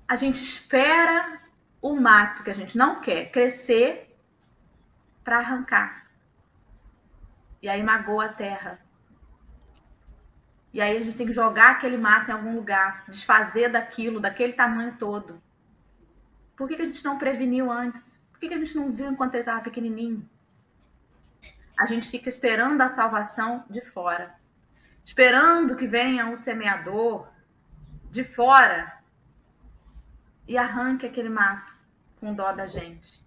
A 0.08 0.16
gente 0.16 0.44
espera 0.44 1.42
o 1.82 1.96
mato 1.96 2.44
que 2.44 2.50
a 2.50 2.56
gente 2.56 2.78
não 2.78 3.02
quer 3.02 3.32
crescer 3.32 4.16
para 5.24 5.38
arrancar. 5.38 6.08
E 7.62 7.70
aí 7.70 7.82
magoa 7.82 8.26
a 8.26 8.34
terra. 8.34 8.80
E 10.74 10.80
aí 10.80 10.98
a 10.98 11.02
gente 11.02 11.18
tem 11.18 11.28
que 11.28 11.34
jogar 11.34 11.72
aquele 11.72 11.98
mato 11.98 12.30
em 12.30 12.34
algum 12.34 12.56
lugar, 12.56 13.04
desfazer 13.10 13.70
daquilo, 13.70 14.20
daquele 14.20 14.54
tamanho 14.54 14.96
todo. 14.98 15.42
Por 16.56 16.68
que, 16.68 16.76
que 16.76 16.82
a 16.82 16.86
gente 16.86 17.04
não 17.04 17.18
preveniu 17.18 17.72
antes? 17.72 18.26
Por 18.32 18.40
que, 18.40 18.48
que 18.48 18.54
a 18.54 18.58
gente 18.58 18.76
não 18.76 18.92
viu 18.92 19.12
enquanto 19.12 19.34
ele 19.34 19.42
estava 19.42 19.62
pequenininho? 19.62 20.28
a 21.82 21.86
gente 21.88 22.08
fica 22.08 22.30
esperando 22.30 22.80
a 22.82 22.88
salvação 22.88 23.66
de 23.68 23.82
fora, 23.82 24.36
esperando 25.04 25.76
que 25.76 25.88
venha 25.88 26.28
um 26.28 26.36
semeador 26.36 27.28
de 28.12 28.24
fora 28.24 29.00
e 30.48 30.60
arranque 30.60 31.08
aquele 31.08 31.28
mato 31.28 31.76
com 32.20 32.36
dó 32.36 32.52
da 32.52 32.68
gente. 32.68 33.20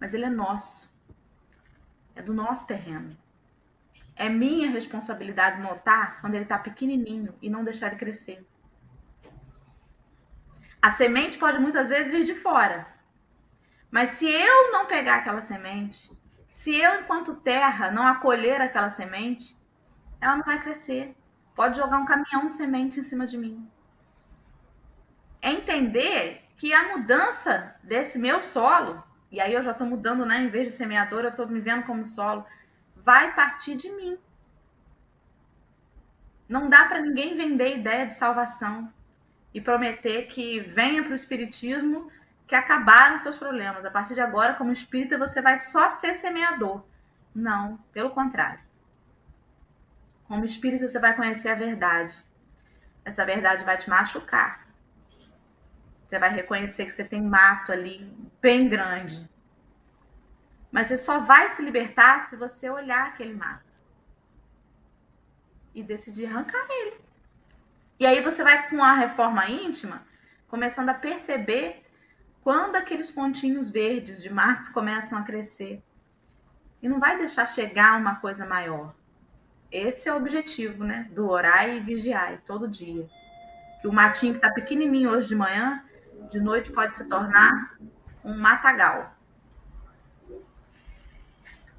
Mas 0.00 0.12
ele 0.12 0.24
é 0.24 0.28
nosso, 0.28 1.00
é 2.16 2.22
do 2.22 2.34
nosso 2.34 2.66
terreno. 2.66 3.16
É 4.18 4.28
minha 4.28 4.68
responsabilidade 4.68 5.62
notar 5.62 6.20
quando 6.20 6.34
ele 6.34 6.42
está 6.42 6.58
pequenininho 6.58 7.32
e 7.40 7.48
não 7.48 7.62
deixar 7.62 7.86
ele 7.86 7.96
crescer. 7.96 8.44
A 10.82 10.90
semente 10.90 11.38
pode 11.38 11.58
muitas 11.60 11.88
vezes 11.88 12.10
vir 12.10 12.24
de 12.24 12.34
fora, 12.34 12.86
mas 13.90 14.10
se 14.10 14.28
eu 14.28 14.72
não 14.72 14.86
pegar 14.86 15.16
aquela 15.16 15.40
semente, 15.40 16.10
se 16.48 16.74
eu, 16.74 17.00
enquanto 17.00 17.36
terra, 17.36 17.90
não 17.90 18.06
acolher 18.06 18.60
aquela 18.60 18.90
semente, 18.90 19.56
ela 20.20 20.36
não 20.36 20.44
vai 20.44 20.60
crescer. 20.60 21.16
Pode 21.54 21.78
jogar 21.78 21.98
um 21.98 22.04
caminhão 22.04 22.46
de 22.46 22.52
semente 22.52 23.00
em 23.00 23.02
cima 23.02 23.26
de 23.26 23.38
mim. 23.38 23.68
É 25.40 25.50
entender 25.50 26.44
que 26.56 26.72
a 26.72 26.88
mudança 26.88 27.76
desse 27.82 28.18
meu 28.18 28.42
solo, 28.42 29.02
e 29.30 29.40
aí 29.40 29.54
eu 29.54 29.62
já 29.62 29.70
estou 29.70 29.86
mudando, 29.86 30.26
né? 30.26 30.38
Em 30.38 30.48
vez 30.48 30.66
de 30.66 30.72
semeador, 30.72 31.20
eu 31.20 31.30
estou 31.30 31.46
me 31.46 31.60
vendo 31.60 31.84
como 31.84 32.04
solo, 32.04 32.44
vai 33.08 33.34
partir 33.34 33.74
de 33.74 33.90
mim. 33.96 34.18
Não 36.46 36.68
dá 36.68 36.84
para 36.84 37.00
ninguém 37.00 37.34
vender 37.34 37.78
ideia 37.78 38.04
de 38.04 38.12
salvação 38.12 38.92
e 39.54 39.62
prometer 39.62 40.26
que 40.26 40.60
venha 40.60 41.02
para 41.02 41.12
o 41.12 41.14
Espiritismo 41.14 42.12
que 42.46 42.54
acabaram 42.54 43.18
seus 43.18 43.38
problemas. 43.38 43.86
A 43.86 43.90
partir 43.90 44.12
de 44.12 44.20
agora, 44.20 44.52
como 44.52 44.72
espírita, 44.72 45.16
você 45.16 45.40
vai 45.40 45.56
só 45.56 45.88
ser 45.88 46.12
semeador. 46.12 46.84
Não, 47.34 47.78
pelo 47.94 48.10
contrário. 48.10 48.60
Como 50.24 50.44
espírita, 50.44 50.86
você 50.86 50.98
vai 50.98 51.16
conhecer 51.16 51.48
a 51.48 51.54
verdade. 51.54 52.14
Essa 53.06 53.24
verdade 53.24 53.64
vai 53.64 53.78
te 53.78 53.88
machucar. 53.88 54.66
Você 56.06 56.18
vai 56.18 56.28
reconhecer 56.28 56.84
que 56.84 56.92
você 56.92 57.04
tem 57.04 57.22
mato 57.22 57.72
ali 57.72 58.06
bem 58.42 58.68
grande. 58.68 59.26
Mas 60.70 60.88
você 60.88 60.98
só 60.98 61.20
vai 61.20 61.48
se 61.48 61.62
libertar 61.62 62.20
se 62.20 62.36
você 62.36 62.68
olhar 62.68 63.06
aquele 63.06 63.34
mato 63.34 63.64
e 65.74 65.82
decidir 65.82 66.26
arrancar 66.26 66.66
ele. 66.68 67.00
E 67.98 68.06
aí 68.06 68.20
você 68.20 68.42
vai 68.42 68.68
com 68.68 68.82
a 68.82 68.94
reforma 68.94 69.48
íntima 69.48 70.06
começando 70.48 70.88
a 70.88 70.94
perceber 70.94 71.84
quando 72.42 72.76
aqueles 72.76 73.10
pontinhos 73.10 73.70
verdes 73.70 74.22
de 74.22 74.32
mato 74.32 74.72
começam 74.72 75.18
a 75.18 75.22
crescer. 75.22 75.82
E 76.80 76.88
não 76.88 76.98
vai 76.98 77.18
deixar 77.18 77.46
chegar 77.46 77.98
uma 77.98 78.16
coisa 78.16 78.46
maior. 78.46 78.94
Esse 79.70 80.08
é 80.08 80.12
o 80.12 80.16
objetivo, 80.16 80.82
né? 80.82 81.08
Do 81.12 81.28
orar 81.28 81.68
e 81.68 81.80
vigiar 81.80 82.40
todo 82.46 82.68
dia. 82.68 83.08
Que 83.82 83.88
o 83.88 83.92
matinho 83.92 84.32
que 84.32 84.38
está 84.38 84.50
pequenininho 84.50 85.10
hoje 85.10 85.28
de 85.28 85.36
manhã, 85.36 85.84
de 86.30 86.40
noite 86.40 86.72
pode 86.72 86.96
se 86.96 87.08
tornar 87.08 87.76
um 88.24 88.38
matagal. 88.38 89.17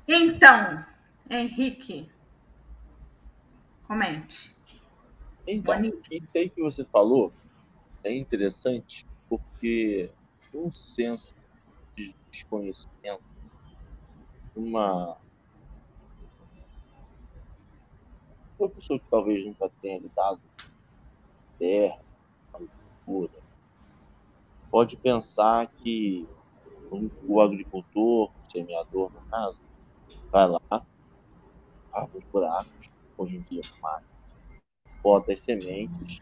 Então, 0.09 0.83
Henrique, 1.29 2.11
comente. 3.83 4.37
Então, 5.47 5.75
o 5.79 6.01
que 6.01 6.49
que 6.49 6.61
você 6.61 6.85
falou 6.85 7.33
é 8.03 8.15
interessante 8.17 9.07
porque 9.29 10.13
um 10.53 10.71
senso 10.71 11.33
de 11.97 12.15
desconhecimento, 12.31 13.23
uma 14.55 15.19
uma 18.59 18.69
pessoa 18.69 18.99
que 18.99 19.07
talvez 19.09 19.43
nunca 19.45 19.69
tenha 19.81 19.99
lidado 19.99 20.41
com 20.41 20.69
terra, 21.57 21.99
segura. 23.05 23.41
Pode 24.71 24.97
pensar 24.97 25.71
que 25.77 26.29
o 27.21 27.39
agricultor, 27.41 28.29
o 28.29 28.51
semeador, 28.51 29.11
no 29.13 29.21
caso, 29.29 29.61
vai 30.31 30.47
lá, 30.47 30.85
abre 31.91 32.17
os 32.17 32.25
buracos, 32.25 32.91
hoje 33.17 33.37
em 33.37 33.41
dia 33.41 33.61
máquina, 33.81 34.09
bota 35.03 35.33
as 35.33 35.41
sementes 35.41 36.21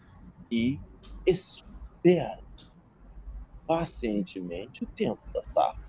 e 0.51 0.79
espera 1.25 2.39
pacientemente 3.67 4.83
o 4.83 4.88
tempo 4.88 5.21
da 5.33 5.43
safra. 5.43 5.88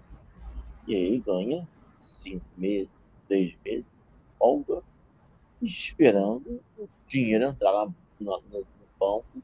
E 0.87 0.95
aí 0.95 1.19
ganha 1.21 1.69
cinco 1.87 2.45
meses, 2.57 2.95
três 3.29 3.57
meses, 3.65 3.91
folga, 4.39 4.83
esperando 5.63 6.63
o 6.77 6.89
dinheiro 7.07 7.45
entrar 7.45 7.71
lá 7.71 7.87
no, 8.19 8.43
no, 8.51 8.67
banco, 8.99 9.43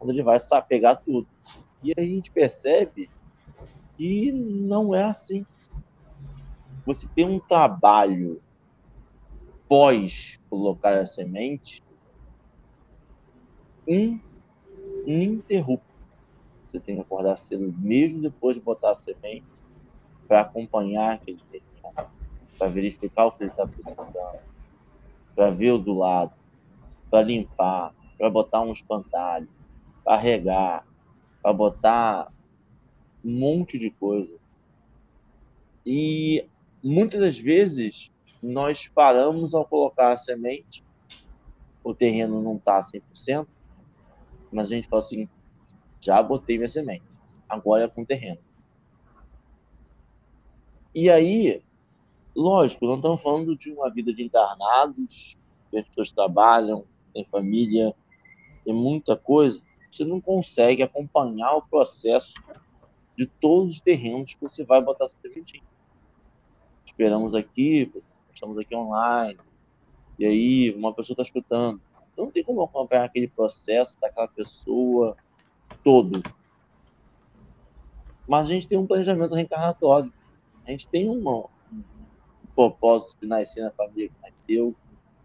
onde 0.00 0.12
ele 0.12 0.22
vai 0.22 0.38
pegar 0.68 0.96
tudo. 0.96 1.26
E 1.82 1.92
aí 1.96 2.04
a 2.04 2.08
gente 2.08 2.30
percebe 2.30 3.10
que 3.96 4.30
não 4.30 4.94
é 4.94 5.04
assim. 5.04 5.44
Você 6.84 7.08
tem 7.14 7.24
um 7.24 7.38
trabalho 7.38 8.42
pós 9.68 10.40
colocar 10.50 10.98
a 10.98 11.06
semente 11.06 11.82
ininterrupto. 15.06 15.86
Você 16.70 16.80
tem 16.80 16.96
que 16.96 17.02
acordar 17.02 17.36
cedo, 17.36 17.72
mesmo 17.78 18.20
depois 18.20 18.56
de 18.56 18.62
botar 18.62 18.92
a 18.92 18.94
semente, 18.94 19.46
para 20.26 20.40
acompanhar 20.40 21.14
aquele 21.14 21.40
terreno, 21.50 22.10
para 22.58 22.68
verificar 22.68 23.26
o 23.26 23.32
que 23.32 23.44
ele 23.44 23.50
está 23.50 23.66
precisando, 23.66 24.40
para 25.34 25.50
ver 25.50 25.72
o 25.72 25.78
do 25.78 25.92
lado, 25.92 26.32
para 27.10 27.22
limpar, 27.22 27.94
para 28.16 28.30
botar 28.30 28.62
um 28.62 28.72
espantalho, 28.72 29.48
para 30.02 30.16
regar, 30.16 30.86
para 31.42 31.52
botar 31.52 32.32
um 33.24 33.38
monte 33.38 33.78
de 33.78 33.90
coisa. 33.90 34.34
E 35.84 36.48
muitas 36.82 37.20
das 37.20 37.38
vezes 37.38 38.10
nós 38.42 38.88
paramos 38.88 39.54
ao 39.54 39.64
colocar 39.64 40.12
a 40.12 40.16
semente, 40.16 40.84
o 41.84 41.94
terreno 41.94 42.42
não 42.42 42.56
está 42.56 42.80
100%, 42.80 43.46
mas 44.52 44.66
a 44.66 44.74
gente 44.74 44.88
fala 44.88 45.00
assim, 45.00 45.28
já 46.00 46.22
botei 46.22 46.56
minha 46.56 46.68
semente, 46.68 47.04
agora 47.48 47.84
é 47.84 47.88
com 47.88 48.02
o 48.02 48.06
terreno. 48.06 48.38
E 50.94 51.08
aí, 51.08 51.62
lógico, 52.34 52.86
não 52.86 52.96
estamos 52.96 53.22
falando 53.22 53.56
de 53.56 53.70
uma 53.70 53.90
vida 53.90 54.12
de 54.12 54.22
encarnados, 54.22 55.38
as 55.74 55.86
pessoas 55.86 56.12
trabalham, 56.12 56.84
têm 57.14 57.24
família, 57.24 57.94
tem 58.64 58.74
muita 58.74 59.16
coisa, 59.16 59.62
você 59.90 60.04
não 60.04 60.20
consegue 60.20 60.82
acompanhar 60.82 61.54
o 61.54 61.62
processo 61.62 62.34
de 63.16 63.26
todos 63.26 63.74
os 63.74 63.80
terrenos 63.80 64.34
que 64.34 64.40
você 64.40 64.64
vai 64.64 64.82
botar 64.82 65.08
sua 65.08 65.18
sementinha. 65.20 65.62
Esperamos 67.02 67.34
aqui, 67.34 67.92
estamos 68.32 68.56
aqui 68.56 68.76
online, 68.76 69.36
e 70.16 70.24
aí 70.24 70.72
uma 70.72 70.94
pessoa 70.94 71.14
está 71.14 71.24
escutando. 71.24 71.80
Não 72.16 72.30
tem 72.30 72.44
como 72.44 72.62
acompanhar 72.62 73.02
aquele 73.02 73.26
processo 73.26 73.98
daquela 74.00 74.28
pessoa 74.28 75.16
todo. 75.82 76.22
Mas 78.28 78.46
a 78.46 78.52
gente 78.52 78.68
tem 78.68 78.78
um 78.78 78.86
planejamento 78.86 79.34
reencarnatório. 79.34 80.12
A 80.64 80.70
gente 80.70 80.86
tem 80.86 81.08
uma, 81.08 81.46
um 81.72 81.82
propósito 82.54 83.18
de 83.20 83.26
nascer 83.26 83.64
na 83.64 83.72
família 83.72 84.08
que 84.08 84.30
nasceu, 84.30 84.72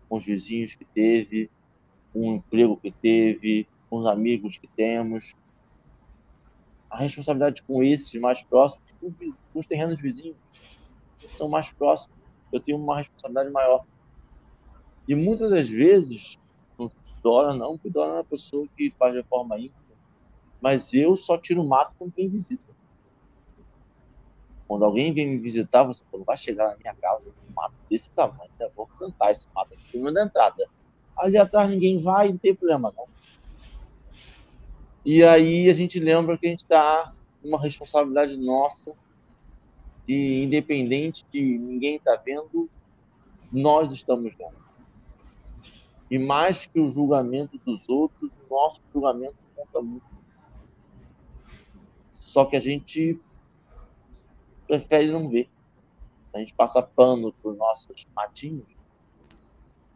com 0.10 0.18
os 0.18 0.26
vizinhos 0.26 0.74
que 0.74 0.84
teve, 0.84 1.48
um 2.16 2.34
emprego 2.34 2.76
que 2.76 2.90
teve, 2.90 3.68
com 3.88 3.98
os 3.98 4.08
amigos 4.08 4.58
que 4.58 4.68
temos. 4.68 5.36
A 6.90 6.98
responsabilidade 6.98 7.62
com 7.62 7.84
esses 7.84 8.20
mais 8.20 8.42
próximos, 8.42 8.92
com 8.94 9.10
os, 9.10 9.36
com 9.54 9.60
os 9.60 9.68
terrenos 9.68 10.02
vizinhos, 10.02 10.38
são 11.36 11.50
mais 11.50 11.72
próximos 11.72 12.18
eu 12.52 12.60
tenho 12.60 12.78
uma 12.78 12.98
responsabilidade 12.98 13.50
maior. 13.50 13.86
E 15.08 15.16
muitas 15.16 15.50
das 15.50 15.70
vezes, 15.70 16.38
não 16.78 16.92
Dora 17.24 17.54
não, 17.54 17.78
porque 17.78 17.90
Dora 17.90 18.12
é 18.12 18.16
uma 18.16 18.24
pessoa 18.24 18.68
que 18.76 18.94
faz 18.98 19.14
reforma 19.14 19.58
íntima, 19.58 19.76
mas 20.62 20.94
eu 20.94 21.16
só 21.16 21.38
tiro 21.38 21.64
mato 21.64 21.96
quando 21.98 22.14
vem 22.14 22.30
visita. 22.30 22.76
Quando 24.68 24.84
alguém 24.84 25.14
vem 25.14 25.28
me 25.28 25.38
visitar, 25.38 25.84
você 25.84 26.04
não 26.12 26.24
vai 26.24 26.36
chegar 26.36 26.70
na 26.70 26.78
minha 26.78 26.94
casa 26.96 27.26
com 27.26 27.52
um 27.52 27.56
mato 27.56 27.76
desse 27.90 28.10
tamanho, 28.12 28.52
eu 28.60 28.72
vou 28.76 28.88
plantar 28.98 29.32
esse 29.32 29.48
mato 29.54 29.74
aqui 29.74 29.98
no 29.98 30.14
da 30.14 30.26
entrada. 30.26 30.68
Ali 31.18 31.38
atrás 31.38 31.70
ninguém 31.70 32.02
vai, 32.02 32.30
não 32.30 32.38
tem 32.38 32.54
problema 32.54 32.94
não. 32.96 33.08
E 35.06 35.24
aí 35.24 35.70
a 35.70 35.74
gente 35.74 36.00
lembra 36.00 36.38
que 36.38 36.48
a 36.48 36.50
gente 36.50 36.64
está 36.64 37.14
uma 37.42 37.60
responsabilidade 37.60 38.36
nossa 38.36 38.94
de 40.08 40.44
independente 40.44 41.26
de 41.32 41.42
ninguém 41.42 41.98
está 41.98 42.16
vendo, 42.16 42.70
nós 43.52 43.92
estamos 43.92 44.34
vendo. 44.36 44.56
E 46.10 46.18
mais 46.18 46.66
que 46.66 46.80
o 46.80 46.88
julgamento 46.88 47.58
dos 47.60 47.90
outros, 47.90 48.32
nosso 48.50 48.82
julgamento 48.94 49.36
conta 49.54 49.82
muito. 49.82 50.06
Só 52.14 52.46
que 52.46 52.56
a 52.56 52.62
gente 52.62 53.20
prefere 54.66 55.12
não 55.12 55.28
ver. 55.28 55.50
A 56.34 56.40
gente 56.40 56.54
passa 56.54 56.82
pano 56.82 57.34
por 57.34 57.56
nossos 57.56 58.08
matinhos 58.16 58.68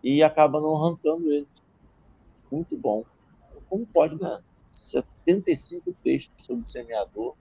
e 0.03 0.21
acaba 0.21 0.59
não 0.59 0.75
arrancando 0.75 1.31
eles. 1.31 1.47
Muito 2.51 2.75
bom. 2.75 3.05
Como 3.69 3.85
pode, 3.85 4.21
né? 4.21 4.41
75 4.73 5.93
textos 6.03 6.45
sobre 6.45 6.65
o 6.65 6.69
semeador 6.69 7.35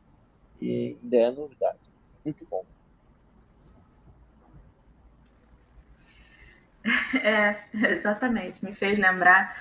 e 0.60 0.96
ainda 1.02 1.16
é 1.16 1.30
novidade 1.30 1.89
muito 2.24 2.46
bom. 2.46 2.64
É, 7.22 7.56
exatamente. 7.74 8.64
Me 8.64 8.72
fez 8.72 8.98
lembrar 8.98 9.54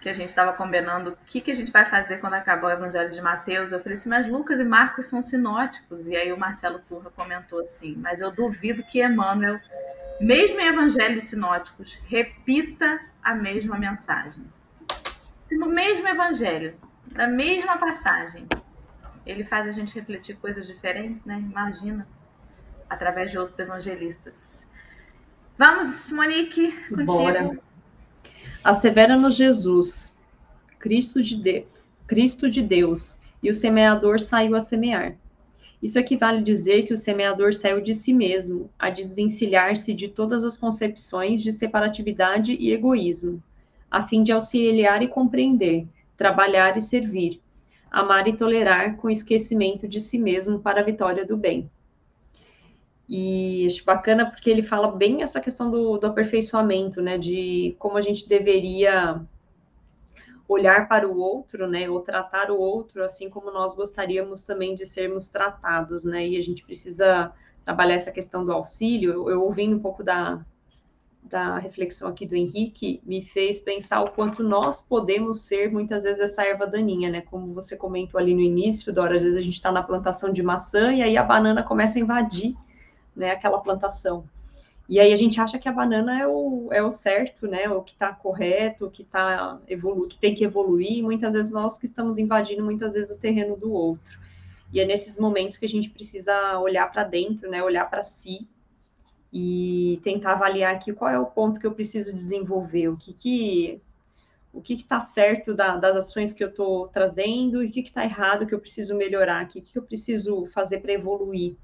que 0.00 0.08
a 0.08 0.14
gente 0.14 0.28
estava 0.28 0.52
combinando 0.52 1.10
o 1.10 1.16
que, 1.26 1.40
que 1.40 1.50
a 1.50 1.54
gente 1.54 1.72
vai 1.72 1.84
fazer 1.84 2.18
quando 2.18 2.34
acabar 2.34 2.68
o 2.68 2.70
Evangelho 2.70 3.10
de 3.10 3.20
Mateus. 3.20 3.72
Eu 3.72 3.80
falei 3.80 3.94
assim, 3.94 4.08
mas 4.08 4.26
Lucas 4.26 4.60
e 4.60 4.64
Marcos 4.64 5.06
são 5.06 5.20
sinóticos. 5.20 6.06
E 6.06 6.16
aí 6.16 6.32
o 6.32 6.38
Marcelo 6.38 6.78
Turra 6.78 7.10
comentou 7.10 7.60
assim, 7.60 7.94
mas 7.96 8.20
eu 8.20 8.30
duvido 8.30 8.82
que 8.84 9.04
Emmanuel, 9.04 9.60
mesmo 10.20 10.60
em 10.60 10.66
evangelhos 10.66 11.24
sinóticos, 11.24 11.98
repita 12.08 13.00
a 13.22 13.34
mesma 13.34 13.76
mensagem. 13.76 14.44
Se 15.36 15.56
no 15.56 15.66
mesmo 15.66 16.06
evangelho, 16.08 16.78
na 17.12 17.26
mesma 17.26 17.76
passagem, 17.78 18.46
ele 19.26 19.44
faz 19.44 19.66
a 19.66 19.70
gente 19.70 19.94
refletir 19.94 20.36
coisas 20.36 20.66
diferentes, 20.66 21.24
né? 21.24 21.38
Imagina, 21.38 22.06
através 22.88 23.30
de 23.30 23.38
outros 23.38 23.58
evangelistas. 23.58 24.66
Vamos, 25.56 26.12
Monique, 26.12 26.72
contigo. 26.88 27.06
Bora. 27.06 27.58
Assevera-nos 28.62 29.34
Jesus, 29.34 30.16
Cristo 30.78 31.22
de, 31.22 31.36
de... 31.36 31.66
Cristo 32.06 32.48
de 32.48 32.62
Deus, 32.62 33.18
e 33.42 33.50
o 33.50 33.54
semeador 33.54 34.20
saiu 34.20 34.56
a 34.56 34.60
semear. 34.60 35.16
Isso 35.82 35.98
equivale 35.98 36.38
a 36.38 36.42
dizer 36.42 36.86
que 36.86 36.92
o 36.92 36.96
semeador 36.96 37.54
saiu 37.54 37.80
de 37.80 37.94
si 37.94 38.12
mesmo, 38.12 38.68
a 38.78 38.90
desvencilhar-se 38.90 39.94
de 39.94 40.08
todas 40.08 40.44
as 40.44 40.56
concepções 40.56 41.42
de 41.42 41.52
separatividade 41.52 42.52
e 42.52 42.72
egoísmo, 42.72 43.42
a 43.90 44.02
fim 44.02 44.22
de 44.22 44.32
auxiliar 44.32 45.02
e 45.02 45.08
compreender, 45.08 45.86
trabalhar 46.16 46.76
e 46.76 46.80
servir, 46.80 47.40
amar 47.90 48.28
e 48.28 48.36
tolerar 48.36 48.96
com 48.96 49.10
esquecimento 49.10 49.88
de 49.88 50.00
si 50.00 50.18
mesmo 50.18 50.60
para 50.60 50.80
a 50.80 50.84
vitória 50.84 51.24
do 51.24 51.36
bem. 51.36 51.70
E 53.08 53.66
acho 53.66 53.84
bacana 53.84 54.30
porque 54.30 54.50
ele 54.50 54.62
fala 54.62 54.92
bem 54.92 55.22
essa 55.22 55.40
questão 55.40 55.70
do, 55.70 55.96
do 55.96 56.06
aperfeiçoamento, 56.06 57.00
né? 57.00 57.16
De 57.16 57.74
como 57.78 57.96
a 57.96 58.02
gente 58.02 58.28
deveria 58.28 59.22
olhar 60.46 60.88
para 60.88 61.08
o 61.08 61.18
outro, 61.18 61.66
né? 61.66 61.88
Ou 61.88 62.00
tratar 62.00 62.50
o 62.50 62.58
outro 62.58 63.02
assim 63.02 63.30
como 63.30 63.50
nós 63.50 63.74
gostaríamos 63.74 64.44
também 64.44 64.74
de 64.74 64.84
sermos 64.84 65.30
tratados, 65.30 66.04
né? 66.04 66.28
E 66.28 66.36
a 66.36 66.42
gente 66.42 66.62
precisa 66.64 67.32
trabalhar 67.64 67.94
essa 67.94 68.12
questão 68.12 68.44
do 68.44 68.52
auxílio. 68.52 69.12
Eu, 69.12 69.30
eu 69.30 69.42
ouvindo 69.42 69.76
um 69.76 69.80
pouco 69.80 70.04
da, 70.04 70.44
da 71.22 71.58
reflexão 71.58 72.08
aqui 72.08 72.26
do 72.26 72.34
Henrique 72.34 73.00
me 73.04 73.22
fez 73.22 73.60
pensar 73.60 74.02
o 74.02 74.10
quanto 74.10 74.42
nós 74.42 74.80
podemos 74.80 75.42
ser 75.42 75.70
muitas 75.70 76.04
vezes 76.04 76.20
essa 76.20 76.42
erva 76.42 76.66
daninha, 76.66 77.10
né? 77.10 77.20
Como 77.20 77.52
você 77.52 77.76
comentou 77.76 78.18
ali 78.18 78.34
no 78.34 78.40
início, 78.40 78.92
Dora, 78.92 79.16
às 79.16 79.22
vezes 79.22 79.36
a 79.36 79.42
gente 79.42 79.54
está 79.54 79.70
na 79.70 79.82
plantação 79.82 80.32
de 80.32 80.42
maçã 80.42 80.92
e 80.92 81.02
aí 81.02 81.16
a 81.16 81.22
banana 81.22 81.62
começa 81.62 81.98
a 81.98 82.00
invadir, 82.00 82.56
né? 83.14 83.32
Aquela 83.32 83.58
plantação. 83.58 84.24
E 84.88 84.98
aí 84.98 85.12
a 85.12 85.16
gente 85.16 85.38
acha 85.38 85.58
que 85.58 85.68
a 85.68 85.72
banana 85.72 86.18
é 86.18 86.26
o, 86.26 86.68
é 86.72 86.82
o 86.82 86.90
certo, 86.90 87.46
né? 87.46 87.68
O 87.68 87.82
que 87.82 87.92
está 87.92 88.10
correto, 88.10 88.86
o 88.86 88.90
que 88.90 89.04
tá 89.04 89.60
evolu 89.68 90.08
que 90.08 90.18
tem 90.18 90.34
que 90.34 90.44
evoluir. 90.44 90.98
E 90.98 91.02
muitas 91.02 91.34
vezes 91.34 91.52
nós 91.52 91.76
que 91.76 91.84
estamos 91.84 92.16
invadindo 92.16 92.64
muitas 92.64 92.94
vezes 92.94 93.10
o 93.14 93.18
terreno 93.18 93.54
do 93.54 93.70
outro. 93.70 94.18
E 94.72 94.80
é 94.80 94.86
nesses 94.86 95.18
momentos 95.18 95.58
que 95.58 95.66
a 95.66 95.68
gente 95.68 95.90
precisa 95.90 96.58
olhar 96.58 96.90
para 96.90 97.04
dentro, 97.04 97.50
né? 97.50 97.62
Olhar 97.62 97.84
para 97.90 98.02
si 98.02 98.48
e 99.32 100.00
tentar 100.02 100.32
avaliar 100.32 100.74
aqui 100.74 100.92
qual 100.92 101.10
é 101.10 101.18
o 101.18 101.26
ponto 101.26 101.60
que 101.60 101.66
eu 101.66 101.72
preciso 101.72 102.12
desenvolver, 102.12 102.88
o 102.88 102.96
que 102.96 103.12
que 103.12 103.82
o 104.52 104.62
que 104.62 104.72
está 104.72 104.98
certo 104.98 105.54
da, 105.54 105.76
das 105.76 105.94
ações 105.94 106.32
que 106.32 106.42
eu 106.42 106.48
estou 106.48 106.88
trazendo 106.88 107.62
e 107.62 107.66
o 107.66 107.70
que 107.70 107.80
está 107.80 108.04
errado 108.04 108.46
que 108.46 108.54
eu 108.54 108.58
preciso 108.58 108.96
melhorar, 108.96 109.44
o 109.44 109.48
que, 109.48 109.60
que 109.60 109.78
eu 109.78 109.82
preciso 109.82 110.46
fazer 110.46 110.80
para 110.80 110.92
evoluir. 110.92 111.54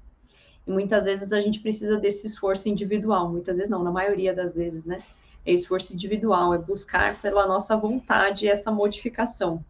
E 0.65 0.71
muitas 0.71 1.05
vezes 1.05 1.33
a 1.33 1.39
gente 1.39 1.59
precisa 1.59 1.97
desse 1.97 2.27
esforço 2.27 2.69
individual, 2.69 3.29
muitas 3.29 3.57
vezes 3.57 3.69
não, 3.69 3.83
na 3.83 3.91
maioria 3.91 4.33
das 4.33 4.55
vezes, 4.55 4.85
né? 4.85 5.03
É 5.45 5.51
esforço 5.51 5.93
individual, 5.93 6.53
é 6.53 6.57
buscar 6.57 7.21
pela 7.21 7.45
nossa 7.47 7.75
vontade 7.75 8.47
essa 8.47 8.71
modificação. 8.71 9.63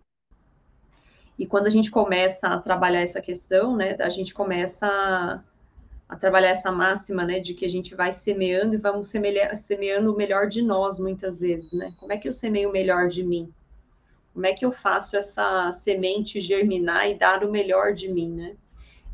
E 1.37 1.45
quando 1.45 1.67
a 1.67 1.69
gente 1.69 1.91
começa 1.91 2.47
a 2.47 2.59
trabalhar 2.59 3.01
essa 3.01 3.19
questão, 3.19 3.75
né, 3.75 3.97
a 3.99 4.07
gente 4.07 4.33
começa 4.33 5.43
a 6.07 6.15
trabalhar 6.15 6.49
essa 6.49 6.71
máxima, 6.71 7.25
né, 7.25 7.39
de 7.39 7.53
que 7.53 7.65
a 7.65 7.69
gente 7.69 7.95
vai 7.95 8.11
semeando 8.11 8.75
e 8.75 8.77
vamos 8.77 9.07
semeando 9.07 10.13
o 10.13 10.15
melhor 10.15 10.47
de 10.47 10.61
nós, 10.61 10.99
muitas 10.99 11.39
vezes, 11.39 11.73
né? 11.73 11.93
Como 11.99 12.13
é 12.13 12.17
que 12.17 12.27
eu 12.27 12.33
semeio 12.33 12.69
o 12.69 12.71
melhor 12.71 13.07
de 13.07 13.23
mim? 13.23 13.51
Como 14.33 14.45
é 14.45 14.53
que 14.53 14.65
eu 14.65 14.71
faço 14.71 15.17
essa 15.17 15.71
semente 15.71 16.39
germinar 16.39 17.09
e 17.09 17.17
dar 17.17 17.43
o 17.43 17.51
melhor 17.51 17.93
de 17.93 18.07
mim, 18.07 18.29
né? 18.29 18.55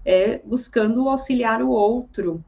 É 0.04 0.40
buscando 0.40 1.08
auxiliar 1.08 1.62
o 1.62 1.70
outro, 1.70 2.44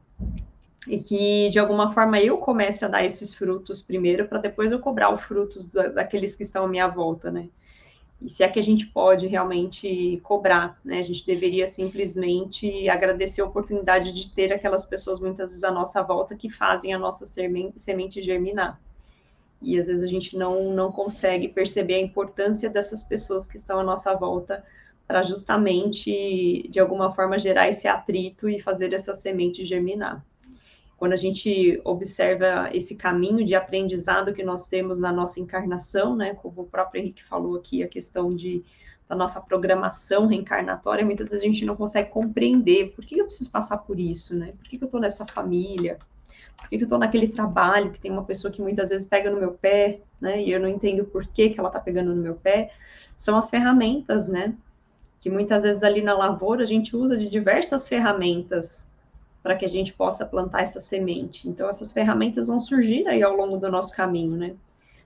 e 0.86 0.98
que 0.98 1.48
de 1.48 1.58
alguma 1.58 1.92
forma 1.92 2.20
eu 2.20 2.38
comece 2.38 2.84
a 2.84 2.88
dar 2.88 3.04
esses 3.04 3.34
frutos 3.34 3.80
primeiro 3.82 4.28
para 4.28 4.38
depois 4.38 4.70
eu 4.70 4.78
cobrar 4.78 5.10
o 5.10 5.18
fruto 5.18 5.62
da, 5.72 5.88
daqueles 5.88 6.36
que 6.36 6.42
estão 6.42 6.64
à 6.64 6.68
minha 6.68 6.88
volta, 6.88 7.30
né? 7.30 7.48
E 8.24 8.28
se 8.30 8.42
é 8.42 8.48
que 8.48 8.58
a 8.58 8.62
gente 8.62 8.86
pode 8.86 9.26
realmente 9.26 10.18
cobrar, 10.22 10.80
né? 10.82 10.98
A 10.98 11.02
gente 11.02 11.26
deveria 11.26 11.66
simplesmente 11.66 12.88
agradecer 12.88 13.42
a 13.42 13.44
oportunidade 13.44 14.14
de 14.14 14.30
ter 14.32 14.50
aquelas 14.50 14.86
pessoas 14.86 15.20
muitas 15.20 15.50
vezes 15.50 15.62
à 15.62 15.70
nossa 15.70 16.02
volta 16.02 16.34
que 16.34 16.48
fazem 16.48 16.94
a 16.94 16.98
nossa 16.98 17.26
semente 17.26 18.22
germinar. 18.22 18.80
E 19.60 19.78
às 19.78 19.88
vezes 19.88 20.02
a 20.02 20.06
gente 20.06 20.38
não, 20.38 20.72
não 20.72 20.90
consegue 20.90 21.48
perceber 21.48 21.96
a 21.96 22.00
importância 22.00 22.70
dessas 22.70 23.02
pessoas 23.02 23.46
que 23.46 23.58
estão 23.58 23.78
à 23.78 23.84
nossa 23.84 24.14
volta 24.14 24.64
para 25.06 25.22
justamente, 25.22 26.66
de 26.70 26.80
alguma 26.80 27.12
forma, 27.12 27.38
gerar 27.38 27.68
esse 27.68 27.86
atrito 27.86 28.48
e 28.48 28.58
fazer 28.58 28.94
essa 28.94 29.12
semente 29.12 29.66
germinar 29.66 30.24
quando 30.96 31.12
a 31.12 31.16
gente 31.16 31.80
observa 31.84 32.70
esse 32.72 32.94
caminho 32.94 33.44
de 33.44 33.54
aprendizado 33.54 34.32
que 34.32 34.42
nós 34.42 34.68
temos 34.68 34.98
na 34.98 35.12
nossa 35.12 35.40
encarnação, 35.40 36.16
né, 36.16 36.34
como 36.34 36.62
o 36.62 36.66
próprio 36.66 37.00
Henrique 37.00 37.24
falou 37.24 37.56
aqui, 37.56 37.82
a 37.82 37.88
questão 37.88 38.34
de 38.34 38.64
da 39.08 39.14
nossa 39.14 39.40
programação 39.40 40.26
reencarnatória, 40.26 41.04
muitas 41.04 41.30
vezes 41.30 41.44
a 41.44 41.46
gente 41.46 41.64
não 41.64 41.76
consegue 41.76 42.10
compreender 42.10 42.92
por 42.94 43.04
que 43.04 43.18
eu 43.18 43.26
preciso 43.26 43.50
passar 43.50 43.78
por 43.78 44.00
isso, 44.00 44.34
né? 44.34 44.52
Por 44.56 44.66
que 44.66 44.78
eu 44.80 44.86
estou 44.86 45.00
nessa 45.00 45.26
família? 45.26 45.98
Por 46.56 46.68
que 46.68 46.76
eu 46.76 46.82
estou 46.82 46.98
naquele 46.98 47.28
trabalho 47.28 47.90
que 47.90 48.00
tem 48.00 48.10
uma 48.10 48.24
pessoa 48.24 48.50
que 48.50 48.62
muitas 48.62 48.88
vezes 48.88 49.06
pega 49.06 49.30
no 49.30 49.38
meu 49.38 49.52
pé, 49.52 50.00
né? 50.20 50.42
E 50.42 50.50
eu 50.50 50.58
não 50.58 50.68
entendo 50.68 51.04
por 51.04 51.26
que, 51.26 51.50
que 51.50 51.60
ela 51.60 51.68
está 51.68 51.78
pegando 51.78 52.14
no 52.14 52.22
meu 52.22 52.34
pé. 52.34 52.70
São 53.14 53.36
as 53.36 53.50
ferramentas, 53.50 54.26
né? 54.26 54.54
Que 55.20 55.28
muitas 55.28 55.64
vezes 55.64 55.82
ali 55.82 56.00
na 56.00 56.14
lavoura 56.14 56.62
a 56.62 56.66
gente 56.66 56.96
usa 56.96 57.16
de 57.16 57.28
diversas 57.28 57.86
ferramentas 57.86 58.88
para 59.44 59.54
que 59.54 59.64
a 59.66 59.68
gente 59.68 59.92
possa 59.92 60.24
plantar 60.24 60.62
essa 60.62 60.80
semente. 60.80 61.46
Então, 61.46 61.68
essas 61.68 61.92
ferramentas 61.92 62.46
vão 62.46 62.58
surgir 62.58 63.06
aí 63.06 63.22
ao 63.22 63.36
longo 63.36 63.58
do 63.58 63.70
nosso 63.70 63.94
caminho, 63.94 64.38
né? 64.38 64.56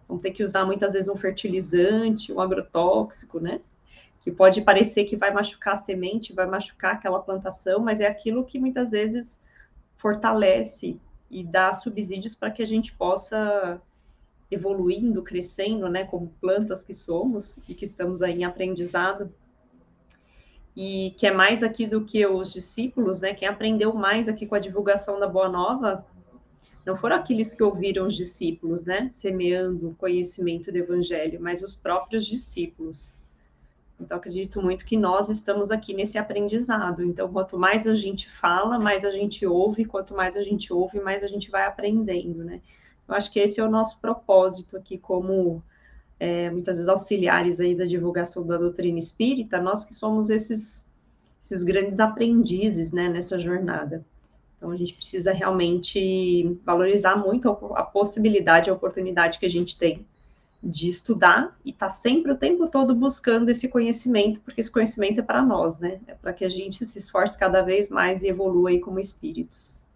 Vamos 0.07 0.22
ter 0.22 0.30
que 0.30 0.45
usar 0.45 0.64
muitas 0.64 0.93
vezes 0.93 1.09
um 1.09 1.16
fertilizante, 1.16 2.32
um 2.32 2.41
agrotóxico, 2.41 3.41
né? 3.41 3.61
Que 4.22 4.30
pode 4.30 4.62
parecer 4.62 5.07
que 5.07 5.16
vai 5.16 5.32
machucar 5.32 5.74
a 5.74 5.76
semente, 5.76 6.32
vai 6.32 6.47
machucar 6.47 6.95
aquela 6.95 7.18
plantação, 7.18 7.80
mas 7.80 8.01
é 8.01 8.07
aquilo 8.07 8.45
que 8.45 8.61
muitas 8.61 8.93
vezes 8.93 9.43
fortalece 9.97 10.97
e 11.28 11.43
dá 11.43 11.72
subsídios 11.72 12.36
para 12.36 12.53
que 12.53 12.62
a 12.62 12.66
gente 12.66 12.95
possa 12.95 13.82
evoluindo, 14.49 15.20
crescendo, 15.20 15.89
né, 15.89 16.05
como 16.05 16.32
plantas 16.41 16.84
que 16.84 16.95
somos 16.95 17.59
e 17.68 17.74
que 17.74 17.84
estamos 17.84 18.22
aí 18.22 18.39
em 18.39 18.45
aprendizado, 18.45 19.34
e 20.81 21.11
que 21.16 21.26
é 21.26 21.33
mais 21.33 21.64
aqui 21.64 21.89
do 21.89 22.05
que 22.05 22.24
os 22.24 22.53
discípulos, 22.53 23.20
né? 23.20 23.35
Quem 23.35 23.49
aprendeu 23.49 23.93
mais 23.93 24.29
aqui 24.29 24.47
com 24.47 24.55
a 24.55 24.61
divulgação 24.61 25.18
da 25.18 25.26
Boa 25.26 25.49
Nova 25.49 26.07
não 26.87 26.97
foram 26.97 27.16
aqueles 27.16 27.53
que 27.53 27.64
ouviram 27.64 28.07
os 28.07 28.14
discípulos, 28.14 28.85
né? 28.85 29.09
Semeando 29.11 29.89
o 29.89 29.95
conhecimento 29.97 30.70
do 30.70 30.79
Evangelho, 30.79 31.41
mas 31.43 31.62
os 31.62 31.74
próprios 31.74 32.24
discípulos. 32.24 33.16
Então, 34.01 34.18
acredito 34.18 34.62
muito 34.62 34.87
que 34.87 34.97
nós 34.97 35.29
estamos 35.29 35.72
aqui 35.72 35.93
nesse 35.93 36.16
aprendizado. 36.16 37.03
Então, 37.03 37.29
quanto 37.33 37.59
mais 37.59 37.85
a 37.89 37.95
gente 37.95 38.31
fala, 38.31 38.79
mais 38.79 39.05
a 39.05 39.11
gente 39.11 39.45
ouve, 39.45 39.85
quanto 39.85 40.14
mais 40.14 40.37
a 40.37 40.45
gente 40.45 40.72
ouve, 40.72 41.01
mais 41.01 41.24
a 41.24 41.26
gente 41.26 41.51
vai 41.51 41.66
aprendendo, 41.66 42.45
né? 42.45 42.62
Eu 43.09 43.16
acho 43.16 43.33
que 43.33 43.41
esse 43.41 43.59
é 43.59 43.64
o 43.64 43.70
nosso 43.70 44.01
propósito 44.01 44.76
aqui 44.76 44.97
como 44.97 45.61
é, 46.20 46.50
muitas 46.50 46.76
vezes 46.76 46.88
auxiliares 46.88 47.60
aí 47.60 47.74
da 47.74 47.84
divulgação 47.84 48.46
da 48.46 48.56
doutrina 48.56 48.98
espírita, 48.98 49.60
nós 49.60 49.84
que 49.84 49.94
somos 49.94 50.30
esses, 50.30 50.88
esses 51.42 51.62
grandes 51.62 52.00
aprendizes, 52.00 52.92
né, 52.92 53.08
nessa 53.08 53.38
jornada. 53.38 54.04
Então, 54.56 54.70
a 54.70 54.76
gente 54.76 54.94
precisa 54.94 55.32
realmente 55.32 56.58
valorizar 56.64 57.16
muito 57.16 57.48
a, 57.48 57.82
possibilidade, 57.84 58.68
a 58.68 58.72
oportunidade 58.72 59.38
que 59.38 59.46
a 59.46 59.50
gente 59.50 59.78
tem 59.78 60.04
de 60.60 60.90
estudar 60.90 61.56
e 61.64 61.70
estar 61.70 61.86
tá 61.86 61.90
sempre 61.90 62.32
o 62.32 62.36
tempo 62.36 62.68
todo 62.68 62.92
buscando 62.92 63.48
esse 63.48 63.68
conhecimento, 63.68 64.40
porque 64.40 64.60
esse 64.60 64.70
conhecimento 64.70 65.20
é 65.20 65.22
para 65.22 65.40
nós, 65.40 65.78
né? 65.78 66.00
É 66.08 66.14
para 66.14 66.32
que 66.32 66.44
a 66.44 66.48
gente 66.48 66.84
se 66.84 66.98
esforce 66.98 67.38
cada 67.38 67.62
vez 67.62 67.88
mais 67.88 68.24
e 68.24 68.28
evolua 68.28 68.70
aí 68.70 68.80
como 68.80 68.98
espíritos. 68.98 69.88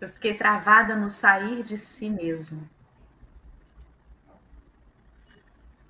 Eu 0.00 0.08
fiquei 0.10 0.34
travada 0.34 0.94
no 0.94 1.10
sair 1.10 1.62
de 1.62 1.78
si 1.78 2.10
mesmo. 2.10 2.68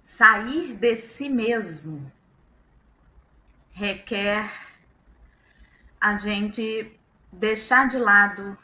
Sair 0.05 0.77
de 0.77 0.95
si 0.97 1.29
mesmo 1.29 2.13
requer 3.73 4.49
a 6.01 6.17
gente 6.17 6.97
deixar 7.33 7.89
de 7.89 7.99
lado 7.99 8.57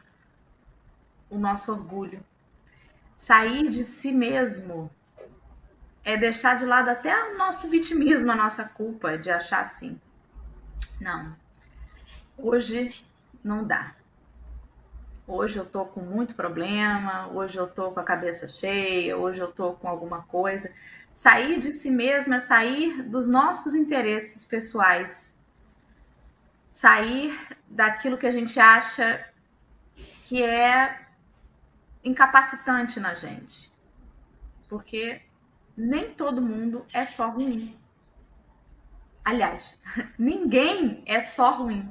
o 1.28 1.36
nosso 1.36 1.72
orgulho. 1.72 2.24
Sair 3.16 3.68
de 3.68 3.82
si 3.82 4.12
mesmo 4.12 4.88
é 6.05 6.16
deixar 6.16 6.57
de 6.57 6.64
lado 6.64 6.88
até 6.88 7.30
o 7.30 7.36
nosso 7.36 7.68
vitimismo, 7.68 8.30
a 8.30 8.36
nossa 8.36 8.64
culpa 8.64 9.18
de 9.18 9.30
achar 9.30 9.62
assim. 9.62 10.01
Não, 11.01 11.36
hoje 12.38 13.05
não 13.43 13.66
dá. 13.66 13.97
Hoje 15.35 15.57
eu 15.57 15.64
tô 15.64 15.87
com 15.87 16.03
muito 16.03 16.35
problema, 16.35 17.26
hoje 17.28 17.57
eu 17.57 17.66
tô 17.66 17.91
com 17.91 17.99
a 17.99 18.05
cabeça 18.05 18.47
cheia, 18.47 19.16
hoje 19.16 19.41
eu 19.41 19.51
tô 19.51 19.72
com 19.72 19.89
alguma 19.89 20.24
coisa. 20.24 20.70
Sair 21.14 21.59
de 21.59 21.72
si 21.72 21.91
mesmo 21.91 22.35
é 22.35 22.39
sair 22.39 23.03
dos 23.05 23.28
nossos 23.30 23.74
interesses 23.74 24.45
pessoais. 24.45 25.39
Sair 26.70 27.35
daquilo 27.66 28.18
que 28.18 28.26
a 28.26 28.30
gente 28.30 28.61
acha 28.61 29.26
que 30.22 30.43
é 30.43 31.01
incapacitante 32.05 33.01
na 33.01 33.14
gente. 33.14 33.72
Porque 34.68 35.22
nem 35.74 36.12
todo 36.12 36.43
mundo 36.43 36.85
é 36.93 37.07
só 37.07 37.30
ruim. 37.30 37.74
Aliás, 39.24 39.80
ninguém 40.18 41.03
é 41.07 41.22
só 41.22 41.53
ruim 41.53 41.91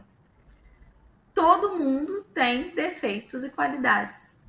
todo 1.41 1.75
mundo 1.75 2.23
tem 2.35 2.69
defeitos 2.75 3.43
e 3.43 3.49
qualidades. 3.49 4.45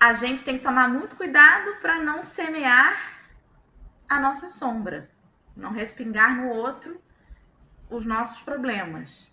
A 0.00 0.12
gente 0.12 0.42
tem 0.42 0.58
que 0.58 0.64
tomar 0.64 0.88
muito 0.88 1.14
cuidado 1.14 1.76
para 1.80 2.00
não 2.00 2.24
semear 2.24 2.96
a 4.08 4.18
nossa 4.18 4.48
sombra, 4.48 5.08
não 5.56 5.70
respingar 5.70 6.34
no 6.36 6.48
outro 6.48 7.00
os 7.88 8.04
nossos 8.04 8.40
problemas. 8.40 9.32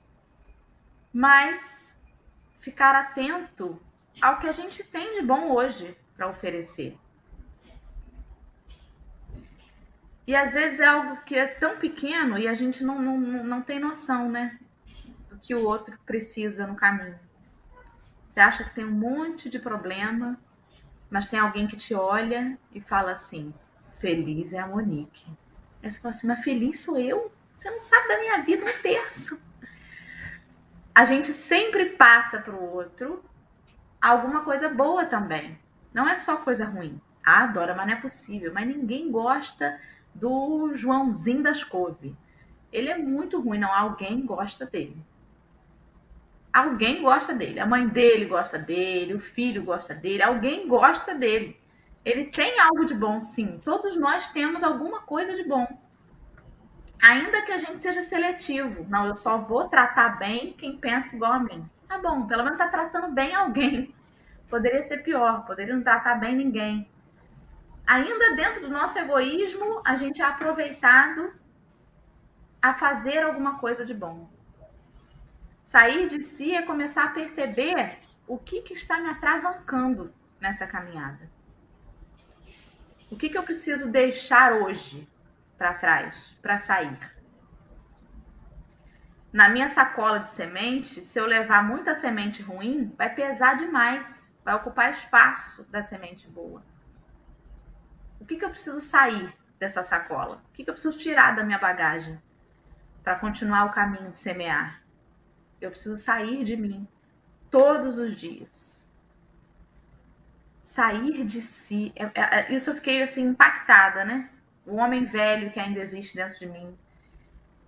Mas 1.12 2.00
ficar 2.60 2.94
atento 2.94 3.82
ao 4.22 4.38
que 4.38 4.48
a 4.48 4.52
gente 4.52 4.84
tem 4.84 5.14
de 5.14 5.24
bom 5.24 5.50
hoje 5.52 5.98
para 6.16 6.30
oferecer. 6.30 6.96
E 10.28 10.36
às 10.36 10.54
vezes 10.54 10.80
é 10.80 10.86
algo 10.86 11.18
que 11.24 11.36
é 11.36 11.48
tão 11.48 11.80
pequeno 11.80 12.38
e 12.38 12.48
a 12.48 12.54
gente 12.54 12.84
não, 12.84 13.02
não, 13.02 13.18
não 13.44 13.62
tem 13.64 13.80
noção, 13.80 14.30
né? 14.30 14.60
Que 15.42 15.56
o 15.56 15.66
outro 15.66 15.98
precisa 16.06 16.68
no 16.68 16.76
caminho. 16.76 17.20
Você 18.30 18.40
acha 18.40 18.64
que 18.64 18.74
tem 18.74 18.86
um 18.86 18.92
monte 18.92 19.50
de 19.50 19.60
problema, 19.60 20.40
mas 21.10 21.28
tem 21.28 21.40
alguém 21.40 21.68
que 21.68 21.76
te 21.76 21.94
olha 21.94 22.58
e 22.74 22.80
fala 22.80 23.12
assim: 23.12 23.54
feliz 24.00 24.54
é 24.54 24.60
a 24.60 24.68
Monique. 24.68 25.26
Aí 25.84 25.92
você 25.92 26.00
fala 26.00 26.14
assim: 26.14 26.28
mas 26.28 26.42
feliz 26.42 26.80
sou 26.80 26.98
eu? 26.98 27.32
Você 27.52 27.70
não 27.70 27.82
sabe 27.82 28.08
da 28.08 28.20
minha 28.20 28.44
vida 28.44 28.64
um 28.64 28.82
terço. 28.82 29.44
A 30.96 31.06
gente 31.06 31.34
sempre 31.34 31.92
passa 31.92 32.40
para 32.40 32.56
o 32.56 32.74
outro 32.74 33.24
alguma 34.02 34.44
coisa 34.44 34.70
boa 34.70 35.06
também. 35.06 35.60
Não 35.94 36.08
é 36.08 36.16
só 36.16 36.38
coisa 36.38 36.66
ruim. 36.66 37.00
Ah, 37.24 37.44
adora, 37.44 37.76
mas 37.76 37.86
não 37.86 37.94
é 37.94 38.02
possível. 38.02 38.54
Mas 38.54 38.68
ninguém 38.68 39.12
gosta 39.12 39.80
do 40.14 40.74
Joãozinho 40.76 41.44
das 41.44 41.64
Couve. 41.64 42.16
Ele 42.72 42.90
é 42.90 42.98
muito 42.98 43.40
ruim, 43.40 43.60
não. 43.60 43.72
Alguém 43.72 44.26
gosta 44.26 44.66
dele. 44.66 44.98
Alguém 46.54 47.02
gosta 47.02 47.34
dele. 47.34 47.60
A 47.60 47.66
mãe 47.66 47.88
dele 47.88 48.26
gosta 48.26 48.58
dele, 48.58 49.14
o 49.14 49.20
filho 49.20 49.64
gosta 49.64 49.94
dele, 49.94 50.24
alguém 50.24 50.68
gosta 50.68 51.16
dele. 51.16 51.60
Ele 52.04 52.26
tem 52.26 52.60
algo 52.60 52.86
de 52.86 52.94
bom, 52.94 53.22
sim. 53.22 53.60
Todos 53.64 53.96
nós 53.96 54.30
temos 54.30 54.64
alguma 54.64 55.02
coisa 55.02 55.36
de 55.36 55.48
bom. 55.48 55.66
Ainda 57.02 57.42
que 57.44 57.52
a 57.52 57.58
gente 57.58 57.82
seja 57.82 58.02
seletivo. 58.02 58.86
Não, 58.90 59.08
eu 59.08 59.16
só 59.16 59.38
vou 59.38 59.70
tratar 59.70 60.20
bem 60.20 60.54
quem 60.54 60.78
pensa 60.78 61.16
igual 61.16 61.34
a 61.34 61.40
mim. 61.40 61.68
Tá 61.88 61.98
bom, 62.00 62.28
pelo 62.28 62.44
menos 62.44 62.58
tá 62.58 62.68
tratando 62.68 63.14
bem 63.14 63.34
alguém. 63.34 63.94
Poderia 64.50 64.84
ser 64.84 64.98
pior, 65.04 65.46
poderia 65.46 65.74
não 65.74 65.84
tratar 65.84 66.16
bem 66.16 66.36
ninguém. 66.36 66.90
Ainda 67.88 68.36
dentro 68.36 68.62
do 68.62 68.70
nosso 68.70 69.00
egoísmo, 69.00 69.82
a 69.86 69.96
gente 69.96 70.22
é 70.22 70.26
aproveitado 70.26 71.34
a 72.62 72.74
fazer 72.74 73.24
alguma 73.24 73.58
coisa 73.60 73.86
de 73.86 73.94
bom. 73.94 74.30
Sair 75.64 76.08
de 76.08 76.22
si 76.22 76.56
é 76.56 76.62
começar 76.64 77.06
a 77.06 77.12
perceber 77.12 78.00
o 78.28 78.38
que, 78.38 78.62
que 78.62 78.74
está 78.74 79.00
me 79.00 79.10
atravancando 79.10 80.14
nessa 80.40 80.66
caminhada. 80.66 81.30
O 83.12 83.16
que, 83.16 83.30
que 83.30 83.38
eu 83.38 83.44
preciso 83.44 83.92
deixar 83.92 84.54
hoje 84.54 85.08
para 85.58 85.74
trás, 85.74 86.38
para 86.42 86.58
sair? 86.58 86.98
Na 89.32 89.48
minha 89.48 89.70
sacola 89.70 90.20
de 90.20 90.30
semente, 90.30 91.02
se 91.02 91.20
eu 91.20 91.26
levar 91.26 91.64
muita 91.64 91.94
semente 91.94 92.42
ruim, 92.42 92.94
vai 92.98 93.14
pesar 93.14 93.56
demais, 93.56 94.38
vai 94.44 94.56
ocupar 94.56 94.92
espaço 94.92 95.72
da 95.72 95.84
semente 95.84 96.28
boa. 96.28 96.64
O 98.20 98.26
que, 98.26 98.36
que 98.36 98.44
eu 98.44 98.50
preciso 98.50 98.80
sair 98.80 99.34
dessa 99.60 99.84
sacola? 99.84 100.44
O 100.50 100.54
que, 100.54 100.64
que 100.64 100.70
eu 100.70 100.74
preciso 100.74 100.98
tirar 100.98 101.36
da 101.36 101.44
minha 101.44 101.60
bagagem 101.60 102.22
para 103.04 103.16
continuar 103.16 103.66
o 103.66 103.72
caminho 103.72 104.10
de 104.10 104.18
semear? 104.18 104.81
Eu 105.62 105.70
preciso 105.70 105.96
sair 105.96 106.44
de 106.44 106.58
mim 106.58 106.88
todos 107.50 108.00
os 108.00 108.16
dias. 108.16 108.90
Sair 110.64 111.24
de 111.24 111.42
si. 111.42 111.94
É, 111.96 112.06
é, 112.06 112.12
é, 112.16 112.54
isso 112.54 112.72
eu 112.72 112.76
fiquei 112.76 113.02
assim 113.02 113.28
impactada, 113.28 114.04
né? 114.04 114.30
O 114.66 114.76
homem 114.76 115.06
velho 115.06 115.52
que 115.52 115.60
ainda 115.60 115.80
existe 115.80 116.16
dentro 116.16 116.40
de 116.40 116.48
mim. 116.48 116.76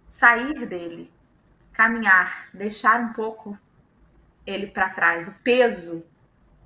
Sair 0.08 0.66
dele, 0.66 1.12
caminhar, 1.72 2.50
deixar 2.54 3.00
um 3.00 3.14
pouco 3.14 3.58
ele 4.46 4.68
para 4.68 4.90
trás, 4.90 5.28
o 5.28 5.34
peso 5.40 6.06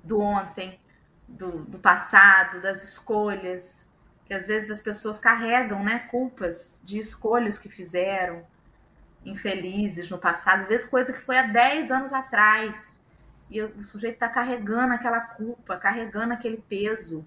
do 0.02 0.20
ontem, 0.20 0.78
do, 1.26 1.64
do, 1.64 1.78
passado, 1.78 2.60
das 2.60 2.82
escolhas, 2.84 3.88
que 4.26 4.34
às 4.34 4.46
vezes 4.46 4.70
as 4.70 4.80
pessoas 4.80 5.18
carregam, 5.18 5.82
né, 5.82 6.00
culpas 6.10 6.80
de 6.84 6.98
escolhas 6.98 7.58
que 7.58 7.68
fizeram, 7.68 8.44
infelizes 9.30 10.10
no 10.10 10.18
passado, 10.18 10.62
às 10.62 10.68
vezes 10.68 10.88
coisa 10.88 11.12
que 11.12 11.20
foi 11.20 11.38
há 11.38 11.42
10 11.42 11.90
anos 11.90 12.12
atrás. 12.12 13.00
E 13.50 13.62
o 13.62 13.84
sujeito 13.84 14.14
está 14.14 14.28
carregando 14.28 14.94
aquela 14.94 15.20
culpa, 15.20 15.76
carregando 15.76 16.34
aquele 16.34 16.58
peso. 16.58 17.26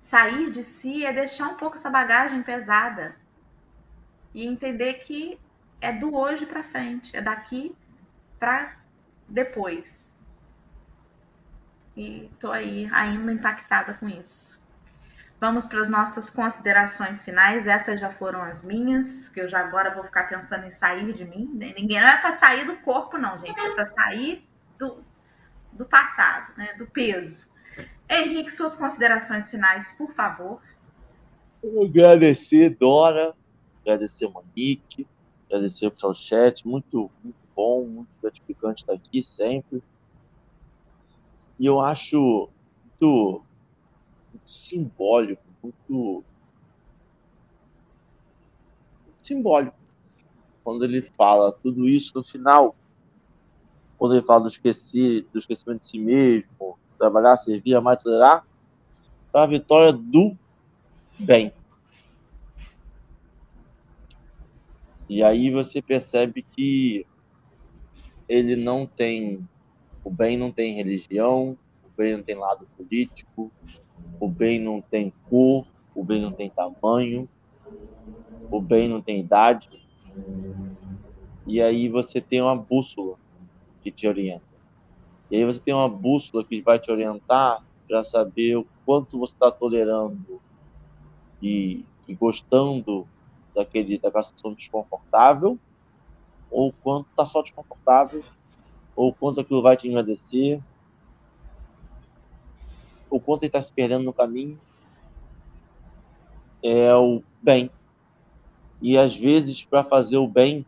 Sair 0.00 0.50
de 0.50 0.64
si 0.64 1.06
é 1.06 1.12
deixar 1.12 1.48
um 1.48 1.56
pouco 1.56 1.76
essa 1.76 1.88
bagagem 1.88 2.42
pesada 2.42 3.14
e 4.34 4.46
entender 4.46 4.94
que 4.94 5.38
é 5.80 5.92
do 5.92 6.14
hoje 6.16 6.46
para 6.46 6.62
frente, 6.62 7.16
é 7.16 7.20
daqui 7.20 7.76
para 8.38 8.76
depois. 9.28 10.20
E 11.96 12.30
tô 12.40 12.50
aí 12.50 12.88
ainda 12.92 13.32
impactada 13.32 13.94
com 13.94 14.08
isso. 14.08 14.61
Vamos 15.42 15.66
para 15.66 15.80
as 15.80 15.88
nossas 15.88 16.30
considerações 16.30 17.24
finais. 17.24 17.66
Essas 17.66 17.98
já 17.98 18.08
foram 18.12 18.40
as 18.44 18.62
minhas, 18.62 19.28
que 19.28 19.40
eu 19.40 19.48
já 19.48 19.58
agora 19.58 19.92
vou 19.92 20.04
ficar 20.04 20.28
pensando 20.28 20.64
em 20.66 20.70
sair 20.70 21.12
de 21.12 21.24
mim. 21.24 21.50
Ninguém 21.52 22.00
não 22.00 22.06
é 22.06 22.16
para 22.16 22.30
sair 22.30 22.64
do 22.64 22.76
corpo, 22.76 23.18
não, 23.18 23.36
gente. 23.36 23.58
É 23.58 23.74
para 23.74 23.86
sair 23.86 24.48
do, 24.78 25.02
do 25.72 25.84
passado, 25.84 26.56
né? 26.56 26.74
do 26.74 26.86
peso. 26.86 27.50
Henrique, 28.08 28.52
suas 28.52 28.76
considerações 28.76 29.50
finais, 29.50 29.90
por 29.98 30.12
favor. 30.12 30.62
agradecer, 31.82 32.76
Dora, 32.78 33.34
agradecer, 33.80 34.28
Monique, 34.28 35.08
agradecer 35.48 35.92
o 35.92 36.14
chat. 36.14 36.64
Muito, 36.64 37.10
muito 37.24 37.48
bom, 37.56 37.84
muito 37.84 38.16
gratificante 38.22 38.84
estar 38.84 38.92
aqui 38.92 39.24
sempre. 39.24 39.82
E 41.58 41.66
eu 41.66 41.80
acho 41.80 42.48
muito 42.84 43.44
muito 44.42 44.50
simbólico, 44.50 45.42
muito 45.62 46.24
simbólico. 49.22 49.76
Quando 50.64 50.84
ele 50.84 51.02
fala 51.02 51.52
tudo 51.52 51.88
isso 51.88 52.12
no 52.14 52.24
final, 52.24 52.76
quando 53.98 54.14
ele 54.14 54.26
fala 54.26 54.42
do, 54.42 54.48
esquecer, 54.48 55.26
do 55.32 55.38
esquecimento 55.38 55.80
de 55.80 55.86
si 55.86 55.98
mesmo, 55.98 56.78
trabalhar, 56.98 57.36
servir, 57.36 57.74
amar, 57.74 57.96
tolerar, 57.96 58.46
para 59.30 59.44
a 59.44 59.46
vitória 59.46 59.92
do 59.92 60.36
bem. 61.18 61.52
E 65.08 65.22
aí 65.22 65.50
você 65.50 65.82
percebe 65.82 66.42
que 66.42 67.06
ele 68.28 68.56
não 68.56 68.86
tem, 68.86 69.46
o 70.04 70.10
bem 70.10 70.36
não 70.36 70.50
tem 70.50 70.74
religião, 70.74 71.56
o 71.84 71.88
bem 71.96 72.16
não 72.16 72.22
tem 72.22 72.34
lado 72.34 72.66
político, 72.76 73.52
o 74.20 74.28
bem 74.28 74.60
não 74.60 74.80
tem 74.80 75.12
cor, 75.28 75.66
o 75.94 76.04
bem 76.04 76.20
não 76.22 76.32
tem 76.32 76.50
tamanho, 76.50 77.28
o 78.50 78.60
bem 78.60 78.88
não 78.88 79.00
tem 79.00 79.20
idade. 79.20 79.68
E 81.46 81.60
aí 81.60 81.88
você 81.88 82.20
tem 82.20 82.40
uma 82.40 82.56
bússola 82.56 83.16
que 83.82 83.90
te 83.90 84.06
orienta. 84.06 84.44
E 85.30 85.36
aí 85.36 85.44
você 85.44 85.58
tem 85.58 85.74
uma 85.74 85.88
bússola 85.88 86.44
que 86.44 86.60
vai 86.60 86.78
te 86.78 86.90
orientar 86.90 87.64
para 87.88 88.04
saber 88.04 88.56
o 88.56 88.66
quanto 88.84 89.18
você 89.18 89.34
está 89.34 89.50
tolerando 89.50 90.40
e, 91.42 91.84
e, 92.06 92.14
gostando 92.14 93.06
daquele, 93.54 93.98
daquela 93.98 94.22
situação 94.22 94.54
desconfortável, 94.54 95.58
ou 96.50 96.72
quanto 96.82 97.08
está 97.10 97.24
só 97.24 97.42
desconfortável, 97.42 98.22
ou 98.94 99.12
quanto 99.12 99.40
aquilo 99.40 99.62
vai 99.62 99.76
te 99.76 99.88
agradecer, 99.88 100.62
o 103.12 103.20
quanto 103.20 103.42
ele 103.42 103.50
está 103.50 103.60
se 103.60 103.70
perdendo 103.70 104.04
no 104.04 104.12
caminho 104.12 104.58
é 106.62 106.94
o 106.94 107.22
bem. 107.42 107.70
E 108.80 108.96
às 108.96 109.14
vezes, 109.14 109.62
para 109.62 109.84
fazer 109.84 110.16
o 110.16 110.26
bem, 110.26 110.64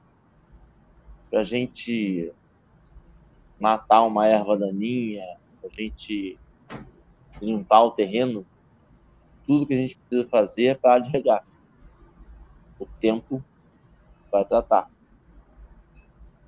para 1.30 1.40
a 1.40 1.44
gente 1.44 2.30
matar 3.58 4.02
uma 4.02 4.26
erva 4.26 4.58
daninha, 4.58 5.24
para 5.58 5.70
a 5.72 5.74
gente 5.74 6.38
limpar 7.40 7.82
o 7.84 7.92
terreno, 7.92 8.44
tudo 9.46 9.66
que 9.66 9.72
a 9.72 9.78
gente 9.78 9.96
precisa 9.96 10.28
fazer 10.28 10.66
é 10.66 10.74
para 10.74 11.02
regar. 11.02 11.46
O 12.78 12.84
tempo 13.00 13.42
vai 14.30 14.44
tratar. 14.44 14.90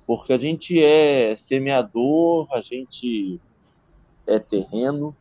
Porque 0.05 0.31
a 0.31 0.37
gente 0.37 0.81
é 0.81 1.35
semeador, 1.35 2.47
a 2.53 2.61
gente 2.61 3.41
é 4.27 4.37
terreno, 4.37 5.15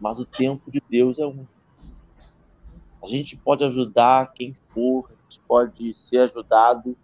mas 0.00 0.18
o 0.18 0.24
tempo 0.24 0.70
de 0.70 0.82
Deus 0.88 1.18
é 1.18 1.26
um. 1.26 1.46
A 3.02 3.06
gente 3.06 3.36
pode 3.36 3.64
ajudar 3.64 4.32
quem 4.32 4.52
for, 4.52 5.06
a 5.10 5.22
gente 5.22 5.40
pode 5.46 5.94
ser 5.94 6.18
ajudado, 6.18 6.96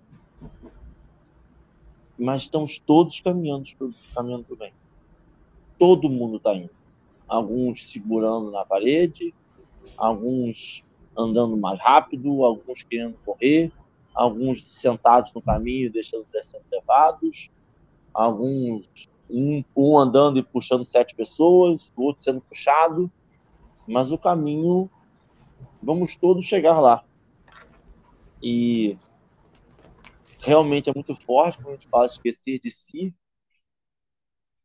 mas 2.18 2.42
estamos 2.42 2.78
todos 2.78 3.20
caminhando 3.20 3.64
caminhando 4.14 4.44
para 4.44 4.54
o 4.54 4.56
bem. 4.56 4.72
Todo 5.78 6.08
mundo 6.08 6.36
está 6.36 6.54
indo. 6.54 6.70
Alguns 7.26 7.90
segurando 7.90 8.50
na 8.50 8.64
parede, 8.64 9.34
alguns 9.96 10.84
andando 11.16 11.56
mais 11.56 11.78
rápido, 11.80 12.44
alguns 12.44 12.82
querendo 12.82 13.16
correr, 13.24 13.72
alguns 14.14 14.66
sentados 14.68 15.32
no 15.32 15.42
caminho 15.42 15.92
deixando 15.92 16.26
de 16.32 16.42
ser 16.42 16.62
levados, 16.70 17.50
alguns 18.12 19.08
um, 19.28 19.64
um 19.76 19.98
andando 19.98 20.38
e 20.38 20.42
puxando 20.42 20.84
sete 20.84 21.14
pessoas, 21.14 21.92
o 21.96 22.02
outro 22.02 22.22
sendo 22.22 22.40
puxado, 22.40 23.10
mas 23.86 24.12
o 24.12 24.18
caminho, 24.18 24.90
vamos 25.82 26.16
todos 26.16 26.44
chegar 26.44 26.80
lá. 26.80 27.04
E 28.42 28.98
realmente 30.38 30.90
é 30.90 30.94
muito 30.94 31.14
forte 31.14 31.56
quando 31.56 31.70
a 31.70 31.72
gente 31.72 31.88
fala 31.88 32.06
esquecer 32.06 32.58
de 32.58 32.70
si, 32.70 33.14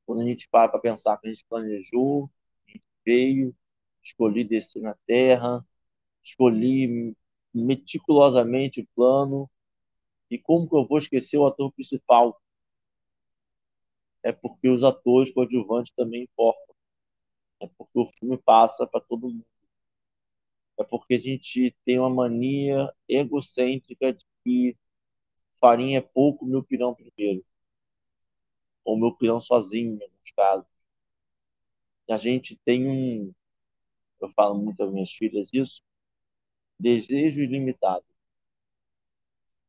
quando 0.06 0.22
a 0.22 0.26
gente 0.26 0.50
para 0.50 0.70
para 0.70 0.82
pensar 0.82 1.18
que 1.18 1.28
a 1.28 1.32
gente 1.32 1.46
planejou, 1.48 2.30
a 2.68 2.72
gente 2.72 2.84
veio, 3.06 3.56
escolhi 4.04 4.44
descer 4.44 4.82
na 4.82 4.96
terra, 5.06 5.66
escolhi 6.24 7.16
meticulosamente 7.54 8.82
o 8.82 8.88
plano, 8.96 9.50
e 10.30 10.38
como 10.38 10.68
que 10.68 10.76
eu 10.76 10.86
vou 10.86 10.98
esquecer 10.98 11.38
o 11.38 11.46
ator 11.46 11.72
principal? 11.72 12.40
É 14.24 14.32
porque 14.32 14.70
os 14.70 14.84
atores 14.84 15.32
coadjuvantes 15.32 15.94
também 15.96 16.24
importam. 16.24 16.76
É 17.62 17.68
porque 17.68 18.00
o 18.00 18.06
filme 18.06 18.38
passa 18.38 18.88
para 18.88 19.02
todo 19.02 19.30
mundo. 19.30 19.46
É 20.80 20.84
porque 20.84 21.14
a 21.16 21.20
gente 21.20 21.76
tem 21.86 22.00
uma 22.00 22.10
mania 22.10 22.92
egocêntrica 23.08 24.14
de 24.14 24.26
que 24.44 24.76
farinha 25.60 26.00
é 26.00 26.02
pouco, 26.02 26.46
meu 26.46 26.64
pirão 26.64 26.96
primeiro. 26.96 27.46
ou 28.84 28.98
meu 28.98 29.16
peão 29.16 29.40
sozinho, 29.40 29.96
em 29.98 30.04
alguns 30.04 30.32
casos. 30.36 30.68
A 32.10 32.18
gente 32.18 32.58
tem 32.66 32.86
um, 32.88 33.34
eu 34.22 34.30
falo 34.34 34.60
muito 34.60 34.84
às 34.84 34.92
minhas 34.92 35.12
filhas 35.14 35.52
isso, 35.54 35.82
desejo 36.80 37.42
ilimitado. 37.44 38.06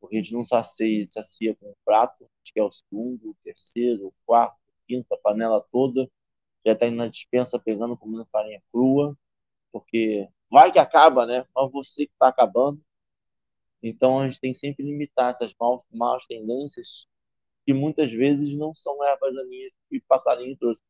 A 0.03 0.14
gente 0.14 0.32
não 0.32 0.44
sacia, 0.44 1.07
sacia 1.09 1.55
com 1.55 1.70
um 1.70 1.74
prato, 1.84 2.24
gente 2.51 2.53
quer 2.55 2.62
o 2.62 2.72
segundo, 2.72 3.30
o 3.30 3.36
terceiro, 3.44 4.09
o 4.09 4.14
quarto, 4.26 4.57
o 4.57 4.86
quinto, 4.86 5.14
a 5.14 5.18
panela 5.18 5.64
toda, 5.70 6.11
já 6.64 6.72
está 6.72 6.86
indo 6.86 6.96
na 6.96 7.09
dispensa 7.09 7.59
pegando 7.59 7.96
comendo 7.96 8.26
farinha 8.26 8.62
crua, 8.72 9.16
porque 9.72 10.28
vai 10.51 10.72
que 10.72 10.78
acaba, 10.78 11.24
né? 11.24 11.46
Mas 11.55 11.70
você 11.70 12.07
que 12.07 12.12
está 12.12 12.28
acabando. 12.28 12.82
Então 13.82 14.18
a 14.18 14.28
gente 14.28 14.40
tem 14.40 14.53
que 14.53 14.59
sempre 14.59 14.84
limitar 14.84 15.30
essas 15.30 15.55
maus, 15.59 15.82
maus 15.90 16.26
tendências 16.26 17.09
que 17.64 17.72
muitas 17.72 18.12
vezes 18.12 18.57
não 18.57 18.74
são 18.74 19.03
ervas 19.05 19.34
daninhas 19.34 19.72
que 19.88 20.01
passarinho 20.01 20.57
trouxe. 20.57 20.82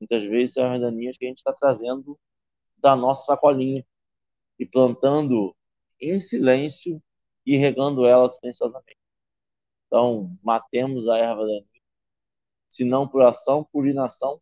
Muitas 0.00 0.22
vezes 0.24 0.54
são 0.54 0.64
ervas 0.64 0.80
daninhas 0.80 1.18
que 1.18 1.24
a 1.24 1.28
gente 1.28 1.38
está 1.38 1.52
trazendo 1.52 2.18
da 2.76 2.94
nossa 2.94 3.24
sacolinha 3.24 3.84
e 4.58 4.64
plantando 4.64 5.54
em 6.00 6.20
silêncio 6.20 7.02
e 7.48 7.56
regando 7.56 8.04
ela 8.04 8.28
silenciosamente. 8.28 8.98
Então, 9.86 10.36
matemos 10.42 11.08
a 11.08 11.16
erva 11.16 11.46
daninha, 11.46 11.64
se 12.68 12.84
não 12.84 13.08
por 13.08 13.22
ação, 13.22 13.64
por 13.72 13.86
inação. 13.86 14.38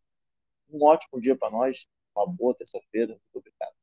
Um 0.69 0.83
ótimo 0.83 1.21
dia 1.21 1.33
para 1.33 1.49
nós, 1.49 1.87
uma 2.13 2.27
boa 2.27 2.53
terça-feira. 2.53 3.13
Muito 3.13 3.37
obrigado. 3.37 3.73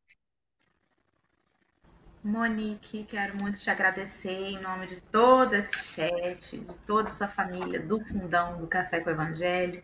Monique, 2.23 3.05
quero 3.05 3.35
muito 3.35 3.59
te 3.59 3.71
agradecer 3.71 4.51
em 4.51 4.61
nome 4.61 4.89
de 4.89 5.01
todo 5.01 5.55
esse 5.55 5.79
chat, 5.79 6.59
de 6.59 6.79
toda 6.81 7.09
essa 7.09 7.27
família 7.27 7.81
do 7.81 8.05
Fundão 8.05 8.59
do 8.59 8.67
Café 8.67 9.01
com 9.01 9.09
o 9.09 9.13
Evangelho, 9.13 9.83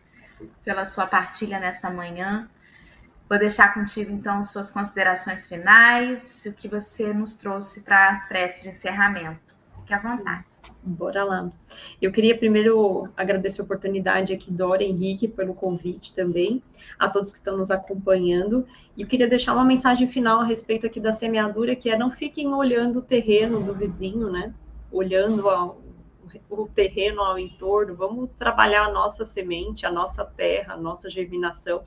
pela 0.63 0.85
sua 0.85 1.07
partilha 1.07 1.59
nessa 1.59 1.89
manhã. 1.89 2.47
Vou 3.31 3.39
deixar 3.39 3.73
contigo, 3.73 4.11
então, 4.11 4.43
suas 4.43 4.69
considerações 4.69 5.47
finais, 5.47 6.45
o 6.45 6.53
que 6.53 6.67
você 6.67 7.13
nos 7.13 7.35
trouxe 7.35 7.85
para 7.85 8.09
a 8.09 8.15
prece 8.27 8.63
de 8.63 8.69
encerramento. 8.71 9.39
Fique 9.73 9.93
à 9.93 9.99
vontade. 9.99 10.47
Bora 10.83 11.23
lá. 11.23 11.49
Eu 12.01 12.11
queria 12.11 12.37
primeiro 12.37 13.07
agradecer 13.15 13.61
a 13.61 13.63
oportunidade 13.63 14.33
aqui, 14.33 14.51
Dora 14.51 14.83
Henrique, 14.83 15.29
pelo 15.29 15.53
convite 15.53 16.13
também, 16.13 16.61
a 16.99 17.07
todos 17.07 17.31
que 17.31 17.37
estão 17.37 17.55
nos 17.55 17.71
acompanhando. 17.71 18.67
E 18.97 19.01
eu 19.03 19.07
queria 19.07 19.29
deixar 19.29 19.53
uma 19.53 19.63
mensagem 19.63 20.09
final 20.09 20.41
a 20.41 20.43
respeito 20.43 20.85
aqui 20.85 20.99
da 20.99 21.13
semeadura, 21.13 21.73
que 21.73 21.89
é 21.89 21.97
não 21.97 22.11
fiquem 22.11 22.53
olhando 22.53 22.99
o 22.99 23.01
terreno 23.01 23.63
do 23.63 23.73
vizinho, 23.73 24.29
né? 24.29 24.53
Olhando 24.91 25.49
ao, 25.49 25.81
o 26.49 26.67
terreno 26.67 27.21
ao 27.21 27.39
entorno, 27.39 27.95
vamos 27.95 28.35
trabalhar 28.35 28.87
a 28.87 28.91
nossa 28.91 29.23
semente, 29.23 29.85
a 29.85 29.91
nossa 29.91 30.25
terra, 30.25 30.73
a 30.73 30.77
nossa 30.77 31.09
germinação. 31.09 31.81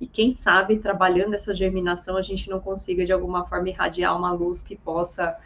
E 0.00 0.06
quem 0.06 0.30
sabe, 0.30 0.78
trabalhando 0.78 1.34
essa 1.34 1.54
germinação, 1.54 2.16
a 2.16 2.22
gente 2.22 2.50
não 2.50 2.60
consiga, 2.60 3.04
de 3.04 3.12
alguma 3.12 3.46
forma, 3.46 3.68
irradiar 3.68 4.16
uma 4.16 4.32
luz 4.32 4.62
que 4.62 4.76
possa 4.76 5.36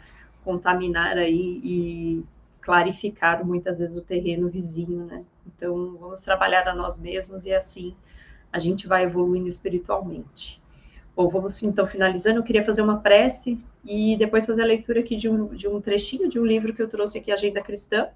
contaminar 0.43 1.17
aí 1.17 1.61
e 1.63 2.23
clarificar 2.59 3.45
muitas 3.45 3.79
vezes 3.79 3.95
o 3.97 4.03
terreno 4.03 4.49
vizinho, 4.49 5.05
né? 5.05 5.23
Então, 5.47 5.95
vamos 5.99 6.21
trabalhar 6.21 6.67
a 6.67 6.75
nós 6.75 6.99
mesmos 6.99 7.45
e 7.45 7.53
assim 7.53 7.95
a 8.51 8.59
gente 8.59 8.87
vai 8.87 9.03
evoluindo 9.03 9.47
espiritualmente. 9.47 10.61
Bom, 11.15 11.29
vamos 11.29 11.61
então 11.63 11.87
finalizando. 11.87 12.39
Eu 12.39 12.43
queria 12.43 12.63
fazer 12.63 12.81
uma 12.81 12.99
prece 12.99 13.57
e 13.85 14.15
depois 14.17 14.45
fazer 14.45 14.61
a 14.61 14.65
leitura 14.65 14.99
aqui 14.99 15.15
de 15.15 15.29
um, 15.29 15.47
de 15.47 15.67
um 15.67 15.79
trechinho 15.79 16.29
de 16.29 16.39
um 16.39 16.45
livro 16.45 16.73
que 16.73 16.81
eu 16.81 16.87
trouxe 16.87 17.17
aqui, 17.17 17.31
Agenda 17.31 17.61
Cristã, 17.61 18.07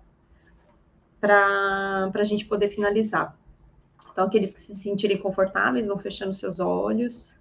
para 1.20 2.12
a 2.14 2.24
gente 2.24 2.46
poder 2.46 2.70
finalizar. 2.70 3.38
Então, 4.16 4.28
aqueles 4.28 4.54
que 4.54 4.62
se 4.62 4.74
sentirem 4.74 5.18
confortáveis 5.18 5.88
vão 5.88 6.00
fechando 6.00 6.32
seus 6.32 6.62
olhos, 6.62 7.38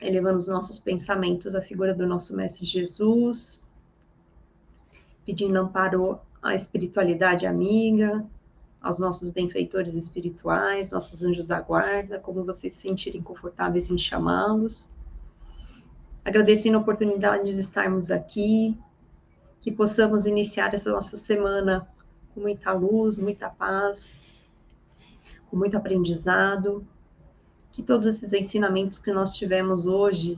elevando 0.00 0.38
os 0.38 0.46
nossos 0.46 0.78
pensamentos 0.78 1.56
à 1.56 1.60
figura 1.60 1.92
do 1.92 2.06
nosso 2.06 2.36
Mestre 2.36 2.64
Jesus, 2.64 3.60
pedindo 5.26 5.58
amparo 5.58 6.20
à 6.40 6.54
espiritualidade 6.54 7.48
amiga, 7.48 8.24
aos 8.80 8.96
nossos 8.96 9.28
benfeitores 9.28 9.96
espirituais, 9.96 10.92
nossos 10.92 11.20
anjos 11.20 11.48
da 11.48 11.60
guarda, 11.60 12.20
como 12.20 12.44
vocês 12.44 12.72
se 12.74 12.82
sentirem 12.82 13.20
confortáveis 13.20 13.90
em 13.90 13.98
chamá-los. 13.98 14.88
Agradecendo 16.24 16.78
a 16.78 16.80
oportunidade 16.80 17.52
de 17.52 17.58
estarmos 17.58 18.12
aqui, 18.12 18.78
que 19.60 19.72
possamos 19.72 20.26
iniciar 20.26 20.72
essa 20.72 20.92
nossa 20.92 21.16
semana 21.16 21.88
com 22.32 22.40
muita 22.40 22.72
luz, 22.72 23.18
muita 23.18 23.50
paz, 23.50 24.22
com 25.54 25.58
muito 25.58 25.76
aprendizado, 25.76 26.84
que 27.70 27.80
todos 27.80 28.08
esses 28.08 28.32
ensinamentos 28.32 28.98
que 28.98 29.12
nós 29.12 29.36
tivemos 29.36 29.86
hoje, 29.86 30.36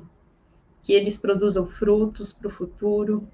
que 0.82 0.92
eles 0.92 1.16
produzam 1.16 1.66
frutos 1.66 2.34
para 2.34 2.48
o 2.48 2.50
futuro, 2.50 3.26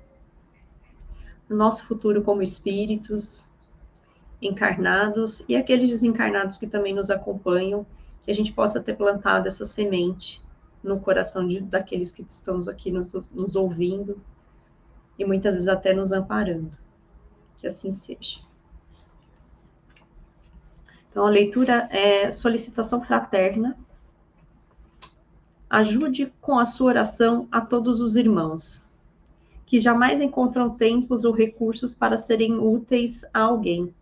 no 1.49 1.57
nosso 1.57 1.85
futuro 1.85 2.23
como 2.23 2.41
espíritos 2.41 3.49
encarnados 4.41 5.45
e 5.49 5.57
aqueles 5.57 5.89
desencarnados 5.89 6.57
que 6.57 6.69
também 6.69 6.95
nos 6.95 7.11
acompanham, 7.11 7.85
que 8.23 8.31
a 8.31 8.35
gente 8.35 8.53
possa 8.53 8.81
ter 8.81 8.95
plantado 8.95 9.49
essa 9.49 9.65
semente 9.65 10.41
no 10.85 11.01
coração 11.01 11.49
de, 11.49 11.61
daqueles 11.63 12.13
que 12.13 12.23
estamos 12.23 12.69
aqui 12.69 12.93
nos, 12.93 13.13
nos 13.33 13.57
ouvindo 13.57 14.23
e 15.19 15.25
muitas 15.25 15.55
vezes 15.55 15.69
até 15.69 15.93
nos 15.93 16.13
amparando. 16.13 16.71
Que 17.59 17.67
assim 17.67 17.91
seja. 17.91 18.39
Então, 21.13 21.27
a 21.27 21.31
leitura 21.31 21.91
é 21.93 22.31
solicitação 22.31 23.03
fraterna. 23.03 23.77
Ajude 25.69 26.33
com 26.41 26.59
a 26.59 26.65
sua 26.65 26.87
oração 26.87 27.47
a 27.53 27.61
todos 27.61 28.01
os 28.01 28.17
irmãos, 28.17 28.89
que 29.67 29.79
jamais 29.79 30.23
encontram 30.23 30.71
tempos 30.71 31.27
ou 31.27 31.35
recursos 31.35 31.95
para 31.95 32.17
serem 32.17 32.59
úteis 32.59 33.27
a 33.35 33.41
alguém, 33.41 33.95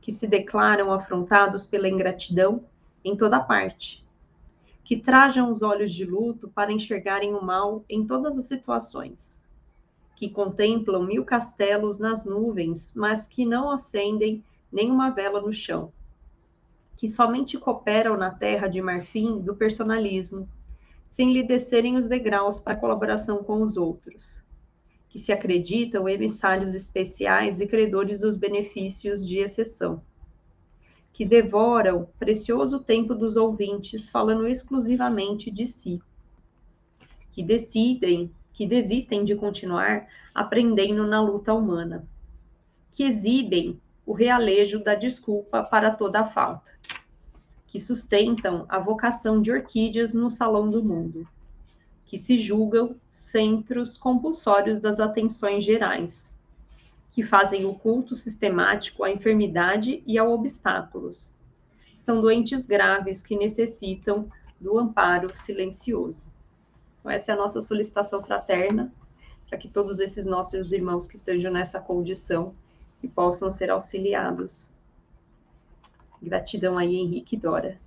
que 0.00 0.12
se 0.12 0.24
declaram 0.28 0.92
afrontados 0.92 1.66
pela 1.66 1.88
ingratidão 1.88 2.62
em 3.04 3.16
toda 3.16 3.40
parte, 3.40 4.04
que 4.84 4.96
trajam 4.96 5.50
os 5.50 5.62
olhos 5.62 5.92
de 5.92 6.04
luto 6.04 6.48
para 6.48 6.72
enxergarem 6.72 7.34
o 7.34 7.42
mal 7.42 7.84
em 7.88 8.06
todas 8.06 8.38
as 8.38 8.44
situações, 8.44 9.42
que 10.14 10.30
contemplam 10.30 11.02
mil 11.02 11.24
castelos 11.24 11.98
nas 11.98 12.24
nuvens, 12.24 12.92
mas 12.94 13.26
que 13.26 13.44
não 13.44 13.68
acendem 13.68 14.44
nenhuma 14.72 15.10
vela 15.10 15.40
no 15.40 15.52
chão, 15.52 15.92
que 16.96 17.08
somente 17.08 17.58
cooperam 17.58 18.16
na 18.16 18.30
terra 18.30 18.68
de 18.68 18.80
marfim 18.80 19.40
do 19.40 19.54
personalismo, 19.54 20.48
sem 21.06 21.32
lhe 21.32 21.42
descerem 21.42 21.96
os 21.96 22.08
degraus 22.08 22.58
para 22.58 22.76
colaboração 22.76 23.44
com 23.44 23.62
os 23.62 23.76
outros 23.76 24.44
que 25.16 25.22
se 25.22 25.32
acreditam 25.32 26.06
emissários 26.06 26.74
especiais 26.74 27.58
e 27.58 27.66
credores 27.66 28.20
dos 28.20 28.36
benefícios 28.36 29.26
de 29.26 29.38
exceção, 29.38 30.02
que 31.10 31.24
devoram 31.24 32.06
precioso 32.18 32.80
tempo 32.80 33.14
dos 33.14 33.34
ouvintes 33.34 34.10
falando 34.10 34.46
exclusivamente 34.46 35.50
de 35.50 35.64
si, 35.64 36.02
que 37.30 37.42
decidem, 37.42 38.30
que 38.52 38.66
desistem 38.66 39.24
de 39.24 39.34
continuar 39.34 40.06
aprendendo 40.34 41.06
na 41.06 41.22
luta 41.22 41.54
humana, 41.54 42.06
que 42.90 43.02
exibem 43.02 43.80
o 44.06 44.12
realejo 44.12 44.82
da 44.82 44.94
desculpa 44.94 45.62
para 45.62 45.90
toda 45.90 46.20
a 46.20 46.26
falta, 46.26 46.70
que 47.66 47.78
sustentam 47.78 48.64
a 48.68 48.78
vocação 48.78 49.42
de 49.42 49.50
orquídeas 49.50 50.14
no 50.14 50.30
salão 50.30 50.70
do 50.70 50.82
mundo 50.82 51.26
que 52.06 52.16
se 52.16 52.36
julgam 52.36 52.96
centros 53.10 53.98
compulsórios 53.98 54.80
das 54.80 55.00
atenções 55.00 55.64
gerais, 55.64 56.34
que 57.10 57.22
fazem 57.24 57.66
o 57.66 57.74
culto 57.74 58.14
sistemático 58.14 59.02
à 59.02 59.10
enfermidade 59.10 60.02
e 60.06 60.16
ao 60.16 60.30
obstáculos. 60.32 61.34
São 61.96 62.20
doentes 62.20 62.64
graves 62.64 63.20
que 63.20 63.36
necessitam 63.36 64.30
do 64.60 64.78
amparo 64.78 65.34
silencioso. 65.34 66.22
Então, 67.00 67.10
essa 67.10 67.32
é 67.32 67.34
a 67.34 67.38
nossa 67.38 67.60
solicitação 67.60 68.22
fraterna, 68.22 68.92
para 69.48 69.58
que 69.58 69.68
todos 69.68 69.98
esses 69.98 70.26
nossos 70.26 70.72
irmãos 70.72 71.08
que 71.08 71.16
estejam 71.16 71.52
nessa 71.52 71.80
condição 71.80 72.54
que 73.00 73.08
possam 73.08 73.50
ser 73.50 73.70
auxiliados. 73.70 74.72
Gratidão 76.22 76.78
aí, 76.78 76.96
Henrique 76.96 77.36
e 77.36 77.38
Dora. 77.38 77.78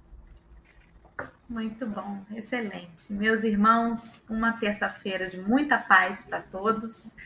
Muito 1.49 1.88
bom, 1.88 2.24
excelente. 2.36 3.12
Meus 3.12 3.43
irmãos, 3.43 4.24
uma 4.30 4.53
terça-feira 4.53 5.28
de 5.28 5.38
muita 5.38 5.80
paz 5.80 6.24
para 6.24 6.41
todos. 6.41 7.18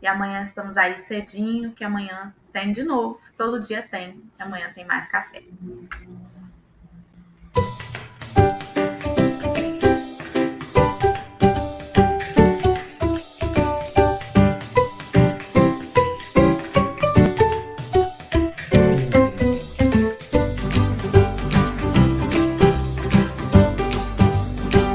E 0.00 0.06
amanhã 0.06 0.42
estamos 0.42 0.76
aí 0.76 0.98
cedinho, 0.98 1.72
que 1.72 1.84
amanhã 1.84 2.34
tem 2.52 2.72
de 2.72 2.82
novo. 2.82 3.20
Todo 3.36 3.62
dia 3.62 3.82
tem. 3.82 4.22
Amanhã 4.38 4.72
tem 4.74 4.86
mais 4.86 5.08
café. 5.08 5.42